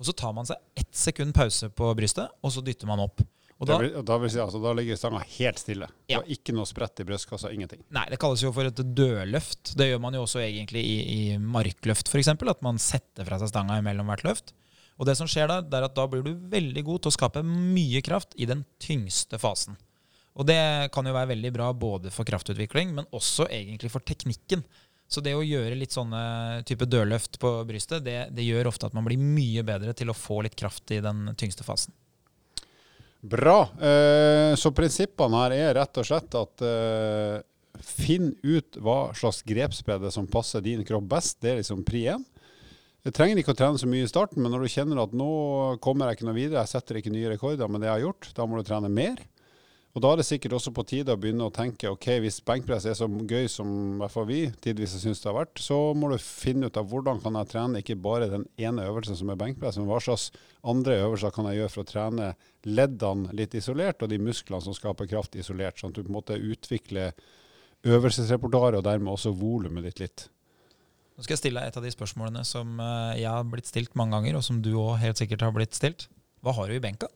Og 0.00 0.08
så 0.08 0.16
tar 0.16 0.32
man 0.36 0.48
seg 0.48 0.60
ett 0.80 0.92
sekund 0.96 1.34
pause 1.36 1.68
på 1.72 1.92
brystet, 1.96 2.28
og 2.40 2.52
så 2.52 2.64
dytter 2.64 2.88
man 2.88 3.02
opp. 3.04 3.24
Og 3.60 3.68
da, 3.68 3.76
vil, 3.76 3.92
da, 4.08 4.16
vil 4.16 4.30
si, 4.32 4.38
altså, 4.40 4.56
da 4.62 4.70
ligger 4.72 4.96
stanga 4.96 5.20
helt 5.20 5.60
stille. 5.60 5.88
Ja. 6.08 6.22
ikke 6.32 6.54
noe 6.56 6.64
sprett 6.68 7.02
i 7.02 7.04
brystkassa, 7.04 7.50
ingenting. 7.52 7.82
Nei, 7.92 8.06
det 8.08 8.16
kalles 8.20 8.40
jo 8.40 8.52
for 8.56 8.68
et 8.68 8.80
dødløft. 8.80 9.74
Det 9.76 9.90
gjør 9.90 10.00
man 10.00 10.16
jo 10.16 10.22
også 10.24 10.40
egentlig 10.40 10.80
i, 10.80 10.96
i 11.12 11.20
markløft, 11.36 12.08
f.eks. 12.08 12.32
At 12.32 12.64
man 12.64 12.80
setter 12.80 13.28
fra 13.28 13.36
seg 13.42 13.52
stanga 13.52 13.76
mellom 13.84 14.08
hvert 14.08 14.24
løft. 14.24 14.54
Og 14.96 15.08
det 15.08 15.16
som 15.16 15.28
skjer 15.28 15.52
da, 15.52 15.60
det 15.64 15.76
er 15.76 15.90
at 15.90 15.96
da 15.96 16.08
blir 16.08 16.24
du 16.24 16.32
veldig 16.52 16.84
god 16.88 17.04
til 17.04 17.12
å 17.12 17.16
skape 17.18 17.44
mye 17.44 18.00
kraft 18.04 18.32
i 18.40 18.48
den 18.48 18.64
tyngste 18.80 19.40
fasen. 19.40 19.76
Og 20.38 20.46
det 20.46 20.60
kan 20.94 21.06
jo 21.06 21.14
være 21.16 21.32
veldig 21.32 21.50
bra 21.54 21.72
både 21.74 22.12
for 22.14 22.28
kraftutvikling, 22.28 22.94
men 22.96 23.08
også 23.16 23.48
egentlig 23.50 23.90
for 23.92 24.04
teknikken. 24.06 24.62
Så 25.10 25.22
det 25.24 25.34
å 25.34 25.42
gjøre 25.42 25.74
litt 25.74 25.94
sånne 25.96 26.62
type 26.68 26.86
dørløft 26.86 27.40
på 27.42 27.50
brystet, 27.66 28.04
det, 28.06 28.28
det, 28.30 28.46
gjør 28.46 28.70
ofte 28.70 28.86
at 28.86 28.94
man 28.94 29.08
blir 29.08 29.18
mye 29.18 29.64
bedre 29.66 29.94
til 29.98 30.12
å 30.12 30.16
få 30.16 30.38
litt 30.46 30.54
kraft 30.58 30.92
i 30.94 31.00
den 31.02 31.32
tyngste 31.38 31.66
fasen. 31.66 31.94
Bra. 33.20 33.64
Eh, 33.82 34.54
så 34.56 34.70
prinsippene 34.72 35.42
her 35.42 35.56
er 35.56 35.74
rett 35.80 35.98
og 36.00 36.06
slett 36.06 36.36
at 36.38 36.62
eh, 36.64 37.40
finn 37.82 38.30
ut 38.46 38.78
hva 38.80 39.10
slags 39.18 39.42
grepsbredde 39.44 40.12
som 40.14 40.30
passer 40.30 40.62
din 40.64 40.86
kropp 40.86 41.10
best. 41.10 41.40
Det 41.42 41.52
er 41.52 41.60
liksom 41.60 41.82
pri 41.84 42.06
én. 42.14 42.22
Jeg 43.04 43.16
trenger 43.16 43.40
ikke 43.40 43.54
å 43.54 43.58
trene 43.58 43.80
så 43.80 43.88
mye 43.88 44.06
i 44.06 44.08
starten, 44.12 44.42
men 44.44 44.52
når 44.52 44.62
du 44.62 44.72
kjenner 44.72 45.02
at 45.02 45.12
nå 45.16 45.30
kommer 45.82 46.06
jeg 46.06 46.20
ikke 46.20 46.30
noe 46.30 46.36
videre, 46.36 46.62
jeg 46.62 46.74
setter 46.76 47.00
ikke 47.00 47.12
nye 47.12 47.30
rekorder 47.32 47.70
med 47.72 47.80
det 47.82 47.88
jeg 47.88 47.96
har 47.96 48.06
gjort, 48.06 48.30
da 48.36 48.46
må 48.46 48.60
du 48.60 48.66
trene 48.68 48.92
mer. 48.92 49.22
Og 49.90 50.02
Da 50.04 50.12
er 50.12 50.20
det 50.20 50.26
sikkert 50.28 50.52
også 50.54 50.70
på 50.70 50.84
tide 50.86 51.14
å 51.16 51.18
begynne 51.18 51.48
å 51.48 51.52
tenke 51.54 51.90
ok, 51.90 52.06
hvis 52.22 52.38
benkpress 52.46 52.84
er 52.86 52.94
så 52.94 53.08
gøy 53.10 53.48
som 53.50 53.98
vi 54.28 54.44
tidvis 54.62 54.94
syns 55.02 55.18
det 55.18 55.26
har 55.26 55.34
vært, 55.40 55.58
så 55.58 55.78
må 55.98 56.12
du 56.12 56.16
finne 56.22 56.70
ut 56.70 56.78
av 56.78 56.86
hvordan 56.92 57.18
kan 57.24 57.34
jeg 57.40 57.50
trene 57.50 57.82
ikke 57.82 57.98
bare 57.98 58.28
den 58.30 58.46
ene 58.62 58.86
øvelsen 58.86 59.18
som 59.18 59.32
er 59.34 59.40
benkpress, 59.40 59.80
men 59.80 59.90
hva 59.90 59.98
slags 59.98 60.28
andre 60.62 61.00
øvelser 61.02 61.34
kan 61.34 61.50
jeg 61.50 61.58
gjøre 61.58 61.74
for 61.74 61.82
å 61.82 61.90
trene 61.90 62.28
leddene 62.70 63.34
litt 63.34 63.56
isolert, 63.58 63.98
og 63.98 64.12
de 64.12 64.20
musklene 64.22 64.62
som 64.62 64.76
skaper 64.76 65.10
kraft 65.10 65.34
isolert, 65.34 65.80
sånn 65.80 65.90
at 65.90 65.98
du 65.98 66.04
på 66.04 66.12
en 66.12 66.18
måte 66.20 66.38
utvikler 66.38 67.18
øvelsesrepertoaret 67.90 68.78
og 68.78 68.86
dermed 68.86 69.10
også 69.10 69.34
volumet 69.34 69.88
ditt 69.88 70.04
litt. 70.04 70.28
Nå 71.18 71.24
skal 71.26 71.34
jeg 71.34 71.42
stille 71.42 71.64
deg 71.64 71.72
et 71.72 71.80
av 71.80 71.84
de 71.84 71.90
spørsmålene 71.92 72.46
som 72.46 72.78
eh, 72.78 73.18
jeg 73.24 73.28
har 73.28 73.48
blitt 73.48 73.68
stilt 73.68 73.98
mange 73.98 74.14
ganger, 74.14 74.38
og 74.38 74.46
som 74.46 74.62
du 74.62 74.70
òg 74.78 75.00
helt 75.02 75.18
sikkert 75.18 75.42
har 75.44 75.56
blitt 75.56 75.74
stilt. 75.74 76.06
Hva 76.46 76.54
har 76.56 76.70
du 76.70 76.78
i 76.78 76.80
benka? 76.80 77.10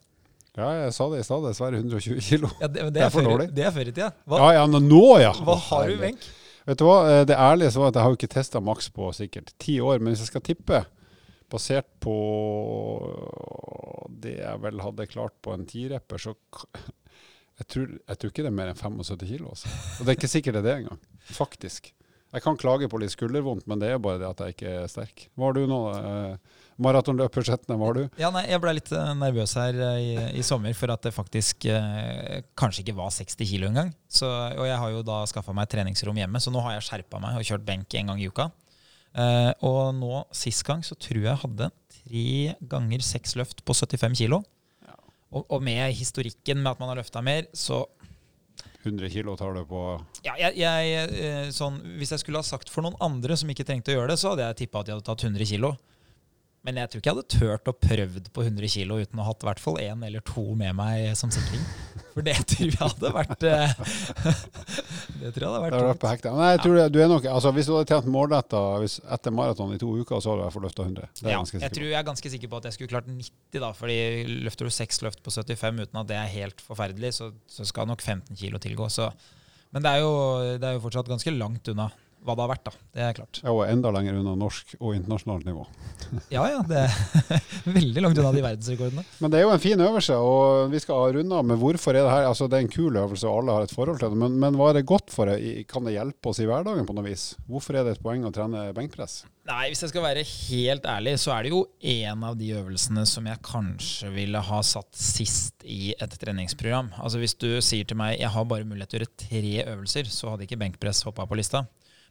Ja, 0.54 0.68
jeg 0.84 0.94
sa 0.94 1.08
det 1.10 1.20
i 1.20 1.26
stad. 1.26 1.42
Dessverre 1.48 1.80
120 1.82 2.22
kilo. 2.22 2.50
Ja, 2.62 2.70
det, 2.70 2.86
det, 2.94 3.02
er 3.02 3.12
for 3.12 3.26
dårlig. 3.26 3.48
Det 3.54 3.66
er 3.66 3.74
før 3.74 3.90
i 3.90 3.92
tida. 3.94 4.10
Ja, 4.30 4.50
ja, 4.60 4.64
nå, 4.70 5.04
ja. 5.22 5.32
Hva 5.42 5.56
har 5.68 5.88
du 5.90 5.96
i 5.96 6.00
benk? 6.00 6.26
Vet 6.64 6.80
du 6.80 6.84
hva, 6.86 6.98
eh, 7.10 7.22
Det 7.28 7.36
ærlige 7.36 7.74
var 7.76 7.90
at 7.90 7.98
jeg 7.98 8.06
har 8.06 8.12
jo 8.12 8.18
ikke 8.20 8.32
testa 8.32 8.62
maks 8.64 8.88
på 8.94 9.10
sikkert 9.16 9.50
ti 9.60 9.80
år. 9.82 9.98
Men 9.98 10.14
hvis 10.14 10.22
jeg 10.24 10.30
skal 10.30 10.44
tippe, 10.46 10.84
basert 11.52 11.90
på 12.02 12.14
det 14.24 14.38
jeg 14.38 14.62
vel 14.62 14.80
hadde 14.80 15.10
klart 15.10 15.34
på 15.44 15.52
en 15.54 15.66
tirepper, 15.68 16.22
så 16.22 16.32
jeg 17.58 17.66
tror, 17.70 17.90
jeg 17.98 18.18
tror, 18.18 18.30
ikke 18.32 18.46
det 18.46 18.50
er 18.50 18.56
mer 18.56 18.70
enn 18.72 18.78
75 18.78 19.26
kilo. 19.28 19.50
Altså. 19.52 19.74
Og 19.98 20.06
det 20.06 20.14
er 20.14 20.18
ikke 20.18 20.32
sikkert 20.32 20.56
det 20.58 20.62
er 20.62 20.68
det 20.70 20.78
engang. 20.84 21.02
Faktisk. 21.34 21.92
Jeg 22.34 22.42
kan 22.42 22.58
klage 22.58 22.88
på 22.90 22.98
litt 22.98 23.14
skuldervondt, 23.14 23.66
men 23.70 23.82
det 23.82 23.92
er 23.94 24.00
bare 24.02 24.18
det 24.22 24.30
at 24.30 24.40
jeg 24.42 24.56
ikke 24.56 24.70
er 24.80 24.88
sterk. 24.90 25.28
Hva 25.34 25.50
har 25.50 25.58
du 25.58 25.66
nå? 25.70 25.82
Eh, 25.94 26.62
Maratonløper 26.82 27.46
Skjetne, 27.46 27.76
var 27.78 27.94
du? 27.94 28.02
Ja, 28.18 28.32
nei, 28.34 28.46
jeg 28.50 28.58
ble 28.62 28.72
litt 28.74 28.90
eh, 28.90 29.12
nervøs 29.18 29.54
her 29.60 29.76
eh, 29.78 30.00
i, 30.02 30.14
i, 30.40 30.42
sommer 30.46 30.74
for 30.74 30.90
at 30.90 31.06
det 31.06 31.14
faktisk 31.14 31.68
eh, 31.70 32.42
kanskje 32.58 32.82
ikke 32.82 32.96
var 32.98 33.14
60 33.14 33.46
kilo 33.46 33.70
engang. 33.70 33.92
Og 34.24 34.66
jeg 34.66 34.80
har 34.82 34.90
jo 34.90 35.04
da 35.06 35.22
skaffa 35.30 35.54
meg 35.54 35.70
treningsrom 35.70 36.18
hjemme, 36.18 36.42
så 36.42 36.50
nå 36.50 36.64
har 36.66 36.76
jeg 36.78 36.88
skjerpa 36.88 37.22
meg 37.22 37.38
og 37.38 37.46
kjørt 37.46 37.66
benk 37.68 37.94
en 38.00 38.12
gang 38.12 38.22
i 38.22 38.30
uka. 38.30 38.50
Eh, 39.14 39.52
og 39.62 39.94
nå 39.94 40.24
sist 40.34 40.64
gang 40.66 40.82
så 40.82 40.96
tror 40.98 41.20
jeg 41.20 41.28
jeg 41.28 41.42
hadde 41.44 41.70
tre 41.94 42.30
ganger 42.70 43.04
seks 43.06 43.37
løft 43.38 43.62
på 43.66 43.76
75 43.76 44.16
kilo. 44.24 44.40
Ja. 44.82 44.96
Og, 45.30 45.44
og, 45.44 45.60
med 45.62 45.94
historikken 45.94 46.62
med 46.62 46.72
at 46.72 46.82
man 46.82 46.90
har 46.90 46.98
løfta 46.98 47.22
mer, 47.22 47.46
så 47.54 47.84
100 48.84 49.08
kilo 49.14 49.32
tar 49.38 49.54
du 49.56 49.62
på 49.64 49.80
Ja, 50.26 50.34
jeg, 50.37 50.58
jeg, 50.60 51.12
eh, 51.16 51.46
sånn, 51.56 51.78
Hvis 51.96 52.12
jeg 52.12 52.20
skulle 52.20 52.42
ha 52.42 52.44
sagt 52.44 52.68
for 52.68 52.84
noen 52.84 52.98
andre 53.02 53.37
som 53.40 53.48
ikke 53.48 53.64
trengte 53.64 53.94
å 53.94 53.96
gjøre 53.96 54.12
det, 54.12 54.18
så 54.20 54.34
hadde 54.34 54.44
jeg 54.50 54.58
tippa 54.64 54.82
at 54.82 54.90
de 54.90 54.96
hadde 54.96 55.06
tatt 55.06 55.24
100 55.24 55.48
kilo. 55.54 55.72
Men 56.64 56.79
jeg 56.81 56.88
tror 56.90 57.00
ikke 57.00 57.11
jeg 57.11 57.16
hadde 57.18 57.33
turt 57.35 57.68
å 57.68 57.72
prøvd 57.77 58.29
på 58.33 58.42
100 58.46 58.70
kg 58.72 58.94
uten 59.05 59.18
å 59.20 59.24
ha 59.27 59.33
hatt 59.35 59.42
i 59.44 59.48
hvert 59.50 59.61
fall 59.61 59.74
én 59.83 60.05
eller 60.07 60.22
to 60.24 60.44
med 60.57 60.72
meg 60.79 61.11
som 61.18 61.29
sikring. 61.33 61.61
For 62.14 62.24
det 62.24 62.38
tror 62.55 62.70
jeg 62.70 62.79
hadde 62.81 63.11
vært 63.12 63.44
eh, 63.50 63.74
Det 65.20 65.33
tror 65.35 65.44
jeg 65.44 65.50
hadde 65.50 65.61
vært, 65.61 65.74
det 65.74 65.83
vært 65.90 66.00
på 66.00 66.12
hekta. 66.12 66.33
Nei, 66.38 66.48
jeg 66.55 66.62
tror 66.64 66.79
ja. 66.79 66.87
du 66.88 66.98
er 67.05 67.11
nok, 67.12 67.29
altså 67.29 67.53
Hvis 67.57 67.68
du 67.68 67.74
hadde 67.74 67.90
trent 67.90 68.09
målretta 68.14 68.62
etter 69.16 69.35
maraton 69.37 69.74
i 69.77 69.81
to 69.83 69.90
uker, 69.92 70.22
så 70.24 70.33
hadde 70.33 70.40
du 70.40 70.44
i 70.44 70.46
hvert 70.46 70.57
fall 70.57 70.66
løfta 70.68 70.87
100. 70.88 71.11
ja, 71.27 71.35
jeg, 71.37 71.61
jeg 71.66 71.77
tror 71.77 71.88
jeg 71.90 71.98
er 72.00 72.09
ganske 72.09 72.33
sikker 72.37 72.53
på 72.53 72.62
at 72.62 72.68
jeg 72.70 72.79
skulle 72.79 72.92
klart 72.94 73.11
90, 73.12 73.61
da. 73.61 73.70
fordi 73.77 73.98
løfter 74.46 74.70
du 74.70 74.77
seks 74.79 75.03
løft 75.05 75.20
på 75.27 75.35
75 75.37 75.85
uten 75.85 76.00
at 76.00 76.09
det 76.09 76.16
er 76.16 76.33
helt 76.38 76.64
forferdelig, 76.64 77.12
så, 77.18 77.29
så 77.50 77.68
skal 77.68 77.92
nok 77.92 78.00
15 78.00 78.40
kg 78.40 78.57
tilgå. 78.64 78.88
Så. 78.88 79.11
Men 79.74 79.85
det 79.85 79.92
er, 79.92 80.07
jo, 80.07 80.16
det 80.57 80.70
er 80.70 80.79
jo 80.79 80.85
fortsatt 80.87 81.12
ganske 81.12 81.37
langt 81.37 81.68
unna 81.74 81.90
hva 82.24 82.34
det 82.37 82.44
har 82.44 82.50
vært. 82.54 82.64
da, 82.64 82.72
Det 82.96 83.02
er 83.04 83.16
klart. 83.18 83.40
Ja, 83.44 83.52
Og 83.52 83.62
enda 83.68 83.90
lenger 83.92 84.16
unna 84.16 84.32
norsk 84.40 84.74
og 84.80 84.94
internasjonalt 84.96 85.44
nivå. 85.44 85.66
ja, 86.34 86.44
ja. 86.48 86.62
Det 86.64 86.78
er 86.87 86.94
veldig 87.78 88.04
langt 88.06 88.20
unna 88.22 88.32
de 88.32 88.44
verdensrekordene. 88.46 89.04
Men 89.20 89.34
det 89.34 89.40
er 89.40 89.44
jo 89.44 89.52
en 89.52 89.62
fin 89.62 89.84
øvelse, 89.84 90.16
og 90.16 90.72
vi 90.72 90.80
skal 90.80 91.12
runde 91.18 91.37
av 91.37 91.44
med 91.44 91.60
hvorfor 91.60 91.92
er 91.92 92.06
det 92.06 92.14
her. 92.14 92.28
Altså, 92.30 92.48
Det 92.48 92.58
er 92.58 92.66
en 92.66 92.72
kul 92.72 92.96
øvelse, 92.96 93.28
og 93.28 93.42
alle 93.42 93.58
har 93.58 93.68
et 93.68 93.76
forhold 93.76 94.00
til 94.00 94.14
det. 94.14 94.20
Men, 94.24 94.38
men 94.40 94.56
hva 94.58 94.70
er 94.72 94.80
det 94.80 94.87
godt 94.88 95.12
for? 95.12 95.28
Det? 95.28 95.66
Kan 95.70 95.84
det 95.84 95.96
hjelpe 95.98 96.32
oss 96.32 96.40
i 96.40 96.48
hverdagen 96.48 96.88
på 96.88 96.96
noe 96.96 97.06
vis? 97.06 97.34
Hvorfor 97.50 97.76
er 97.76 97.84
det 97.84 97.98
et 97.98 98.04
poeng 98.04 98.24
å 98.24 98.32
trene 98.34 98.66
benkpress? 98.76 99.22
Nei, 99.44 99.66
Hvis 99.68 99.82
jeg 99.84 99.92
skal 99.92 100.06
være 100.06 100.24
helt 100.24 100.87
ærlig, 100.88 101.18
så 101.20 101.34
er 101.34 101.44
det 101.44 101.50
jo 101.52 101.66
en 101.92 102.22
av 102.24 102.38
de 102.40 102.46
øvelsene 102.56 103.02
som 103.04 103.26
jeg 103.28 103.42
kanskje 103.44 104.08
ville 104.14 104.40
ha 104.40 104.60
satt 104.64 104.88
sist 104.96 105.66
i 105.68 105.92
et 105.92 106.16
treningsprogram. 106.20 106.88
Altså 106.96 107.20
Hvis 107.20 107.37
du 107.37 107.50
sier 107.60 107.84
til 107.84 108.00
meg 108.00 108.16
jeg 108.16 108.32
har 108.32 108.48
bare 108.48 108.64
mulighet 108.64 108.94
til 108.94 109.02
å 109.02 109.04
gjøre 109.04 109.20
tre 109.26 109.54
øvelser, 109.74 110.08
så 110.08 110.32
hadde 110.32 110.46
ikke 110.48 110.60
benkpress 110.64 111.04
hoppa 111.04 111.26
på 111.28 111.37
lista. 111.37 111.66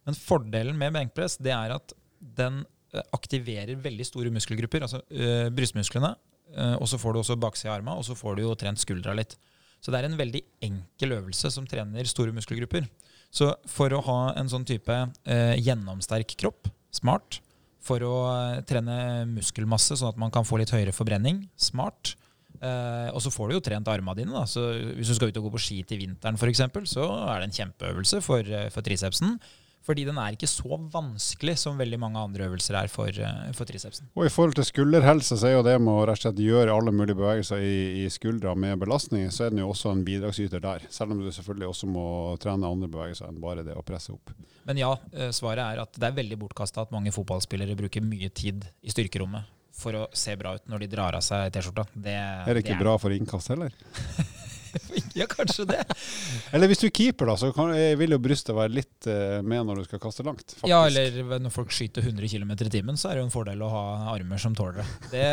Men 0.08 0.18
fordelen 0.18 0.78
med 0.80 0.96
benkpress 0.96 1.40
det 1.42 1.54
er 1.56 1.76
at 1.78 1.96
den 2.38 2.62
eh, 2.94 3.04
aktiverer 3.16 3.76
veldig 3.80 4.08
store 4.08 4.34
muskelgrupper, 4.34 4.86
altså 4.86 5.02
øh, 5.10 5.50
brystmusklene. 5.56 6.14
Øh, 6.54 6.76
og 6.78 6.88
så 6.90 7.00
får 7.02 7.14
du 7.14 7.22
også 7.24 7.40
baksida 7.40 7.72
av 7.72 7.80
arma, 7.80 7.96
og 7.98 8.06
så 8.08 8.18
får 8.18 8.38
du 8.38 8.46
jo 8.46 8.56
trent 8.60 8.82
skuldra 8.82 9.16
litt. 9.18 9.38
Så 9.84 9.92
det 9.92 10.00
er 10.00 10.08
en 10.08 10.20
veldig 10.20 10.44
enkel 10.64 11.18
øvelse 11.18 11.52
som 11.52 11.68
trener 11.68 12.08
store 12.08 12.36
muskelgrupper. 12.36 12.88
Så 13.34 13.50
for 13.68 13.92
å 13.96 14.04
ha 14.06 14.20
en 14.40 14.52
sånn 14.52 14.68
type 14.68 14.94
øh, 14.94 15.56
gjennomsterk 15.60 16.36
kropp, 16.40 16.70
smart. 16.94 17.42
For 17.84 18.04
å 18.08 18.18
trene 18.64 19.26
muskelmasse, 19.28 19.98
sånn 20.00 20.14
at 20.14 20.20
man 20.22 20.32
kan 20.32 20.46
få 20.48 20.62
litt 20.62 20.72
høyere 20.72 20.94
forbrenning, 20.96 21.42
smart. 21.60 22.14
Uh, 22.64 23.10
og 23.12 23.20
så 23.20 23.32
får 23.34 23.50
du 23.50 23.56
jo 23.58 23.64
trent 23.66 23.90
armene 23.92 24.16
dine. 24.22 24.32
Da. 24.32 24.46
Så 24.48 24.62
hvis 24.96 25.10
du 25.12 25.18
skal 25.18 25.34
ut 25.34 25.40
og 25.42 25.50
gå 25.50 25.52
på 25.58 25.64
ski 25.66 25.82
til 25.84 26.00
vinteren, 26.00 26.38
f.eks., 26.40 26.62
så 26.94 27.10
er 27.26 27.42
det 27.42 27.50
en 27.50 27.58
kjempeøvelse 27.58 28.22
for, 28.24 28.54
for 28.72 28.88
tricepsen. 28.88 29.36
Fordi 29.84 30.06
den 30.08 30.20
er 30.22 30.36
ikke 30.36 30.48
så 30.48 30.78
vanskelig 30.94 31.58
som 31.60 31.80
veldig 31.80 32.00
mange 32.00 32.22
andre 32.22 32.48
øvelser 32.48 32.78
er 32.80 32.92
for, 32.92 33.12
eh, 33.12 33.52
for 33.56 33.68
tricepsen. 33.68 34.08
Og 34.16 34.26
I 34.26 34.32
forhold 34.32 34.56
til 34.56 34.68
skulderhelse, 34.68 35.36
så 35.38 35.50
er 35.50 35.56
jo 35.58 35.66
det 35.68 35.76
med 35.82 35.92
å 35.92 36.06
rett 36.08 36.22
og 36.22 36.24
slett 36.24 36.40
gjøre 36.40 36.72
alle 36.72 36.94
mulige 36.96 37.20
bevegelser 37.20 37.60
i, 37.60 38.04
i 38.04 38.10
skuldra 38.10 38.56
med 38.56 38.80
belastning, 38.80 39.28
så 39.32 39.46
er 39.46 39.50
den 39.52 39.60
jo 39.60 39.72
også 39.74 39.92
en 39.92 40.06
bidragsyter 40.08 40.64
der. 40.64 40.86
Selv 40.90 41.12
om 41.12 41.20
du 41.20 41.32
selvfølgelig 41.32 41.68
også 41.68 41.90
må 41.92 42.06
trene 42.40 42.70
andre 42.70 42.88
bevegelser 42.88 43.28
enn 43.28 43.42
bare 43.44 43.66
det 43.68 43.76
å 43.76 43.84
presse 43.84 44.14
opp. 44.16 44.32
Men 44.64 44.80
ja, 44.80 44.94
eh, 45.12 45.34
svaret 45.36 45.66
er 45.66 45.84
at 45.84 46.00
det 46.00 46.08
er 46.08 46.16
veldig 46.22 46.40
bortkasta 46.46 46.88
at 46.88 46.96
mange 46.96 47.12
fotballspillere 47.12 47.76
bruker 47.76 48.06
mye 48.06 48.32
tid 48.32 48.64
i 48.82 48.94
styrkerommet 48.94 49.52
for 49.74 49.98
å 49.98 50.06
se 50.16 50.36
bra 50.40 50.54
ut 50.56 50.70
når 50.70 50.86
de 50.86 50.92
drar 50.94 51.18
av 51.18 51.26
seg 51.26 51.50
T-skjorta. 51.52 51.88
Er 52.06 52.54
det 52.54 52.64
ikke 52.64 52.76
det 52.76 52.80
er... 52.80 52.86
bra 52.86 52.96
for 53.02 53.16
innkast 53.16 53.52
heller? 53.52 53.74
ja, 55.20 55.28
kanskje 55.30 55.66
det. 55.70 55.82
Eller 56.54 56.72
hvis 56.72 56.84
du 56.84 56.88
keeper, 56.90 57.30
da, 57.30 57.38
så 57.40 57.52
kan, 57.56 57.74
vil 58.00 58.16
jo 58.16 58.20
brystet 58.22 58.56
være 58.58 58.74
litt 58.74 59.10
uh, 59.10 59.40
med 59.46 59.68
når 59.68 59.82
du 59.82 59.88
skal 59.88 60.02
kaste 60.04 60.26
langt. 60.26 60.46
Faktisk. 60.46 60.70
Ja, 60.70 60.84
eller 60.88 61.40
når 61.44 61.54
folk 61.54 61.74
skyter 61.74 62.06
100 62.06 62.30
km 62.34 62.54
i 62.56 62.72
timen, 62.74 63.00
så 63.00 63.10
er 63.12 63.18
det 63.18 63.24
jo 63.24 63.28
en 63.30 63.34
fordel 63.34 63.64
å 63.66 63.72
ha 63.72 63.84
armer 64.14 64.42
som 64.42 64.56
tåler 64.58 64.82
det. 64.82 64.88
Det, 65.14 65.28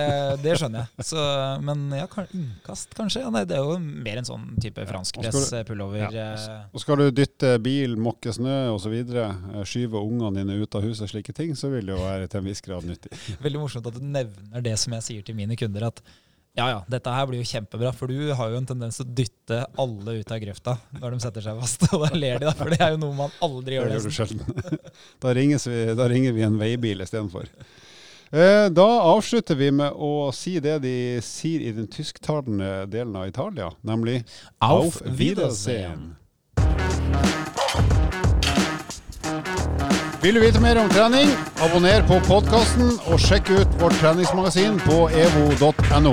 det 0.45 0.57
skjønner 0.61 0.85
jeg. 0.87 1.09
Så, 1.11 1.25
men 1.67 1.87
ja, 1.97 2.07
innkast, 2.37 2.95
kanskje? 2.99 3.25
Ja, 3.25 3.33
nei, 3.35 3.45
det 3.49 3.59
er 3.59 3.67
jo 3.67 3.79
mer 3.81 4.21
en 4.21 4.29
sånn 4.29 4.47
type 4.63 4.85
fransk 4.89 5.21
press, 5.21 5.51
pullover. 5.69 6.07
Ja. 6.15 6.31
Eh. 6.35 6.57
Og 6.75 6.85
skal 6.85 7.01
du 7.01 7.11
dytte 7.15 7.55
bil, 7.63 7.97
mokke 8.01 8.35
snø 8.35 8.57
osv., 8.75 8.97
eh, 9.01 9.61
skyve 9.69 10.01
ungene 10.01 10.41
dine 10.41 10.61
ut 10.61 10.79
av 10.79 10.87
huset, 10.87 11.09
slike 11.11 11.35
ting, 11.37 11.55
så 11.59 11.73
vil 11.73 11.89
det 11.89 11.97
jo 11.97 12.01
være 12.03 12.31
til 12.31 12.43
en 12.43 12.51
viss 12.51 12.65
grad 12.65 12.89
nyttig. 12.89 13.13
Veldig 13.45 13.63
morsomt 13.63 13.91
at 13.91 13.97
du 13.99 14.05
nevner 14.05 14.65
det 14.65 14.77
som 14.81 14.97
jeg 14.99 15.07
sier 15.07 15.27
til 15.27 15.39
mine 15.39 15.59
kunder, 15.59 15.91
at 15.91 16.03
ja, 16.61 16.69
ja. 16.69 16.81
Dette 16.93 17.13
her 17.15 17.29
blir 17.31 17.41
jo 17.41 17.49
kjempebra, 17.49 17.91
for 17.97 18.11
du 18.11 18.33
har 18.37 18.53
jo 18.53 18.59
en 18.61 18.67
tendens 18.69 18.99
til 19.01 19.07
å 19.07 19.15
dytte 19.17 19.61
alle 19.81 20.19
ut 20.21 20.33
av 20.35 20.41
grøfta 20.43 20.75
når 21.01 21.15
de 21.15 21.21
setter 21.25 21.45
seg 21.47 21.61
fast. 21.63 21.87
Og 21.95 22.05
da 22.05 22.11
ler 22.13 22.43
de, 22.43 22.51
da, 22.51 22.53
for 22.59 22.73
det 22.73 22.81
er 22.85 22.93
jo 22.93 23.01
noe 23.01 23.17
man 23.17 23.37
aldri 23.47 23.79
gjør. 23.79 23.89
Det 23.89 23.97
gjør 23.97 24.09
du 24.09 24.17
sjelden. 24.19 24.81
Da, 25.21 25.33
da, 25.97 26.09
ringer 26.13 26.35
vi 26.37 26.45
en 26.45 26.59
veibil 26.61 27.01
istedenfor. 27.01 27.49
Eh, 28.31 28.67
da 28.77 28.89
avslutter 29.11 29.57
vi 29.59 29.71
med 29.75 29.97
å 29.97 30.29
si 30.37 30.59
det 30.63 30.77
de 30.85 30.95
sier 31.25 31.65
i 31.65 31.73
den 31.75 31.89
tysktalende 31.91 32.85
delen 32.93 33.17
av 33.17 33.31
Italia, 33.31 33.71
nemlig 33.81 34.21
Auf 34.63 35.01
Wiedersehen. 35.05 36.13
Vil 40.21 40.37
du 40.37 40.43
vite 40.45 40.61
mer 40.61 40.77
om 40.77 40.93
trening, 40.93 41.33
abonner 41.65 42.05
på 42.05 42.21
podkasten 42.29 42.93
og 43.09 43.17
sjekk 43.25 43.55
ut 43.57 43.81
vårt 43.81 43.97
treningsmagasin 44.05 44.77
på 44.85 45.07
evo.no. 45.17 46.13